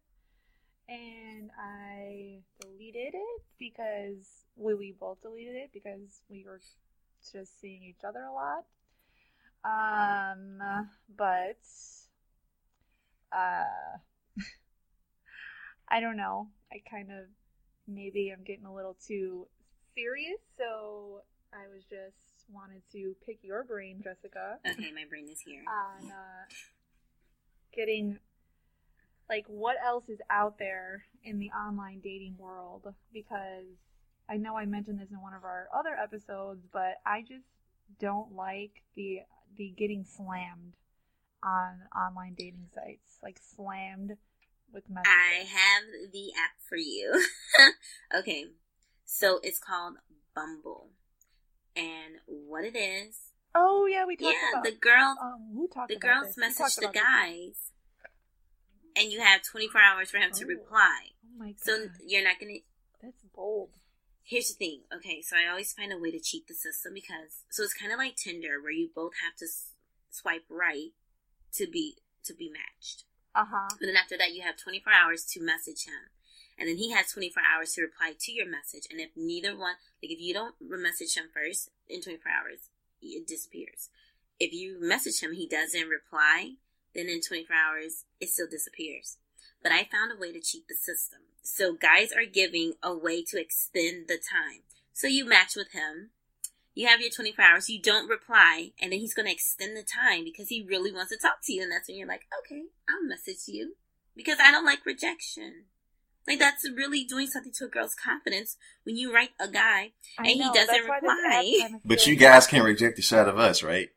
and 0.89 1.51
I 1.59 2.39
deleted 2.59 3.13
it 3.13 3.41
because 3.59 4.45
we 4.55 4.73
we 4.73 4.95
both 4.99 5.21
deleted 5.21 5.55
it 5.55 5.69
because 5.73 6.21
we 6.29 6.45
were 6.45 6.61
just 7.31 7.59
seeing 7.61 7.83
each 7.83 8.03
other 8.07 8.23
a 8.23 8.33
lot. 8.33 8.65
Um, 9.65 10.89
but 11.15 11.57
uh, 13.31 13.97
I 15.89 15.99
don't 15.99 16.17
know. 16.17 16.47
I 16.71 16.81
kind 16.89 17.11
of 17.11 17.25
maybe 17.87 18.33
I'm 18.35 18.43
getting 18.43 18.65
a 18.65 18.73
little 18.73 18.97
too 19.07 19.47
serious, 19.95 20.39
so 20.57 21.21
I 21.53 21.67
was 21.73 21.83
just 21.83 22.47
wanted 22.51 22.81
to 22.91 23.15
pick 23.25 23.39
your 23.43 23.63
brain, 23.63 24.01
Jessica, 24.03 24.57
Okay, 24.69 24.91
my 24.93 25.05
brain 25.09 25.27
is 25.31 25.39
here. 25.41 25.63
on 25.67 26.09
uh, 26.11 26.45
getting 27.75 28.19
like 29.29 29.45
what 29.47 29.77
else 29.83 30.09
is 30.09 30.19
out 30.29 30.59
there 30.59 31.05
in 31.23 31.39
the 31.39 31.49
online 31.51 32.01
dating 32.03 32.35
world 32.37 32.93
because 33.13 33.65
I 34.29 34.37
know 34.37 34.57
I 34.57 34.65
mentioned 34.65 34.99
this 34.99 35.09
in 35.11 35.21
one 35.21 35.33
of 35.33 35.43
our 35.43 35.67
other 35.73 35.95
episodes, 36.01 36.65
but 36.71 36.95
I 37.05 37.21
just 37.21 37.45
don't 37.99 38.33
like 38.35 38.83
the 38.95 39.19
the 39.55 39.73
getting 39.77 40.03
slammed 40.03 40.73
on 41.43 41.79
online 41.95 42.33
dating 42.37 42.67
sites, 42.73 43.19
like 43.21 43.37
slammed 43.55 44.13
with 44.73 44.89
messages. 44.89 45.11
I 45.11 45.43
have 45.45 46.11
the 46.11 46.31
app 46.31 46.51
for 46.67 46.77
you. 46.77 47.23
okay, 48.17 48.45
so 49.13 49.39
it's 49.43 49.59
called 49.59 49.95
Bumble, 50.35 50.89
and 51.75 52.15
what 52.25 52.63
it 52.65 52.75
is? 52.75 53.19
oh 53.55 53.85
yeah, 53.85 54.05
we 54.05 54.15
talked 54.15 54.33
Yeah, 54.41 54.49
about 54.51 54.63
the 54.63 54.71
girl, 54.71 55.15
um 55.21 55.51
who 55.53 55.67
talked 55.67 55.89
the 55.89 55.95
about 55.97 56.21
girls 56.23 56.27
this? 56.35 56.37
Message 56.37 56.75
the 56.77 56.81
about 56.89 56.93
this. 56.93 57.03
guys, 57.03 57.55
and 58.95 59.11
you 59.11 59.21
have 59.21 59.41
24 59.43 59.81
hours 59.81 60.09
for 60.09 60.17
him 60.17 60.31
to 60.33 60.45
Oh. 60.45 60.47
reply. 60.47 60.99
Oh 61.25 61.37
my 61.37 61.51
god, 61.51 61.59
So 61.61 61.87
you're 62.05 62.23
not 62.23 62.39
gonna 62.39 62.59
that's 63.01 63.21
bold. 63.35 63.69
Here's 64.25 64.47
the 64.47 64.53
thing. 64.55 64.81
Okay, 64.95 65.21
so 65.21 65.35
I 65.35 65.49
always 65.49 65.73
find 65.73 65.91
a 65.91 65.99
way 65.99 66.09
to 66.11 66.19
cheat 66.19 66.47
the 66.47 66.53
system 66.53 66.93
because 66.93 67.43
so 67.49 67.63
it's 67.63 67.73
kind 67.73 67.91
of 67.91 67.97
like 67.99 68.15
Tinder 68.15 68.61
where 68.61 68.71
you 68.71 68.89
both 68.95 69.13
have 69.23 69.35
to 69.37 69.45
s- 69.45 69.73
swipe 70.09 70.45
right 70.49 70.91
to 71.53 71.67
be 71.67 71.97
to 72.23 72.33
be 72.33 72.49
matched. 72.49 73.03
Uh 73.35 73.45
huh. 73.45 73.67
But 73.79 73.87
then 73.87 73.97
after 73.97 74.17
that, 74.17 74.33
you 74.33 74.41
have 74.43 74.55
24 74.57 74.93
hours 74.93 75.25
to 75.33 75.41
message 75.41 75.85
him, 75.85 76.09
and 76.57 76.67
then 76.69 76.77
he 76.77 76.91
has 76.91 77.11
24 77.11 77.41
hours 77.43 77.73
to 77.73 77.81
reply 77.81 78.13
to 78.19 78.31
your 78.31 78.49
message. 78.49 78.83
And 78.91 78.99
if 78.99 79.09
neither 79.15 79.51
one, 79.57 79.75
like 80.01 80.11
if 80.11 80.19
you 80.19 80.33
don't 80.33 80.55
message 80.61 81.15
him 81.15 81.25
first 81.33 81.69
in 81.89 82.01
24 82.01 82.31
hours, 82.31 82.69
it 83.01 83.27
disappears. 83.27 83.89
If 84.39 84.53
you 84.53 84.77
message 84.79 85.21
him, 85.21 85.33
he 85.33 85.47
doesn't 85.47 85.87
reply, 85.87 86.53
then 86.95 87.07
in 87.07 87.21
24 87.21 87.55
hours, 87.55 88.05
it 88.19 88.29
still 88.29 88.47
disappears. 88.49 89.17
But 89.61 89.71
I 89.71 89.85
found 89.85 90.11
a 90.11 90.19
way 90.19 90.31
to 90.31 90.41
cheat 90.41 90.67
the 90.67 90.75
system. 90.75 91.19
So 91.41 91.73
guys 91.73 92.11
are 92.11 92.25
giving 92.25 92.73
a 92.81 92.95
way 92.95 93.23
to 93.25 93.39
extend 93.39 94.07
the 94.07 94.17
time. 94.17 94.61
So 94.93 95.07
you 95.07 95.25
match 95.25 95.55
with 95.55 95.71
him. 95.71 96.11
You 96.75 96.87
have 96.87 97.01
your 97.01 97.11
24 97.11 97.43
hours. 97.43 97.69
You 97.69 97.81
don't 97.81 98.09
reply, 98.09 98.71
and 98.81 98.91
then 98.91 98.99
he's 98.99 99.13
going 99.13 99.27
to 99.27 99.31
extend 99.31 99.77
the 99.77 99.83
time 99.83 100.23
because 100.23 100.49
he 100.49 100.65
really 100.67 100.91
wants 100.91 101.11
to 101.11 101.17
talk 101.17 101.37
to 101.43 101.53
you. 101.53 101.61
And 101.61 101.71
that's 101.71 101.87
when 101.87 101.97
you're 101.97 102.07
like, 102.07 102.23
okay, 102.39 102.63
I'll 102.89 103.07
message 103.07 103.47
you 103.47 103.75
because 104.15 104.39
I 104.41 104.51
don't 104.51 104.65
like 104.65 104.85
rejection. 104.85 105.65
Like 106.27 106.39
that's 106.39 106.69
really 106.69 107.03
doing 107.03 107.27
something 107.27 107.51
to 107.57 107.65
a 107.65 107.67
girl's 107.67 107.95
confidence 107.95 108.57
when 108.83 108.95
you 108.95 109.13
write 109.13 109.31
a 109.39 109.47
guy 109.47 109.91
I 110.17 110.21
And 110.21 110.27
he 110.27 110.39
doesn't 110.39 110.67
that's 110.67 110.87
why 110.87 110.99
this 111.01 111.09
app 111.09 111.43
reply. 111.43 111.79
But 111.83 112.07
you 112.07 112.15
guys 112.15 112.47
can't 112.47 112.63
reject 112.63 112.95
the 112.95 113.01
shot 113.01 113.27
of 113.27 113.37
us, 113.37 113.61
right? 113.61 113.89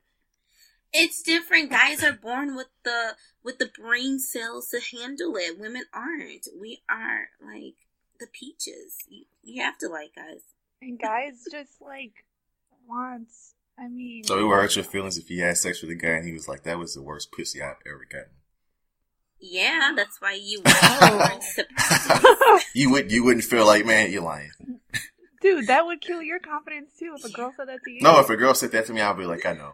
It's 0.93 1.23
different. 1.23 1.71
Guys 1.71 2.03
are 2.03 2.13
born 2.13 2.57
with 2.57 2.69
the 2.85 3.17
with 3.45 3.59
the 3.59 3.71
brain 3.79 4.19
cells 4.19 4.69
to 4.71 4.81
handle 4.97 5.37
it. 5.37 5.59
Women 5.59 5.85
aren't. 5.93 6.49
We 6.59 6.83
are 6.89 7.29
like 7.41 7.75
the 8.19 8.27
peaches. 8.33 8.97
You, 9.09 9.25
you 9.43 9.63
have 9.63 9.79
to 9.79 9.89
like 9.89 10.13
us. 10.19 10.43
And 10.81 10.99
guys 10.99 11.45
just 11.51 11.81
like 11.81 12.25
wants. 12.89 13.55
I 13.79 13.89
mean, 13.89 14.25
So 14.25 14.39
it 14.39 14.43
would 14.45 14.55
hurt 14.55 14.77
your 14.77 14.85
feelings 14.85 15.19
if 15.19 15.31
you 15.31 15.43
had 15.43 15.59
sex 15.59 15.83
with 15.83 15.91
a 15.91 15.95
guy 15.95 16.13
and 16.13 16.27
he 16.27 16.33
was 16.33 16.49
like, 16.49 16.63
that 16.63 16.79
was 16.79 16.95
the 16.95 17.03
worst 17.03 17.31
pussy 17.31 17.61
I've 17.61 17.77
ever 17.87 18.07
gotten. 18.11 18.31
Yeah, 19.39 19.93
that's 19.95 20.21
why 20.21 20.33
you 20.41 20.63
Oh. 20.67 21.19
weren't 21.31 21.43
surprised. 21.43 22.65
You 22.75 22.91
would 22.91 23.11
you 23.13 23.25
wouldn't 23.25 23.45
feel 23.45 23.67
like, 23.67 23.85
man, 23.87 24.11
you're 24.13 24.23
lying. 24.23 24.51
dude, 25.41 25.67
that 25.69 25.87
would 25.87 26.01
kill 26.01 26.23
your 26.23 26.39
confidence 26.39 26.91
too 26.99 27.15
if 27.17 27.25
a 27.25 27.31
girl 27.31 27.53
said 27.57 27.69
that 27.69 27.79
to 27.85 27.91
you. 27.91 28.01
No, 28.03 28.19
if 28.21 28.29
a 28.31 28.37
girl 28.37 28.55
said 28.55 28.73
that 28.73 28.87
to 28.87 28.93
me, 28.93 29.01
I'd 29.01 29.17
be 29.17 29.25
like, 29.27 29.45
I 29.47 29.53
know. 29.53 29.73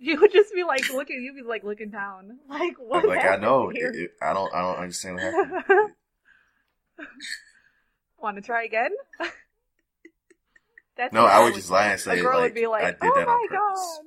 you 0.00 0.18
would 0.20 0.32
just 0.32 0.52
be 0.54 0.64
like 0.64 0.88
looking. 0.92 1.22
You'd 1.22 1.36
be 1.36 1.48
like 1.48 1.62
looking 1.64 1.90
down, 1.90 2.38
like 2.48 2.74
what? 2.78 3.06
like, 3.06 3.24
I 3.24 3.36
know. 3.36 3.68
here? 3.68 3.88
It, 3.90 3.96
it, 3.96 4.10
I 4.22 4.32
don't 4.32 4.52
I 4.54 4.60
don't 4.62 4.76
understand 4.78 5.16
what 5.16 5.24
happened. 5.24 5.94
Want 8.18 8.36
to 8.36 8.42
try 8.42 8.64
again? 8.64 8.90
That's 10.96 11.12
No, 11.12 11.24
I 11.26 11.42
would 11.42 11.54
just 11.54 11.70
lie 11.70 11.88
and 11.88 12.00
say. 12.00 12.12
A 12.12 12.16
say 12.16 12.22
girl 12.22 12.34
like, 12.34 12.42
would 12.42 12.54
be 12.54 12.66
like, 12.66 12.84
I 12.84 12.90
did 12.90 12.98
"Oh 13.02 13.12
that 13.16 13.28
on 13.28 13.38
my 13.40 13.46
purpose 13.48 14.00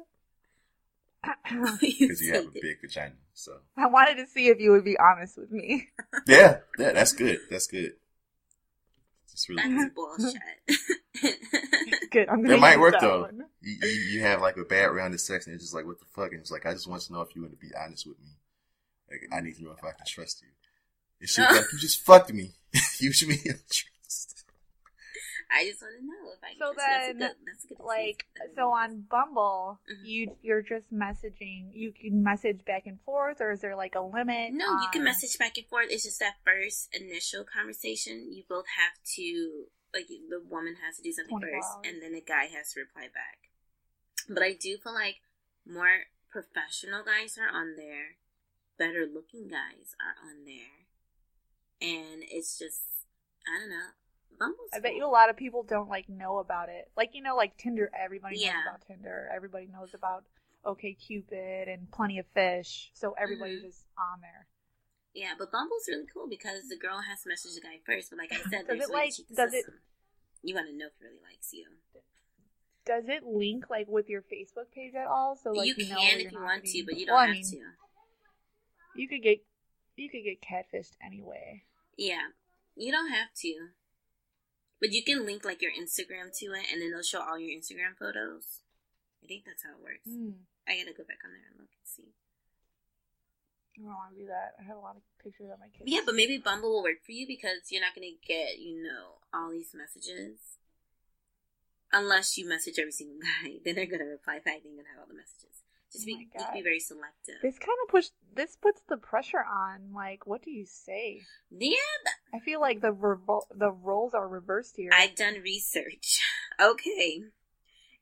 god." 1.61 1.79
because 1.81 2.21
you 2.21 2.33
have 2.33 2.45
a 2.45 2.51
big 2.51 2.79
vagina. 2.81 3.15
So 3.35 3.57
I 3.77 3.87
wanted 3.87 4.15
to 4.15 4.27
see 4.27 4.47
if 4.47 4.59
you 4.59 4.71
would 4.71 4.85
be 4.85 4.97
honest 4.97 5.37
with 5.37 5.51
me. 5.51 5.89
yeah, 6.27 6.59
yeah, 6.79 6.93
that's 6.93 7.13
good. 7.13 7.39
That's 7.51 7.67
good. 7.67 7.93
It's 9.31 9.49
really 9.49 9.63
That's 9.63 9.83
good. 9.83 9.95
bullshit. 9.95 10.41
Good. 12.11 12.29
I'm 12.29 12.41
gonna 12.41 12.55
It 12.55 12.59
might 12.61 12.79
work 12.79 12.95
though. 13.01 13.27
You, 13.61 13.77
you, 13.81 13.89
you 13.89 14.21
have 14.21 14.41
like 14.41 14.55
a 14.55 14.63
bad 14.63 14.85
round 14.85 15.13
of 15.13 15.19
sex 15.19 15.45
and 15.45 15.53
it's 15.53 15.63
just 15.65 15.75
like, 15.75 15.85
what 15.85 15.99
the 15.99 16.05
fuck? 16.05 16.31
And 16.31 16.39
it's 16.39 16.51
like, 16.51 16.65
I 16.65 16.71
just 16.71 16.87
want 16.87 17.01
to 17.01 17.11
know 17.11 17.19
if 17.19 17.35
you 17.35 17.41
want 17.41 17.53
to 17.53 17.59
be 17.59 17.73
honest 17.75 18.07
with 18.07 18.17
me. 18.19 18.29
Like, 19.11 19.27
I 19.33 19.41
need 19.41 19.55
to 19.57 19.63
know 19.65 19.71
if 19.71 19.83
I 19.83 19.91
can 19.91 20.05
trust 20.07 20.41
you. 20.41 20.47
It 21.19 21.27
should 21.27 21.49
be 21.49 21.53
like, 21.53 21.65
you 21.73 21.79
just 21.79 22.05
fucked 22.05 22.33
me. 22.33 22.53
you 22.99 23.11
should 23.11 23.27
be 23.27 23.37
trust. 23.37 24.44
I 25.51 25.65
just 25.65 25.81
want 25.81 25.95
to 25.99 26.05
know 26.05 26.31
if 26.33 26.43
I 26.43 26.49
can 26.49 26.57
So 26.59 26.73
just, 26.73 26.77
that's 26.87 27.09
a 27.09 27.13
then, 27.13 27.17
good, 27.17 27.37
that's 27.45 27.65
good 27.65 27.79
like 27.79 28.25
so 28.55 28.71
on 28.73 29.01
Bumble, 29.01 29.79
Mhm. 29.89 30.03
you 30.03 30.35
you're 30.41 30.61
just 30.61 30.91
messaging. 30.93 31.73
You 31.73 31.91
can 31.91 32.23
message 32.23 32.65
back 32.65 32.85
and 32.87 32.99
forth, 33.01 33.41
or 33.41 33.51
is 33.51 33.61
there 33.61 33.75
like 33.75 33.95
a 33.95 34.01
limit? 34.01 34.53
No, 34.53 34.71
you 34.71 34.89
can 34.89 35.03
message 35.03 35.37
back 35.37 35.57
and 35.57 35.67
forth. 35.67 35.87
It's 35.89 36.03
just 36.03 36.19
that 36.19 36.35
first 36.43 36.89
initial 36.93 37.43
conversation. 37.43 38.31
You 38.33 38.43
both 38.47 38.65
have 38.77 38.93
to, 39.15 39.65
like, 39.93 40.07
the 40.07 40.41
woman 40.49 40.75
has 40.85 40.97
to 40.97 41.03
do 41.03 41.11
something 41.11 41.39
first, 41.39 41.77
hours. 41.77 41.77
and 41.83 42.01
then 42.01 42.13
the 42.13 42.21
guy 42.21 42.45
has 42.45 42.73
to 42.73 42.79
reply 42.81 43.07
back. 43.13 43.49
But 44.27 44.43
I 44.43 44.53
do 44.53 44.77
feel 44.77 44.93
like 44.93 45.17
more 45.65 46.05
professional 46.29 47.03
guys 47.03 47.37
are 47.37 47.47
on 47.49 47.75
there, 47.75 48.17
better 48.77 49.05
looking 49.05 49.47
guys 49.47 49.95
are 50.01 50.15
on 50.27 50.45
there, 50.45 50.87
and 51.81 52.23
it's 52.23 52.57
just, 52.57 52.83
I 53.47 53.59
don't 53.59 53.69
know. 53.69 53.89
I 54.73 54.79
bet 54.79 54.95
you 54.95 55.05
a 55.05 55.07
lot 55.07 55.29
of 55.29 55.37
people 55.37 55.63
don't 55.63 55.89
like 55.89 56.09
know 56.09 56.39
about 56.39 56.69
it. 56.69 56.89
Like 56.97 57.11
you 57.13 57.21
know, 57.21 57.35
like 57.35 57.57
Tinder. 57.57 57.89
Everybody 57.97 58.37
Yeah. 58.39 58.53
knows 58.53 58.61
about 58.67 58.81
Tinder. 58.87 59.29
Everybody 59.33 59.67
knows 59.67 59.93
about 59.93 60.25
OkCupid 60.65 61.71
and 61.71 61.91
Plenty 61.91 62.19
of 62.19 62.25
Fish. 62.33 62.91
So 62.93 63.13
everybody's 63.19 63.59
Mhm. 63.61 63.65
just 63.65 63.85
on 63.97 64.21
there. 64.21 64.47
Yeah, 65.13 65.33
but 65.37 65.51
Bumble's 65.51 65.87
really 65.87 66.05
cool 66.13 66.27
because 66.27 66.67
the 66.67 66.75
girl 66.77 66.99
has 67.01 67.21
to 67.23 67.29
message 67.29 67.55
the 67.55 67.61
guy 67.61 67.79
first. 67.85 68.09
But 68.09 68.19
like 68.19 68.33
I 68.33 68.37
said, 68.49 68.67
Does 68.67 68.81
it, 68.89 68.93
like- 68.93 69.13
does 69.33 69.53
it- 69.53 69.65
You 70.41 70.53
want 70.55 70.67
to 70.67 70.73
know 70.73 70.87
if 70.87 70.93
he 70.99 71.05
really 71.05 71.21
likes 71.23 71.53
you. 71.53 71.67
Does 72.85 73.07
it 73.07 73.23
link 73.23 73.69
like 73.69 73.87
with 73.87 74.09
your 74.09 74.21
Facebook 74.21 74.69
page 74.71 74.93
at 74.93 75.07
all? 75.07 75.35
So 75.35 75.51
like 75.51 75.67
you 75.67 75.73
you, 75.77 75.85
can 75.87 76.19
if 76.19 76.31
you 76.31 76.39
want 76.39 76.65
to, 76.65 76.83
but 76.85 76.95
you 76.97 77.05
don't 77.07 77.15
well, 77.15 77.23
I 77.23 77.27
have 77.27 77.35
mean, 77.35 77.43
to. 77.51 77.61
You 78.95 79.07
could 79.07 79.23
get 79.23 79.39
you 79.95 80.09
could 80.09 80.23
get 80.23 80.41
catfished 80.41 80.91
anyway. 81.03 81.63
Yeah, 81.97 82.29
you 82.75 82.91
don't 82.91 83.09
have 83.09 83.29
to. 83.37 83.69
But 84.79 84.91
you 84.91 85.03
can 85.03 85.25
link 85.25 85.45
like 85.45 85.61
your 85.61 85.71
Instagram 85.71 86.35
to 86.39 86.45
it, 86.53 86.67
and 86.71 86.81
then 86.81 86.89
it'll 86.89 87.01
show 87.01 87.21
all 87.21 87.39
your 87.39 87.51
Instagram 87.57 87.95
photos. 87.97 88.61
I 89.23 89.27
think 89.27 89.43
that's 89.45 89.63
how 89.63 89.71
it 89.71 89.81
works. 89.83 90.05
Mm. 90.07 90.45
I 90.67 90.77
gotta 90.77 90.93
go 90.97 91.03
back 91.07 91.23
on 91.23 91.31
there 91.31 91.47
and 91.49 91.59
look 91.59 91.71
and 91.73 91.85
see. 91.87 92.13
I 93.77 93.81
don't 93.83 93.91
want 93.91 94.15
to 94.15 94.21
do 94.21 94.27
that. 94.27 94.55
I 94.59 94.63
have 94.67 94.77
a 94.77 94.79
lot 94.79 94.95
of 94.95 95.03
pictures 95.23 95.51
of 95.51 95.59
my 95.59 95.67
kids. 95.67 95.83
Yeah, 95.89 96.01
but 96.05 96.15
maybe 96.15 96.37
Bumble 96.37 96.69
will 96.71 96.83
work 96.83 97.03
for 97.05 97.11
you 97.11 97.27
because 97.27 97.67
you're 97.71 97.81
not 97.81 97.95
gonna 97.95 98.15
get, 98.25 98.59
you 98.59 98.81
know, 98.83 99.19
all 99.33 99.51
these 99.51 99.73
messages. 99.75 100.59
Unless 101.91 102.37
you 102.37 102.47
message 102.47 102.79
every 102.79 102.91
single 102.91 103.17
guy, 103.43 103.59
then 103.63 103.75
they're 103.75 103.85
gonna 103.89 104.05
reply 104.05 104.39
back. 104.43 104.63
Then 104.63 104.75
you're 104.75 104.83
gonna 104.83 104.93
have 104.95 105.03
all 105.03 105.11
the 105.11 105.17
messages. 105.17 105.63
Just 105.91 106.03
Oh 106.03 106.07
be, 106.07 106.13
my 106.15 106.19
you 106.21 106.27
can 106.31 106.41
God. 106.41 106.53
be 106.53 106.61
very 106.61 106.79
selective. 106.79 107.39
This 107.41 107.57
kind 107.59 107.77
of 107.83 107.89
push. 107.89 108.07
This 108.33 108.55
puts 108.55 108.81
the 108.89 108.97
pressure 108.97 109.43
on. 109.43 109.93
Like, 109.93 110.25
what 110.25 110.41
do 110.43 110.51
you 110.51 110.65
say? 110.65 111.21
Yeah, 111.51 111.95
I 112.35 112.39
feel 112.39 112.59
like 112.59 112.81
the 112.81 112.91
revol- 112.93 113.47
the 113.55 113.71
roles 113.71 114.13
are 114.13 114.27
reversed 114.27 114.73
here. 114.75 114.91
I've 114.93 115.15
done 115.15 115.35
research. 115.43 116.19
Okay. 116.61 117.21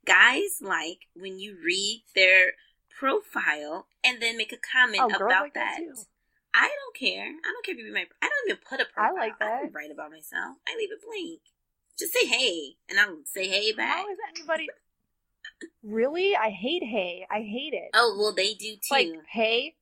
Guys 0.06 0.60
like 0.62 1.00
when 1.16 1.40
you 1.40 1.58
read 1.66 2.04
their 2.14 2.52
profile 3.00 3.88
and 4.04 4.22
then 4.22 4.38
make 4.38 4.52
a 4.54 4.58
comment 4.58 5.02
Oh, 5.02 5.08
about 5.08 5.42
like 5.42 5.54
that 5.56 5.80
that. 5.80 6.06
I 6.54 6.68
don't 6.70 6.96
care. 6.96 7.26
I 7.26 7.52
don't 7.52 7.66
care 7.66 7.74
if 7.74 7.80
you 7.80 7.86
read 7.86 7.94
my. 7.96 8.06
I 8.22 8.30
don't 8.30 8.50
even 8.50 8.62
put 8.70 8.80
a 8.80 8.86
profile. 8.86 9.16
I 9.18 9.20
like 9.20 9.40
that. 9.40 9.52
I 9.54 9.62
don't 9.64 9.74
write 9.74 9.90
about 9.92 10.12
myself. 10.12 10.58
I 10.68 10.76
leave 10.78 10.90
it 10.92 11.00
blank. 11.04 11.40
Just 11.98 12.14
say 12.14 12.28
hey, 12.28 12.76
and 12.90 13.00
I'll 13.00 13.24
say 13.26 13.48
hey 13.48 13.72
back. 13.72 13.98
How 13.98 14.10
is 14.12 14.18
anybody? 14.38 14.68
Really? 15.84 16.36
I 16.36 16.50
hate 16.50 16.84
hey. 16.84 17.26
I 17.32 17.40
hate 17.40 17.74
it. 17.74 17.90
Oh 17.94 18.16
well, 18.20 18.34
they 18.34 18.54
do 18.54 18.74
too. 18.76 18.92
like 18.92 19.08
hey, 19.32 19.76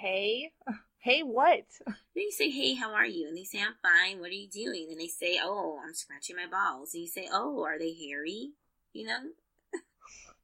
hey, 0.00 0.52
hey. 1.02 1.22
What? 1.22 1.64
then 1.86 1.94
you 2.14 2.32
say 2.32 2.50
hey, 2.50 2.74
how 2.74 2.92
are 2.92 3.06
you? 3.06 3.28
And 3.28 3.36
they 3.36 3.44
say 3.44 3.60
I'm 3.60 3.74
fine. 3.82 4.20
What 4.20 4.30
are 4.30 4.34
you 4.34 4.48
doing? 4.48 4.88
And 4.90 5.00
they 5.00 5.08
say 5.08 5.38
oh, 5.42 5.78
I'm 5.84 5.94
scratching 5.94 6.36
my 6.36 6.46
balls. 6.50 6.94
And 6.94 7.02
you 7.02 7.08
say 7.08 7.28
oh, 7.32 7.64
are 7.64 7.78
they 7.78 7.94
hairy? 7.94 8.52
You 8.92 9.06
know. 9.06 9.18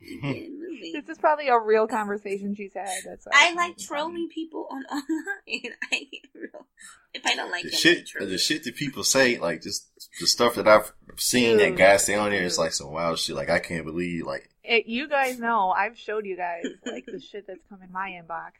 Get 0.00 0.36
it 0.36 0.50
moving. 0.52 0.92
This 0.94 1.08
is 1.08 1.18
probably 1.18 1.48
a 1.48 1.58
real 1.58 1.88
conversation 1.88 2.54
she's 2.54 2.74
had. 2.74 2.88
That's 3.04 3.26
why 3.26 3.32
I 3.34 3.54
like 3.54 3.74
funny. 3.74 3.84
trolling 3.84 4.28
people 4.28 4.68
on 4.70 4.84
online. 4.90 5.74
I 5.92 6.06
real. 6.34 6.66
If 7.12 7.26
I 7.26 7.34
don't 7.34 7.50
like 7.50 7.64
the 7.64 7.70
them, 7.70 7.78
shit, 7.78 8.08
the 8.18 8.38
shit 8.38 8.62
that 8.64 8.76
people 8.76 9.02
say, 9.02 9.38
like 9.38 9.62
just 9.62 9.88
the 10.20 10.26
stuff 10.26 10.54
that 10.54 10.68
I've 10.68 10.92
seen 11.16 11.56
that 11.56 11.76
guys 11.76 12.04
say 12.04 12.14
on 12.14 12.30
there, 12.30 12.44
it's 12.44 12.58
like 12.58 12.72
some 12.72 12.92
wild 12.92 13.18
shit. 13.18 13.34
Like 13.34 13.50
I 13.50 13.58
can't 13.58 13.84
believe, 13.84 14.24
like 14.24 14.48
It, 14.62 14.86
you 14.86 15.08
guys 15.08 15.40
know 15.40 15.70
I've 15.70 15.98
showed 15.98 16.26
you 16.26 16.36
guys 16.36 16.64
like 16.86 17.06
the 17.06 17.20
shit 17.20 17.46
that's 17.48 17.64
come 17.68 17.82
in 17.82 17.90
my 17.90 18.20
inbox. 18.22 18.52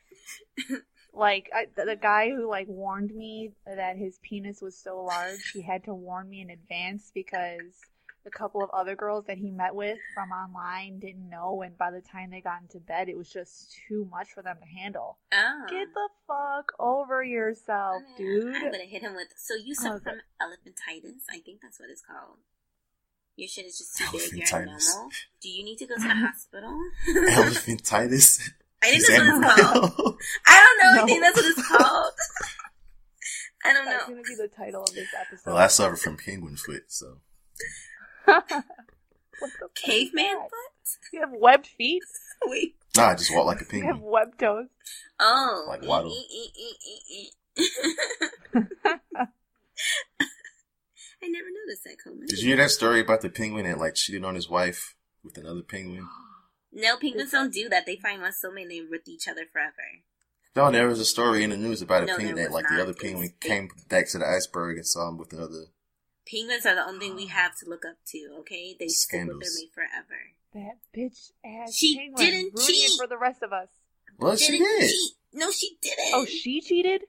Like 1.13 1.51
I, 1.55 1.67
the, 1.75 1.85
the 1.85 1.97
guy 1.97 2.31
who 2.31 2.49
like 2.49 2.69
warned 2.69 3.15
me 3.15 3.53
that 3.67 3.97
his 3.97 4.19
penis 4.23 4.61
was 4.63 4.77
so 4.77 5.03
large, 5.03 5.51
he 5.53 5.63
had 5.63 5.85
to 5.85 5.95
warn 5.95 6.29
me 6.29 6.41
in 6.43 6.51
advance 6.51 7.11
because 7.15 7.61
the 8.25 8.31
couple 8.31 8.63
of 8.63 8.69
other 8.71 8.95
girls 8.95 9.25
that 9.27 9.39
he 9.39 9.51
met 9.51 9.75
with 9.75 9.97
from 10.15 10.31
online 10.33 10.99
didn't 10.99 11.31
know, 11.31 11.63
and 11.63 11.79
by 11.79 11.91
the 11.91 12.03
time 12.03 12.31
they 12.31 12.41
got 12.43 12.61
into 12.61 12.79
bed, 12.79 13.09
it 13.09 13.17
was 13.17 13.31
just 13.31 13.75
too 13.89 14.07
much 14.11 14.29
for 14.35 14.43
them 14.43 14.57
to 14.61 14.81
handle. 14.81 15.17
Oh. 15.33 15.65
Get 15.71 15.89
the 15.95 16.09
fuck 16.27 16.73
over 16.79 17.25
yourself, 17.25 18.03
dude. 18.19 18.55
I'm 18.55 18.71
gonna 18.71 18.85
hit 18.85 19.03
him 19.03 19.15
with. 19.15 19.29
So 19.37 19.55
you 19.55 19.75
suffer 19.75 19.95
oh, 19.95 20.11
Okay. 20.11 20.19
from 20.39 20.51
elephantitis? 20.51 21.23
I 21.31 21.39
think 21.41 21.61
that's 21.63 21.81
what 21.81 21.89
it's 21.91 22.03
called. 22.03 22.39
Your 23.37 23.49
shit 23.49 23.67
is 23.67 23.79
just 23.79 23.97
too 23.97 24.05
big. 24.13 24.33
You're 24.33 24.47
Elephantitis. 24.47 24.53
abnormal. 24.91 25.11
Do 25.41 25.49
you 25.49 25.65
need 25.65 25.79
to 25.79 25.87
go 25.87 25.95
to 25.95 26.03
the 26.03 26.09
hospital? 26.27 26.77
elephantitis. 27.09 28.51
I 28.83 28.87
think 28.91 29.01
Is 29.01 29.09
that's 29.09 29.19
what 29.21 29.59
it's 29.59 29.63
called. 29.63 30.19
I 30.47 30.61
don't 30.61 30.97
know. 30.97 31.03
I 31.03 31.07
think 31.07 31.21
that's 31.23 31.37
what 31.37 31.45
it's 31.47 31.69
called. 31.69 32.13
I 33.65 33.73
don't 33.73 33.85
That's 33.87 34.09
know. 34.09 34.15
gonna 34.15 34.23
be 34.27 34.35
the 34.37 34.49
title 34.49 34.83
of 34.85 34.95
this 34.95 35.09
episode. 35.21 35.51
well, 35.51 35.57
I 35.57 35.67
suffer 35.67 35.97
from 35.97 36.17
penguin 36.17 36.57
foot, 36.57 36.85
so 36.87 37.19
what 38.25 38.45
the 38.49 39.69
Caveman 39.75 40.37
foot? 40.43 40.89
You 41.13 41.21
have 41.21 41.33
webbed 41.33 41.67
feet. 41.67 42.03
Wait. 42.47 42.77
nah, 42.97 43.09
I 43.09 43.15
just 43.17 43.35
walk 43.35 43.47
like 43.47 43.61
a 43.61 43.65
penguin. 43.65 43.89
You 43.89 43.93
have 43.95 44.03
webbed 44.03 44.39
toes. 44.39 44.69
Oh. 45.19 45.65
Like 45.69 45.83
Waddle. 45.83 46.17
I 51.21 51.27
never 51.29 51.49
noticed 51.67 51.85
that, 51.85 51.97
Coleman. 52.03 52.29
Did 52.29 52.39
you 52.41 52.49
hear 52.49 52.57
that 52.59 52.71
story 52.71 53.01
about 53.01 53.23
the 53.23 53.29
penguin 53.31 53.65
that 53.67 53.79
like 53.79 53.95
cheated 53.95 54.25
on 54.25 54.35
his 54.37 54.49
wife 54.49 54.95
with 55.25 55.37
another 55.37 55.63
penguin? 55.63 56.07
No, 56.79 56.97
penguins 56.97 57.33
don't 57.33 57.53
do 57.53 57.69
that. 57.69 57.87
They 57.87 57.97
find 57.97 58.23
one 58.23 58.33
soulmate 58.33 58.63
and 58.63 58.71
they 58.71 58.83
with 58.83 59.07
each 59.09 59.27
other 59.29 59.43
forever. 59.53 59.75
No, 60.57 60.71
there 60.71 60.89
was 60.89 61.01
a 61.01 61.05
story 61.05 61.45
in 61.45 61.51
the 61.51 61.57
news 61.57 61.83
about 61.83 62.05
a 62.05 62.07
No, 62.07 62.17
penguin 62.17 62.37
that 62.37 62.51
was 62.51 62.53
like 62.63 62.69
the 62.69 62.83
other 62.83 62.95
penguin 62.95 63.29
fake. 63.29 63.41
came 63.41 63.69
back 63.89 64.09
to 64.11 64.19
the 64.19 64.27
iceberg 64.27 64.77
and 64.77 64.87
saw 64.87 65.09
him 65.09 65.19
with 65.19 65.33
another. 65.33 65.67
Penguins 66.31 66.67
are 66.67 66.75
the 66.75 66.87
only 66.87 67.07
thing 67.09 67.17
we 67.17 67.27
have 67.41 67.57
to 67.59 67.69
look 67.69 67.85
up 67.85 67.97
to, 68.09 68.37
okay? 68.41 68.77
They 68.79 68.89
stick 68.89 69.21
with 69.27 69.41
their 69.41 69.51
Scandals. 69.51 69.57
mate 69.61 69.73
forever. 69.75 70.21
That 70.55 70.79
bitch 70.97 71.31
ass 71.45 71.75
She 71.75 71.97
penguin 71.99 72.17
didn't 72.27 72.59
cheat. 72.59 72.91
for 72.99 73.07
the 73.07 73.19
rest 73.19 73.43
of 73.43 73.53
us. 73.53 73.69
Well, 74.19 74.37
she 74.37 74.53
Didn't 74.53 74.81
did. 74.81 74.89
cheat. 74.91 75.13
No, 75.35 75.51
she 75.51 75.79
didn't. 75.83 75.99
Oh, 76.15 76.25
she 76.25 76.61
cheated? 76.61 77.03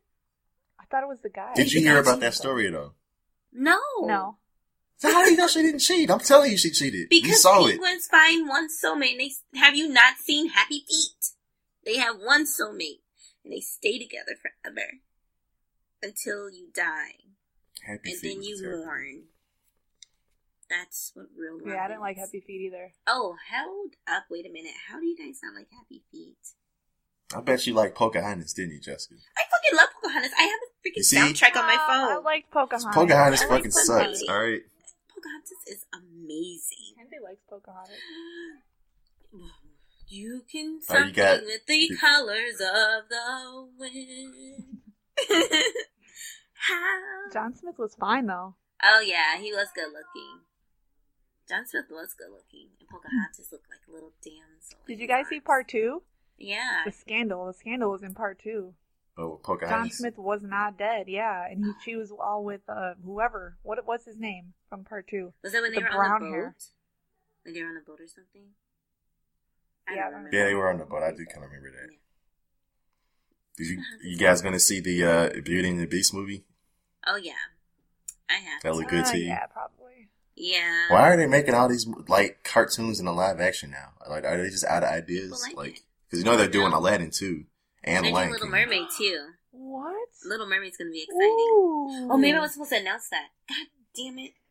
I 0.79 0.83
thought 0.85 1.03
it 1.03 1.09
was 1.09 1.21
the 1.21 1.29
guy. 1.29 1.53
Did 1.55 1.71
you 1.73 1.81
hear 1.81 1.99
about 1.99 2.19
that 2.19 2.33
story 2.33 2.69
though? 2.69 2.93
No. 3.53 3.79
No. 4.01 4.37
So 4.99 5.09
how 5.11 5.23
do 5.23 5.31
you 5.31 5.37
know 5.37 5.47
she 5.47 5.61
didn't 5.61 5.79
cheat? 5.79 6.11
I'm 6.11 6.19
telling 6.19 6.51
you, 6.51 6.57
she 6.57 6.71
cheated. 6.71 7.07
we 7.09 7.21
Because 7.21 7.41
saw 7.41 7.65
it. 7.65 7.71
penguins 7.71 8.05
find 8.07 8.47
one 8.49 8.67
soulmate. 8.67 9.11
And 9.11 9.21
they 9.21 9.59
have 9.59 9.75
you 9.75 9.87
not 9.89 10.17
seen 10.17 10.49
Happy 10.49 10.83
Feet? 10.87 11.31
They 11.85 11.97
have 11.97 12.17
one 12.17 12.43
soulmate, 12.45 12.99
and 13.43 13.53
they 13.53 13.61
stay 13.61 13.97
together 13.97 14.33
forever 14.41 14.85
until 16.03 16.49
you 16.49 16.67
die, 16.73 17.15
Happy 17.85 18.11
and 18.11 18.19
feet 18.19 18.21
then 18.35 18.43
you 18.43 18.59
terrible. 18.61 18.85
mourn. 18.85 19.23
That's 20.69 21.11
what 21.15 21.27
real 21.35 21.57
love 21.57 21.67
Yeah, 21.73 21.83
I 21.83 21.87
didn't 21.87 22.01
like. 22.01 22.17
Happy 22.17 22.41
Feet 22.41 22.61
either. 22.61 22.91
Oh, 23.07 23.35
hold 23.51 23.93
up! 24.07 24.25
Wait 24.29 24.45
a 24.45 24.51
minute. 24.51 24.73
How 24.89 24.99
do 24.99 25.05
you 25.05 25.17
guys 25.17 25.39
not 25.41 25.55
like 25.55 25.67
Happy 25.71 26.03
Feet? 26.11 26.35
I 27.35 27.41
bet 27.41 27.65
you 27.65 27.73
like 27.73 27.95
Pocahontas, 27.95 28.53
didn't 28.53 28.73
you, 28.73 28.79
Jessica? 28.81 29.15
I 29.37 29.43
fucking 29.49 29.77
love 29.77 29.89
Pocahontas. 30.01 30.31
I 30.37 30.43
have 30.43 30.59
a 30.59 30.89
You 30.89 30.91
freaking 30.91 31.05
see? 31.05 31.17
soundtrack 31.17 31.55
on 31.55 31.65
my 31.65 31.75
Uh, 31.75 31.87
phone. 31.87 32.11
I 32.11 32.21
liked 32.23 32.51
Pocahontas. 32.51 32.93
Pocahontas 32.93 33.41
I 33.43 33.47
fucking 33.47 33.71
Pocahontas. 33.71 34.19
sucks. 34.19 34.29
All 34.29 34.43
right. 34.43 34.61
Pocahontas 35.19 35.63
is 35.67 35.85
amazing. 35.93 36.95
Kenzie 36.97 37.19
likes 37.23 37.41
Pocahontas. 37.49 37.95
You 40.07 40.41
can 40.51 40.79
Oh, 40.89 40.97
you 40.97 41.11
got- 41.11 41.41
with 41.43 41.65
the 41.67 41.75
you- 41.75 41.97
colors 41.97 42.59
of 42.61 43.09
the 43.09 43.67
wind. 43.77 44.79
How? 46.53 47.31
John 47.33 47.55
Smith 47.55 47.77
was 47.77 47.95
fine 47.95 48.25
though. 48.25 48.55
Oh 48.83 49.01
yeah, 49.05 49.37
he 49.39 49.51
was 49.51 49.67
good 49.75 49.87
looking. 49.91 50.41
John 51.47 51.65
Smith 51.65 51.85
was 51.89 52.13
good 52.17 52.29
looking, 52.31 52.69
and 52.79 52.87
Pocahontas 52.89 53.51
looked 53.51 53.67
like 53.69 53.81
a 53.87 53.91
little 53.91 54.13
damsel. 54.23 54.79
Did 54.87 54.99
you 54.99 55.07
guys 55.07 55.27
see 55.29 55.39
part 55.39 55.67
two? 55.67 56.03
Yeah. 56.37 56.81
The 56.85 56.91
scandal. 56.91 57.47
The 57.47 57.53
scandal 57.53 57.91
was 57.91 58.03
in 58.03 58.13
part 58.13 58.39
two. 58.39 58.73
Oh, 59.21 59.57
John 59.67 59.89
Smith 59.91 60.17
was 60.17 60.41
not 60.43 60.77
dead. 60.77 61.07
Yeah, 61.09 61.45
and 61.45 61.65
he, 61.65 61.71
she 61.83 61.95
was 61.97 62.09
all 62.11 62.43
with 62.45 62.61
uh, 62.69 62.93
whoever. 63.03 63.57
What 63.63 63.85
was 63.85 64.05
his 64.05 64.17
name 64.17 64.53
from 64.69 64.85
part 64.85 65.07
two? 65.09 65.33
Was 65.43 65.51
that 65.51 65.61
when 65.61 65.71
they 65.71 65.77
the 65.79 65.81
were 65.83 65.89
on 65.89 65.95
brown 65.95 66.19
the 66.21 66.25
boat? 66.27 66.31
hair. 66.33 66.55
When 67.43 67.53
they 67.53 67.61
were 67.61 67.67
on 67.69 67.75
the 67.75 67.81
boat 67.81 67.99
or 67.99 68.07
something? 68.07 68.43
I 69.87 69.95
Yeah, 69.95 70.03
don't 70.03 70.05
remember. 70.13 70.17
remember. 70.29 70.37
Yeah, 70.37 70.45
they 70.45 70.53
were 70.55 70.69
on 70.71 70.77
the 70.77 70.85
boat. 70.85 71.03
I 71.03 71.11
do 71.11 71.25
kind 71.25 71.43
of 71.43 71.51
remember 71.51 71.71
that. 71.71 71.89
Yeah. 71.91 71.97
Did 73.57 73.67
you 73.67 73.83
you 74.11 74.17
guys 74.17 74.41
gonna 74.41 74.59
see 74.59 74.79
the 74.79 75.03
uh, 75.03 75.41
Beauty 75.41 75.69
and 75.69 75.79
the 75.79 75.85
Beast 75.87 76.13
movie? 76.13 76.45
Oh 77.05 77.17
yeah, 77.17 77.33
I 78.29 78.35
have. 78.35 78.61
That 78.63 78.69
to. 78.71 78.75
look 78.75 78.87
good 78.87 79.05
Uh, 79.05 79.11
to 79.11 79.17
you? 79.17 79.25
Yeah, 79.27 79.45
probably. 79.47 80.07
Yeah. 80.35 80.85
Why 80.89 81.09
are 81.09 81.17
they 81.17 81.27
making 81.27 81.53
all 81.55 81.67
these 81.67 81.85
like 82.07 82.43
cartoons 82.45 83.01
in 83.01 83.07
a 83.07 83.11
live 83.11 83.41
action 83.41 83.71
now? 83.71 83.89
Like, 84.09 84.23
are 84.23 84.37
they 84.41 84.49
just 84.49 84.63
out 84.63 84.83
of 84.83 84.89
ideas? 84.89 85.43
People 85.45 85.61
like 85.61 85.71
Like, 85.73 85.83
because 86.09 86.19
you 86.19 86.25
know 86.25 86.37
they're 86.37 86.47
doing 86.47 86.71
Aladdin 86.71 87.11
too, 87.11 87.43
and 87.83 88.05
They're 88.05 88.11
Lion 88.13 88.29
doing 88.29 88.31
Little 88.41 88.47
King. 88.47 88.51
Mermaid 88.69 88.87
too. 88.97 89.27
What? 89.51 90.09
Little 90.25 90.47
Mermaid's 90.47 90.77
gonna 90.77 90.91
be 90.91 91.03
exciting. 91.03 91.29
Ooh. 91.29 92.07
Oh, 92.11 92.17
maybe 92.17 92.37
I 92.37 92.41
was 92.41 92.53
supposed 92.53 92.71
to 92.71 92.77
announce 92.79 93.09
that. 93.09 93.27
God 93.47 93.67
damn 93.95 94.19
it. 94.19 94.31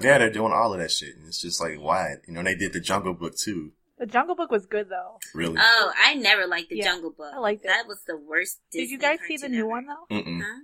Yeah, 0.00 0.18
they're 0.18 0.30
doing 0.30 0.52
all 0.52 0.72
of 0.72 0.78
that 0.80 0.90
shit, 0.92 1.16
and 1.16 1.26
it's 1.26 1.42
just 1.42 1.60
like 1.60 1.78
why? 1.78 2.14
You 2.26 2.32
know, 2.34 2.42
they 2.42 2.54
did 2.54 2.72
the 2.72 2.80
Jungle 2.80 3.12
Book 3.12 3.36
too. 3.36 3.72
The 3.98 4.06
Jungle 4.06 4.34
Book 4.36 4.50
was 4.50 4.64
good 4.64 4.88
though. 4.88 5.18
Really? 5.34 5.56
Oh, 5.58 5.92
I 6.02 6.14
never 6.14 6.46
liked 6.46 6.70
the 6.70 6.76
Yeah, 6.76 6.84
Jungle 6.84 7.10
Book. 7.10 7.32
I 7.34 7.38
liked 7.38 7.64
it. 7.64 7.68
That 7.68 7.86
was 7.88 8.00
the 8.06 8.16
worst. 8.16 8.60
Disney 8.72 8.84
Did 8.86 8.90
you 8.92 8.98
guys 8.98 9.18
see 9.26 9.36
the 9.36 9.42
cartoon 9.48 9.52
new 9.52 9.58
ever. 9.64 9.68
one 9.68 9.86
though? 9.86 10.14
Mm-mm. 10.16 10.40
Huh? 10.40 10.60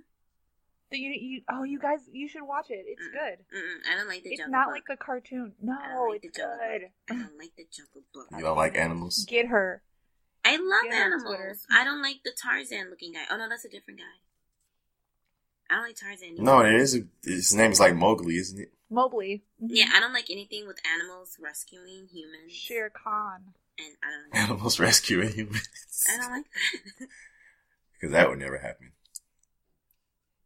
The, 0.89 0.97
you, 0.97 1.09
you, 1.11 1.41
oh, 1.51 1.63
you 1.63 1.77
guys, 1.79 1.99
you 2.11 2.29
should 2.29 2.43
watch 2.43 2.67
it. 2.69 2.85
It's 2.87 3.01
Mm-mm. 3.03 3.11
good. 3.11 3.57
Mm-mm, 3.59 3.93
I 3.93 3.97
don't 3.97 4.07
like 4.07 4.23
the 4.23 4.29
It's 4.29 4.39
Jungle 4.39 4.57
not 4.59 4.69
like 4.69 4.83
the 4.87 4.95
cartoon. 4.95 5.51
No, 5.61 5.73
like 6.09 6.21
it's 6.23 6.37
good. 6.37 6.45
Book. 6.81 6.91
I 7.11 7.13
don't 7.13 7.37
like 7.37 7.51
the 7.57 7.65
Jungle 7.69 8.03
Book. 8.13 8.27
You 8.31 8.39
don't 8.43 8.57
like 8.57 8.77
animals? 8.77 9.25
Get 9.29 9.47
her. 9.47 9.83
I 10.47 10.51
love 10.57 10.83
Get 10.83 10.93
on 10.93 11.13
animals. 11.13 11.65
I 11.71 11.83
don't 11.83 12.01
like 12.01 12.17
the 12.23 12.31
Tarzan 12.31 12.89
looking 12.89 13.13
guy. 13.13 13.23
Oh 13.31 13.37
no, 13.37 13.47
that's 13.49 13.65
a 13.65 13.69
different 13.69 13.99
guy. 13.99 14.15
I 15.69 15.75
don't 15.75 15.83
like 15.87 15.95
Tarzan. 15.97 16.33
either. 16.35 16.43
No, 16.43 16.59
it 16.61 16.75
is. 16.75 16.95
A, 16.95 17.01
his 17.23 17.53
name 17.55 17.71
is 17.71 17.79
like 17.79 17.95
Mowgli, 17.95 18.37
isn't 18.37 18.59
it? 18.59 18.71
Mowgli. 18.89 19.43
Mhm. 19.61 19.67
Yeah, 19.69 19.89
I 19.93 19.99
don't 19.99 20.13
like 20.13 20.29
anything 20.29 20.65
with 20.67 20.79
animals 20.89 21.37
rescuing 21.43 22.07
humans. 22.11 22.53
Shere 22.53 22.89
Khan. 22.89 23.53
And 23.77 23.95
I 24.01 24.09
don't 24.09 24.31
like 24.33 24.43
Animals 24.49 24.79
rescuing 24.79 25.33
humans. 25.33 25.67
I 26.11 26.17
don't 26.17 26.31
like 26.31 26.45
that. 26.99 27.07
Because 27.99 28.11
that 28.13 28.29
would 28.29 28.37
never 28.37 28.59
happen. 28.59 28.91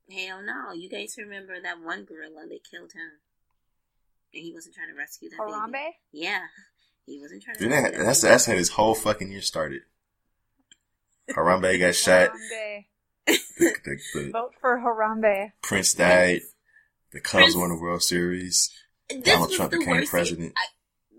Hell 0.09 0.41
no. 0.41 0.71
You 0.73 0.89
guys 0.89 1.15
remember 1.17 1.55
that 1.61 1.81
one 1.81 2.05
gorilla 2.05 2.45
they 2.49 2.59
killed 2.59 2.93
him. 2.93 3.19
And 4.33 4.41
he 4.43 4.53
wasn't 4.53 4.75
trying 4.75 4.87
to 4.87 4.95
rescue 4.97 5.29
that 5.29 5.37
baby. 5.37 5.51
Harambe? 5.51 5.89
Yeah. 6.13 6.39
He 7.05 7.19
wasn't 7.19 7.43
trying 7.43 7.57
to 7.57 7.63
Dude, 7.63 7.71
rescue 7.71 7.91
that, 7.91 7.97
that 7.97 8.05
that's 8.05 8.21
baby. 8.21 8.31
that's 8.31 8.45
how 8.45 8.53
his 8.53 8.69
whole 8.69 8.95
fucking 8.95 9.31
year 9.31 9.41
started. 9.41 9.81
Harambe 11.35 11.79
got 11.79 11.95
shot. 11.95 12.29
Harambe. 12.31 12.85
The, 13.27 13.75
the, 13.85 13.99
the 14.15 14.29
Vote 14.31 14.53
for 14.59 14.79
Harambe. 14.79 15.51
Prince 15.61 15.93
died. 15.93 16.41
The 17.11 17.19
Cubs 17.21 17.43
Prince- 17.43 17.55
won 17.55 17.69
the 17.69 17.75
World 17.81 18.03
Series. 18.03 18.71
This 19.09 19.23
Donald 19.23 19.51
Trump 19.51 19.71
became 19.71 20.05
president. 20.07 20.53
I, 20.57 20.65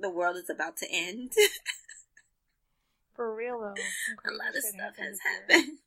the 0.01 0.11
world 0.11 0.37
is 0.37 0.49
about 0.51 0.77
to 0.79 0.87
end. 0.91 1.33
For 3.15 3.35
real 3.35 3.61
though. 3.61 4.31
A 4.31 4.33
lot 4.33 4.57
of 4.57 4.63
stuff 4.63 4.97
has 4.97 4.97
this 4.97 5.19
year. 5.25 5.59
happened. 5.61 5.79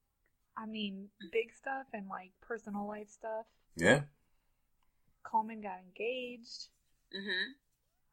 I 0.56 0.66
mean, 0.66 1.08
big 1.32 1.52
stuff 1.56 1.86
and 1.92 2.08
like 2.08 2.30
personal 2.42 2.86
life 2.86 3.08
stuff. 3.08 3.46
Yeah. 3.76 4.02
Coleman 5.22 5.62
got 5.62 5.78
engaged. 5.84 6.68
hmm 7.12 7.52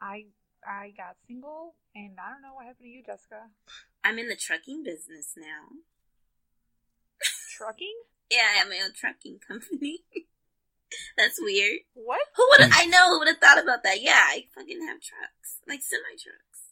I 0.02 0.26
I 0.66 0.94
got 0.96 1.18
single, 1.28 1.76
and 1.96 2.14
I 2.18 2.32
don't 2.32 2.42
know 2.42 2.54
what 2.56 2.66
happened 2.66 2.86
to 2.86 2.90
you, 2.90 3.04
Jessica. 3.04 3.42
I'm 4.04 4.18
in 4.20 4.28
the 4.30 4.36
trucking 4.36 4.84
business 4.84 5.34
now. 5.38 5.70
Trucking? 7.58 7.94
Yeah, 8.32 8.44
I 8.56 8.60
have 8.60 8.70
my 8.70 8.80
own 8.82 8.94
trucking 8.96 9.40
company. 9.46 10.06
That's 11.18 11.38
weird. 11.38 11.80
What? 11.96 12.22
Who 12.38 12.48
would 12.52 12.70
I 12.72 12.86
know 12.86 13.10
who 13.10 13.20
would 13.20 13.28
have 13.28 13.40
thought 13.40 13.62
about 13.62 13.84
that? 13.84 14.02
Yeah, 14.02 14.22
I 14.26 14.46
fucking 14.56 14.80
have 14.88 15.02
trucks. 15.02 15.58
Like 15.68 15.82
semi 15.82 16.02
trucks. 16.12 16.72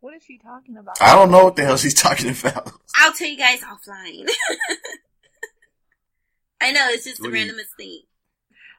What 0.00 0.12
is 0.14 0.22
she 0.22 0.36
talking 0.36 0.76
about? 0.76 0.96
I 1.00 1.14
don't 1.14 1.30
know 1.30 1.44
what 1.44 1.56
the 1.56 1.64
hell 1.64 1.78
she's 1.78 1.94
talking 1.94 2.28
about. 2.38 2.70
I'll 2.96 3.14
tell 3.14 3.28
you 3.28 3.38
guys 3.38 3.60
offline. 3.62 4.28
I 6.60 6.72
know, 6.72 6.88
it's 6.90 7.04
just 7.04 7.22
the 7.22 7.30
What 7.30 7.32
do 7.32 7.38
you- 7.38 7.50
randomest 7.52 7.74
thing. 7.78 8.02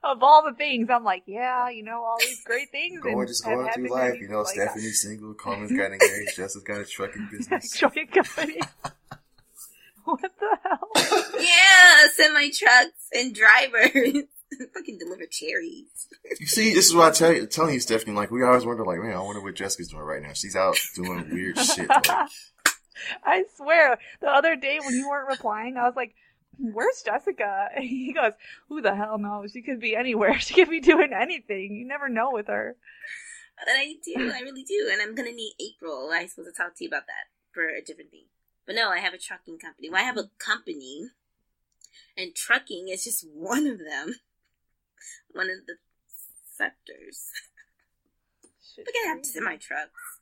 Of 0.04 0.24
all 0.24 0.44
the 0.44 0.56
things, 0.56 0.90
I'm 0.90 1.04
like, 1.04 1.24
yeah, 1.28 1.70
you 1.70 1.84
know, 1.84 2.04
all 2.04 2.18
these 2.20 2.44
great 2.44 2.72
things. 2.72 3.02
Going 3.02 3.20
and 3.20 3.28
just 3.28 3.46
going 3.46 3.66
happened 3.66 3.88
through 3.88 3.88
to 3.90 3.94
life. 3.94 4.20
You 4.20 4.30
know, 4.30 4.40
Like, 4.42 4.48
Stephanie's 4.56 5.02
single, 5.04 5.34
Coleman's 5.36 5.72
got 5.72 5.92
engaged, 5.92 6.36
Jessica's 6.36 6.64
got 6.64 6.82
a 6.82 6.86
trucking 6.86 7.30
business. 7.32 7.78
Trucking 7.78 8.08
company. 8.08 8.58
what 10.06 10.22
the 10.22 10.58
hell? 10.64 11.26
Yeah, 11.40 12.08
semi 12.14 12.50
trucks 12.50 13.10
and 13.14 13.36
drivers. 13.36 14.24
fucking 14.74 14.98
deliver 14.98 15.26
cherries. 15.30 16.08
You 16.40 16.48
see, 16.48 16.74
this 16.74 16.88
is 16.88 16.96
what 16.96 17.10
I 17.10 17.16
tell 17.16 17.34
you, 17.34 17.46
telling 17.46 17.76
you, 17.76 17.80
Stephanie. 17.80 18.16
Like 18.16 18.32
we 18.32 18.44
always 18.44 18.66
wonder, 18.66 18.84
like, 18.84 19.00
man, 19.00 19.16
I 19.16 19.22
wonder 19.22 19.42
what 19.42 19.54
Jessica's 19.56 19.90
doing 19.90 20.02
right 20.02 20.22
now. 20.22 20.34
She's 20.34 20.56
out 20.56 20.78
doing 20.96 21.30
weird 21.32 21.60
shit. 21.60 21.88
Like, 21.88 22.08
I 23.24 23.44
swear, 23.56 23.98
the 24.20 24.28
other 24.30 24.56
day 24.56 24.80
when 24.84 24.96
you 24.96 25.08
weren't 25.10 25.30
replying, 25.30 25.78
I 25.78 25.84
was 25.86 25.96
like, 25.96 26.14
"Where's 26.62 27.02
Jessica?" 27.04 27.70
And 27.76 27.84
he 27.86 28.14
goes, 28.14 28.34
"Who 28.70 28.82
the 28.82 28.96
hell 28.96 29.18
knows? 29.18 29.52
She 29.52 29.62
could 29.62 29.80
be 29.80 29.96
anywhere. 29.96 30.40
She 30.40 30.54
could 30.54 30.70
be 30.70 30.80
doing 30.80 31.12
anything. 31.14 31.76
You 31.76 31.86
never 31.88 32.08
know 32.10 32.32
with 32.32 32.48
her." 32.48 32.76
But 33.58 33.74
I 33.74 33.96
do, 34.04 34.14
I 34.34 34.40
really 34.42 34.64
do. 34.64 34.90
And 34.92 35.02
I'm 35.02 35.14
gonna 35.16 35.32
need 35.32 35.54
April. 35.60 36.10
I 36.14 36.24
was 36.24 36.32
supposed 36.32 36.56
to 36.56 36.64
talk 36.64 36.76
to 36.78 36.84
you 36.84 36.88
about 36.90 37.06
that 37.08 37.30
for 37.52 37.68
a 37.68 37.82
different 37.82 38.12
thing. 38.12 38.26
But 38.66 38.76
no, 38.76 38.90
I 38.90 39.00
have 39.00 39.14
a 39.14 39.18
trucking 39.20 39.60
company. 39.60 39.90
Well, 39.90 40.02
I 40.02 40.06
have 40.06 40.18
a 40.18 40.30
company, 40.40 41.10
and 42.18 42.34
trucking 42.36 42.88
is 42.90 43.04
just 43.04 43.26
one 43.34 43.68
of 43.68 43.80
them. 43.80 44.16
One 45.34 45.50
of 45.50 45.66
the 45.66 45.76
sectors. 46.58 47.32
Shit, 48.76 48.86
Look 48.86 48.96
at 48.96 49.08
that 49.08 49.16
crazy. 49.24 49.32
semi 49.32 49.56
trucks. 49.56 50.20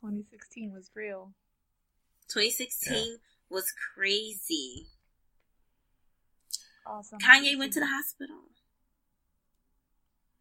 2016 0.00 0.72
was 0.72 0.90
real. 0.94 1.32
2016 2.28 3.18
was 3.50 3.72
crazy. 3.94 4.86
Awesome. 6.86 7.18
Kanye 7.18 7.58
went 7.58 7.72
to 7.74 7.80
the 7.80 7.86
hospital. 7.86 8.36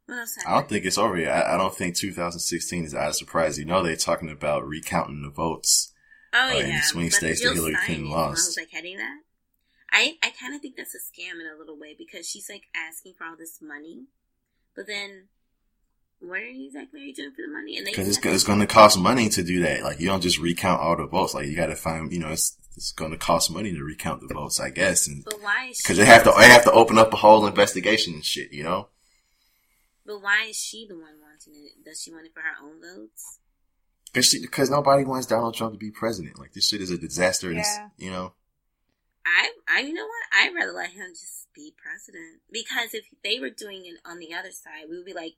What 0.06 0.20
else 0.20 0.38
I 0.46 0.56
don't 0.56 0.70
think 0.70 0.86
it's 0.86 0.98
over 0.98 1.18
yet. 1.18 1.46
I, 1.46 1.54
I 1.54 1.58
don't 1.58 1.76
think 1.76 1.96
2016 1.96 2.86
is 2.86 2.96
out 2.96 3.10
of 3.10 3.16
surprise. 3.16 3.60
You 3.60 3.66
know, 3.66 3.84
they're 3.84 3.96
talking 3.96 4.30
about 4.30 4.68
recounting 4.68 5.22
the 5.22 5.30
votes. 5.30 5.94
Oh 6.34 6.52
uh, 6.52 6.60
in 6.60 6.70
the 6.70 6.82
swing 6.82 7.10
states 7.10 7.42
that 7.42 7.54
Hillary 7.54 7.76
Clinton 7.86 8.06
is 8.06 8.10
the 8.12 8.16
one 8.16 8.30
lost. 8.30 8.46
Who's 8.48 8.58
like 8.58 8.72
heading 8.72 8.98
that? 8.98 9.22
I 9.92 10.18
I 10.22 10.32
kind 10.40 10.54
of 10.54 10.62
think 10.62 10.76
that's 10.78 10.94
a 10.94 11.00
scam 11.00 11.34
in 11.34 11.48
a 11.54 11.58
little 11.58 11.78
way 11.78 11.96
because 11.98 12.28
she's 12.28 12.48
like 12.50 12.64
asking 12.76 13.16
for 13.18 13.26
all 13.26 13.36
this 13.36 13.60
money, 13.62 14.06
but 14.76 14.86
then 14.86 15.30
what 16.20 16.42
exactly 16.42 17.02
are 17.02 17.04
you 17.04 17.14
doing 17.14 17.32
for 17.32 17.42
the 17.42 17.54
money? 17.54 17.82
Because 17.84 18.08
it's, 18.08 18.26
it's 18.26 18.44
going 18.44 18.60
to 18.60 18.68
cost 18.68 19.00
money 19.00 19.30
to 19.30 19.44
do 19.44 19.62
that. 19.62 19.84
Like, 19.84 20.00
you 20.00 20.08
don't 20.08 20.22
just 20.22 20.38
recount 20.38 20.82
all 20.82 20.98
the 20.98 21.08
votes. 21.08 21.34
Like, 21.34 21.48
you 21.48 21.56
got 21.56 21.68
to 21.68 21.76
find, 21.76 22.12
you 22.12 22.20
know, 22.20 22.30
it's, 22.30 22.58
it's 22.76 22.92
going 22.92 23.12
to 23.12 23.18
cost 23.18 23.52
money 23.52 23.74
to 23.74 23.84
recount 23.84 24.22
the 24.22 24.34
votes, 24.34 24.60
I 24.60 24.70
guess. 24.70 25.08
And 25.08 25.24
but 25.26 25.42
why 25.42 25.68
is 25.72 25.82
because 25.82 25.98
they 25.98 26.06
have 26.06 26.24
to, 26.24 26.34
they 26.38 26.50
have 26.50 26.64
to 26.66 26.72
open 26.72 26.98
up 26.98 27.14
a 27.14 27.18
whole 27.18 27.46
investigation 27.46 28.14
and 28.14 28.26
shit, 28.26 28.54
you 28.54 28.64
know? 28.64 28.88
But 30.06 30.22
why 30.22 30.46
is 30.50 30.58
she 30.58 30.88
the 30.88 30.96
one 30.96 31.16
wanting 31.22 31.54
it? 31.66 31.84
Does 31.86 32.02
she 32.02 32.12
want 32.12 32.26
it 32.26 32.34
for 32.34 32.42
her 32.42 32.64
own 32.64 32.82
votes? 32.82 33.40
Because 34.12 34.34
because 34.42 34.70
nobody 34.70 35.04
wants 35.04 35.28
Donald 35.28 35.56
Trump 35.56 35.74
to 35.74 35.80
be 35.80 35.92
president. 35.92 36.40
Like, 36.40 36.54
this 36.54 36.68
shit 36.68 36.82
is 36.82 36.90
a 36.90 36.98
disaster. 36.98 37.52
Yeah. 37.52 37.90
You 37.98 38.12
know? 38.12 38.34
I 39.26 39.52
I 39.68 39.80
you 39.82 39.94
know 39.94 40.06
what? 40.06 40.24
I'd 40.34 40.56
rather 40.56 40.72
let 40.72 40.92
him 40.92 41.12
just 41.12 41.48
be 41.54 41.74
president 41.78 42.42
because 42.52 42.94
if 42.94 43.06
they 43.24 43.40
were 43.40 43.50
doing 43.50 43.86
it 43.86 44.00
on 44.06 44.20
the 44.20 44.34
other 44.34 44.52
side, 44.52 44.90
we 44.90 44.98
would 44.98 45.06
be 45.06 45.14
like, 45.14 45.36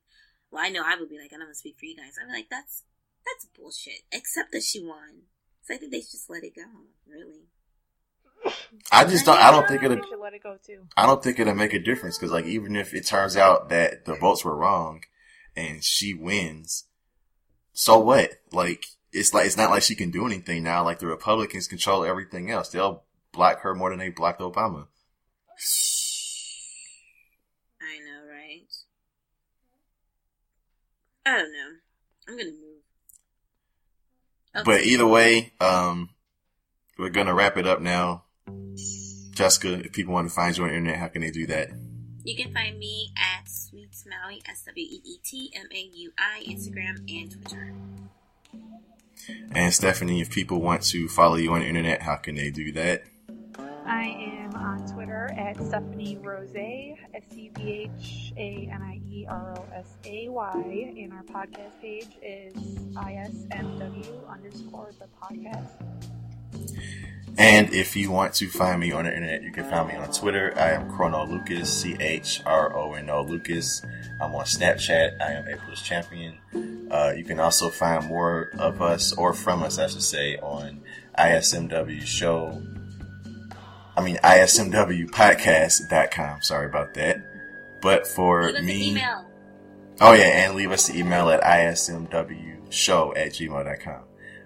well, 0.52 0.64
I 0.64 0.70
know 0.70 0.84
I 0.86 0.96
would 0.98 1.10
be 1.10 1.20
like, 1.20 1.32
I'm 1.34 1.40
gonna 1.40 1.56
speak 1.56 1.78
for 1.80 1.86
you 1.86 1.98
guys. 1.98 2.16
I'm 2.22 2.30
like, 2.30 2.50
that's 2.50 2.84
that's 3.26 3.46
bullshit. 3.46 4.02
Except 4.12 4.52
that 4.52 4.64
she 4.64 4.82
won, 4.82 5.28
so 5.64 5.74
I 5.74 5.78
think 5.78 5.92
they 5.92 6.00
should 6.00 6.12
just 6.12 6.30
let 6.30 6.44
it 6.44 6.54
go. 6.56 6.64
Really. 7.08 7.46
I 8.92 9.06
just 9.06 9.26
don't, 9.26 9.38
I 9.38 9.52
don't 9.52 9.68
think 9.68 9.84
it'll, 9.84 9.98
should 9.98 10.20
let 10.20 10.34
it 10.34 10.42
go 10.42 10.58
too. 10.66 10.88
I 10.98 11.06
don't 11.06 11.24
think 11.24 11.40
it'll 11.40 11.54
make 11.54 11.74
a 11.74 11.80
difference 11.80 12.18
because, 12.18 12.32
like, 12.32 12.46
even 12.46 12.76
if 12.76 12.94
it 12.94 13.06
turns 13.06 13.38
out 13.38 13.70
that 13.70 14.06
the 14.06 14.16
votes 14.16 14.44
were 14.44 14.56
wrong 14.56 15.02
and 15.56 15.84
she 15.84 16.14
wins, 16.14 16.86
so 17.74 18.00
what? 18.00 18.32
Like, 18.52 18.86
it's 19.14 19.34
like 19.34 19.46
it's 19.46 19.58
not 19.58 19.70
like 19.70 19.84
she 19.84 19.96
can 19.96 20.12
do 20.12 20.26
anything 20.26 20.64
now. 20.64 20.84
Like 20.84 21.00
the 21.00 21.08
Republicans 21.08 21.68
control 21.68 22.06
everything 22.06 22.50
else. 22.50 22.70
They'll 22.70 23.04
block 23.32 23.60
her 23.62 23.76
more 23.76 23.90
than 23.90 24.00
they 24.00 24.10
blocked 24.10 24.42
Obama. 24.42 24.88
I 27.82 28.00
know, 28.00 28.30
right? 28.30 28.72
I 31.26 31.38
don't 31.38 31.52
know. 31.52 31.70
I'm 32.28 32.38
gonna 32.38 32.52
move. 32.52 32.71
Okay. 34.56 34.64
But 34.66 34.82
either 34.82 35.08
way, 35.08 35.54
um, 35.62 36.10
we're 36.98 37.10
gonna 37.10 37.34
wrap 37.34 37.58
it 37.58 37.66
up 37.66 37.82
now. 37.82 38.24
Jessica, 39.32 39.74
if 39.86 39.94
people 39.94 40.14
want 40.14 40.28
to 40.28 40.34
find 40.34 40.58
you 40.58 40.64
on 40.64 40.70
the 40.70 40.76
internet, 40.76 41.00
how 41.00 41.08
can 41.08 41.22
they 41.22 41.32
do 41.32 41.48
that? 41.48 41.70
You 42.24 42.36
can 42.36 42.54
find 42.54 42.78
me 42.78 43.12
at 43.18 43.50
Sweet 43.50 43.96
Maui, 44.08 44.42
S 44.48 44.64
W 44.66 44.86
E 44.86 45.02
E 45.04 45.18
T 45.24 45.52
M 45.56 45.68
A 45.72 45.90
U 45.94 46.12
I, 46.18 46.44
Instagram 46.48 46.98
and 47.10 47.32
Twitter. 47.32 47.74
And 49.54 49.74
Stephanie, 49.74 50.22
if 50.22 50.30
people 50.32 50.62
want 50.62 50.84
to 50.84 51.08
follow 51.08 51.36
you 51.36 51.54
on 51.54 51.62
the 51.62 51.68
internet, 51.68 52.02
how 52.02 52.16
can 52.18 52.36
they 52.36 52.50
do 52.50 52.72
that? 52.74 53.04
I 53.86 54.04
am 54.04 54.54
on 54.56 54.86
Twitter 54.88 55.34
at 55.38 55.58
Stephanie 55.58 56.18
Rose, 56.22 56.56
S 56.56 57.24
C 57.32 57.52
P 57.56 57.90
H 57.92 58.34
A 58.38 58.70
N 58.72 58.82
I 58.82 59.02
E 59.10 59.26
R 59.28 59.56
O 59.58 59.66
S 59.74 59.98
A 60.06 60.30
Y, 60.30 60.94
and 60.98 61.14
our 61.14 61.24
podcast 61.24 61.80
page 61.82 62.18
is 62.22 62.54
ISMW 62.94 64.30
underscore 64.30 64.92
the 65.00 65.08
podcast. 65.22 65.70
And 67.38 67.74
if 67.74 67.96
you 67.96 68.12
want 68.12 68.34
to 68.36 68.50
find 68.50 68.80
me 68.80 68.92
on 68.92 69.06
the 69.06 69.16
internet, 69.16 69.42
you 69.42 69.52
can 69.52 69.70
find 69.70 69.88
me 69.88 69.96
on 69.96 70.12
Twitter. 70.12 70.54
I 70.58 70.72
am 70.72 70.92
Chrono 70.92 71.26
Lucas, 71.26 71.82
C 71.82 71.96
H 72.00 72.42
R 72.46 72.76
O 72.76 72.94
N 72.94 73.10
O 73.10 73.24
Lucas. 73.24 73.82
I'm 74.22 74.36
on 74.36 74.46
Snapchat. 74.46 75.22
I 75.22 75.34
am 75.34 75.48
April's 75.48 75.82
Champion. 75.82 76.38
Uh, 76.92 77.14
you 77.16 77.24
can 77.24 77.40
also 77.40 77.70
find 77.70 78.06
more 78.08 78.52
of 78.60 78.82
us, 78.82 79.14
or 79.14 79.34
from 79.34 79.64
us, 79.64 79.80
I 79.80 79.88
should 79.88 80.04
say, 80.04 80.38
on 80.38 80.82
ISMW 81.18 82.02
Show. 82.02 82.62
I 83.98 84.02
mean, 84.04 84.18
ISMWpodcast.com. 84.18 86.42
Sorry 86.42 86.66
about 86.66 86.94
that. 86.96 87.18
But 87.82 88.08
for 88.08 88.44
Leave 88.46 88.54
us 88.56 88.60
an 88.60 88.66
me. 88.66 88.90
email. 88.92 89.26
Oh 90.00 90.14
yeah, 90.14 90.46
and 90.46 90.56
leave 90.56 90.72
us 90.72 90.88
the 90.88 90.98
email 90.98 91.30
at 91.30 91.42
ismwshow 91.42 93.18
at 93.18 93.34
gmail.com. 93.34 94.04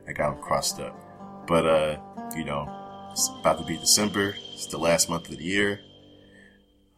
I 0.08 0.14
got 0.14 0.34
them 0.34 0.42
crossed 0.44 0.80
up. 0.80 1.00
But 1.48 1.66
uh, 1.66 1.98
you 2.36 2.44
know, 2.44 2.68
it's 3.12 3.30
about 3.40 3.60
to 3.60 3.66
be 3.66 3.78
December. 3.78 4.36
It's 4.54 4.68
the 4.68 4.78
last 4.78 5.10
month 5.10 5.30
of 5.30 5.38
the 5.38 5.44
year. 5.44 5.80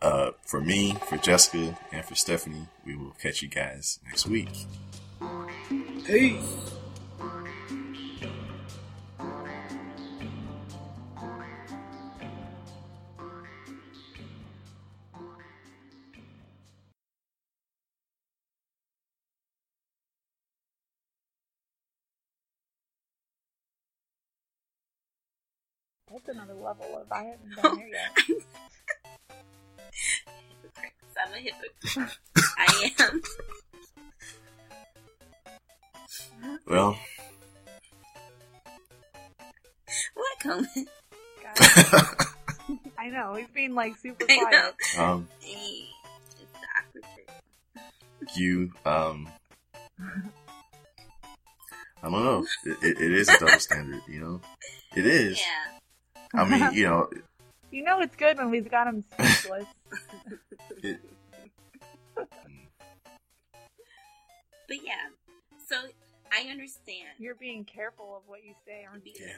Uh, 0.02 0.32
for 0.46 0.62
me, 0.62 0.96
for 1.08 1.18
Jessica, 1.18 1.78
and 1.92 2.06
for 2.06 2.16
Stephanie, 2.16 2.68
we 2.86 2.96
will 2.96 3.16
catch 3.22 3.42
you 3.42 3.48
guys 3.48 4.00
next 4.06 4.28
week. 4.28 4.50
Peace. 6.06 6.77
That's 26.28 26.38
another 26.38 26.54
level 26.56 26.86
of 27.02 27.12
I 27.12 27.24
haven't 27.24 27.56
done 27.56 27.78
there 27.78 27.88
yet. 27.88 28.12
I'm 31.20 31.34
a 31.34 31.38
hypocrite. 31.38 32.20
I 32.58 32.92
am. 33.00 33.22
Well, 36.68 36.98
What 40.14 40.40
comment? 40.42 40.90
I 42.98 43.10
know 43.10 43.34
he's 43.36 43.48
being 43.54 43.74
like 43.74 43.96
super 43.98 44.26
I 44.30 44.36
know. 44.36 44.44
quiet. 44.50 44.76
um, 45.00 45.28
Hey, 45.40 45.86
it's 46.42 46.52
the 46.52 46.68
awkward 46.78 47.04
trick. 47.16 47.30
you 48.36 48.72
um, 48.86 49.28
I 52.04 52.10
don't 52.10 52.24
know. 52.24 52.46
It, 52.66 52.78
it, 52.84 53.02
it 53.02 53.12
is 53.12 53.30
a 53.30 53.40
double 53.40 53.60
standard, 53.60 54.02
you 54.08 54.20
know. 54.20 54.42
It 54.96 55.06
is. 55.06 55.40
Yeah. 55.40 55.77
I 56.34 56.46
mean, 56.46 56.74
you 56.74 56.84
know, 56.86 57.10
You 57.72 57.84
know 57.84 58.00
it's 58.00 58.16
good 58.16 58.38
when 58.38 58.50
we've 58.50 58.72
got 58.72 58.88
him 58.88 59.04
speechless. 59.12 59.66
it, 60.84 61.00
But 64.68 64.78
yeah. 64.84 65.10
So 65.68 65.76
I 66.32 66.50
understand. 66.50 67.10
You're 67.20 67.36
being 67.36 67.66
careful 67.66 68.16
of 68.16 68.24
what 68.26 68.44
you 68.46 68.54
say, 68.66 68.86
aren't 68.90 69.06
you? 69.06 69.14
yeah. 69.20 69.34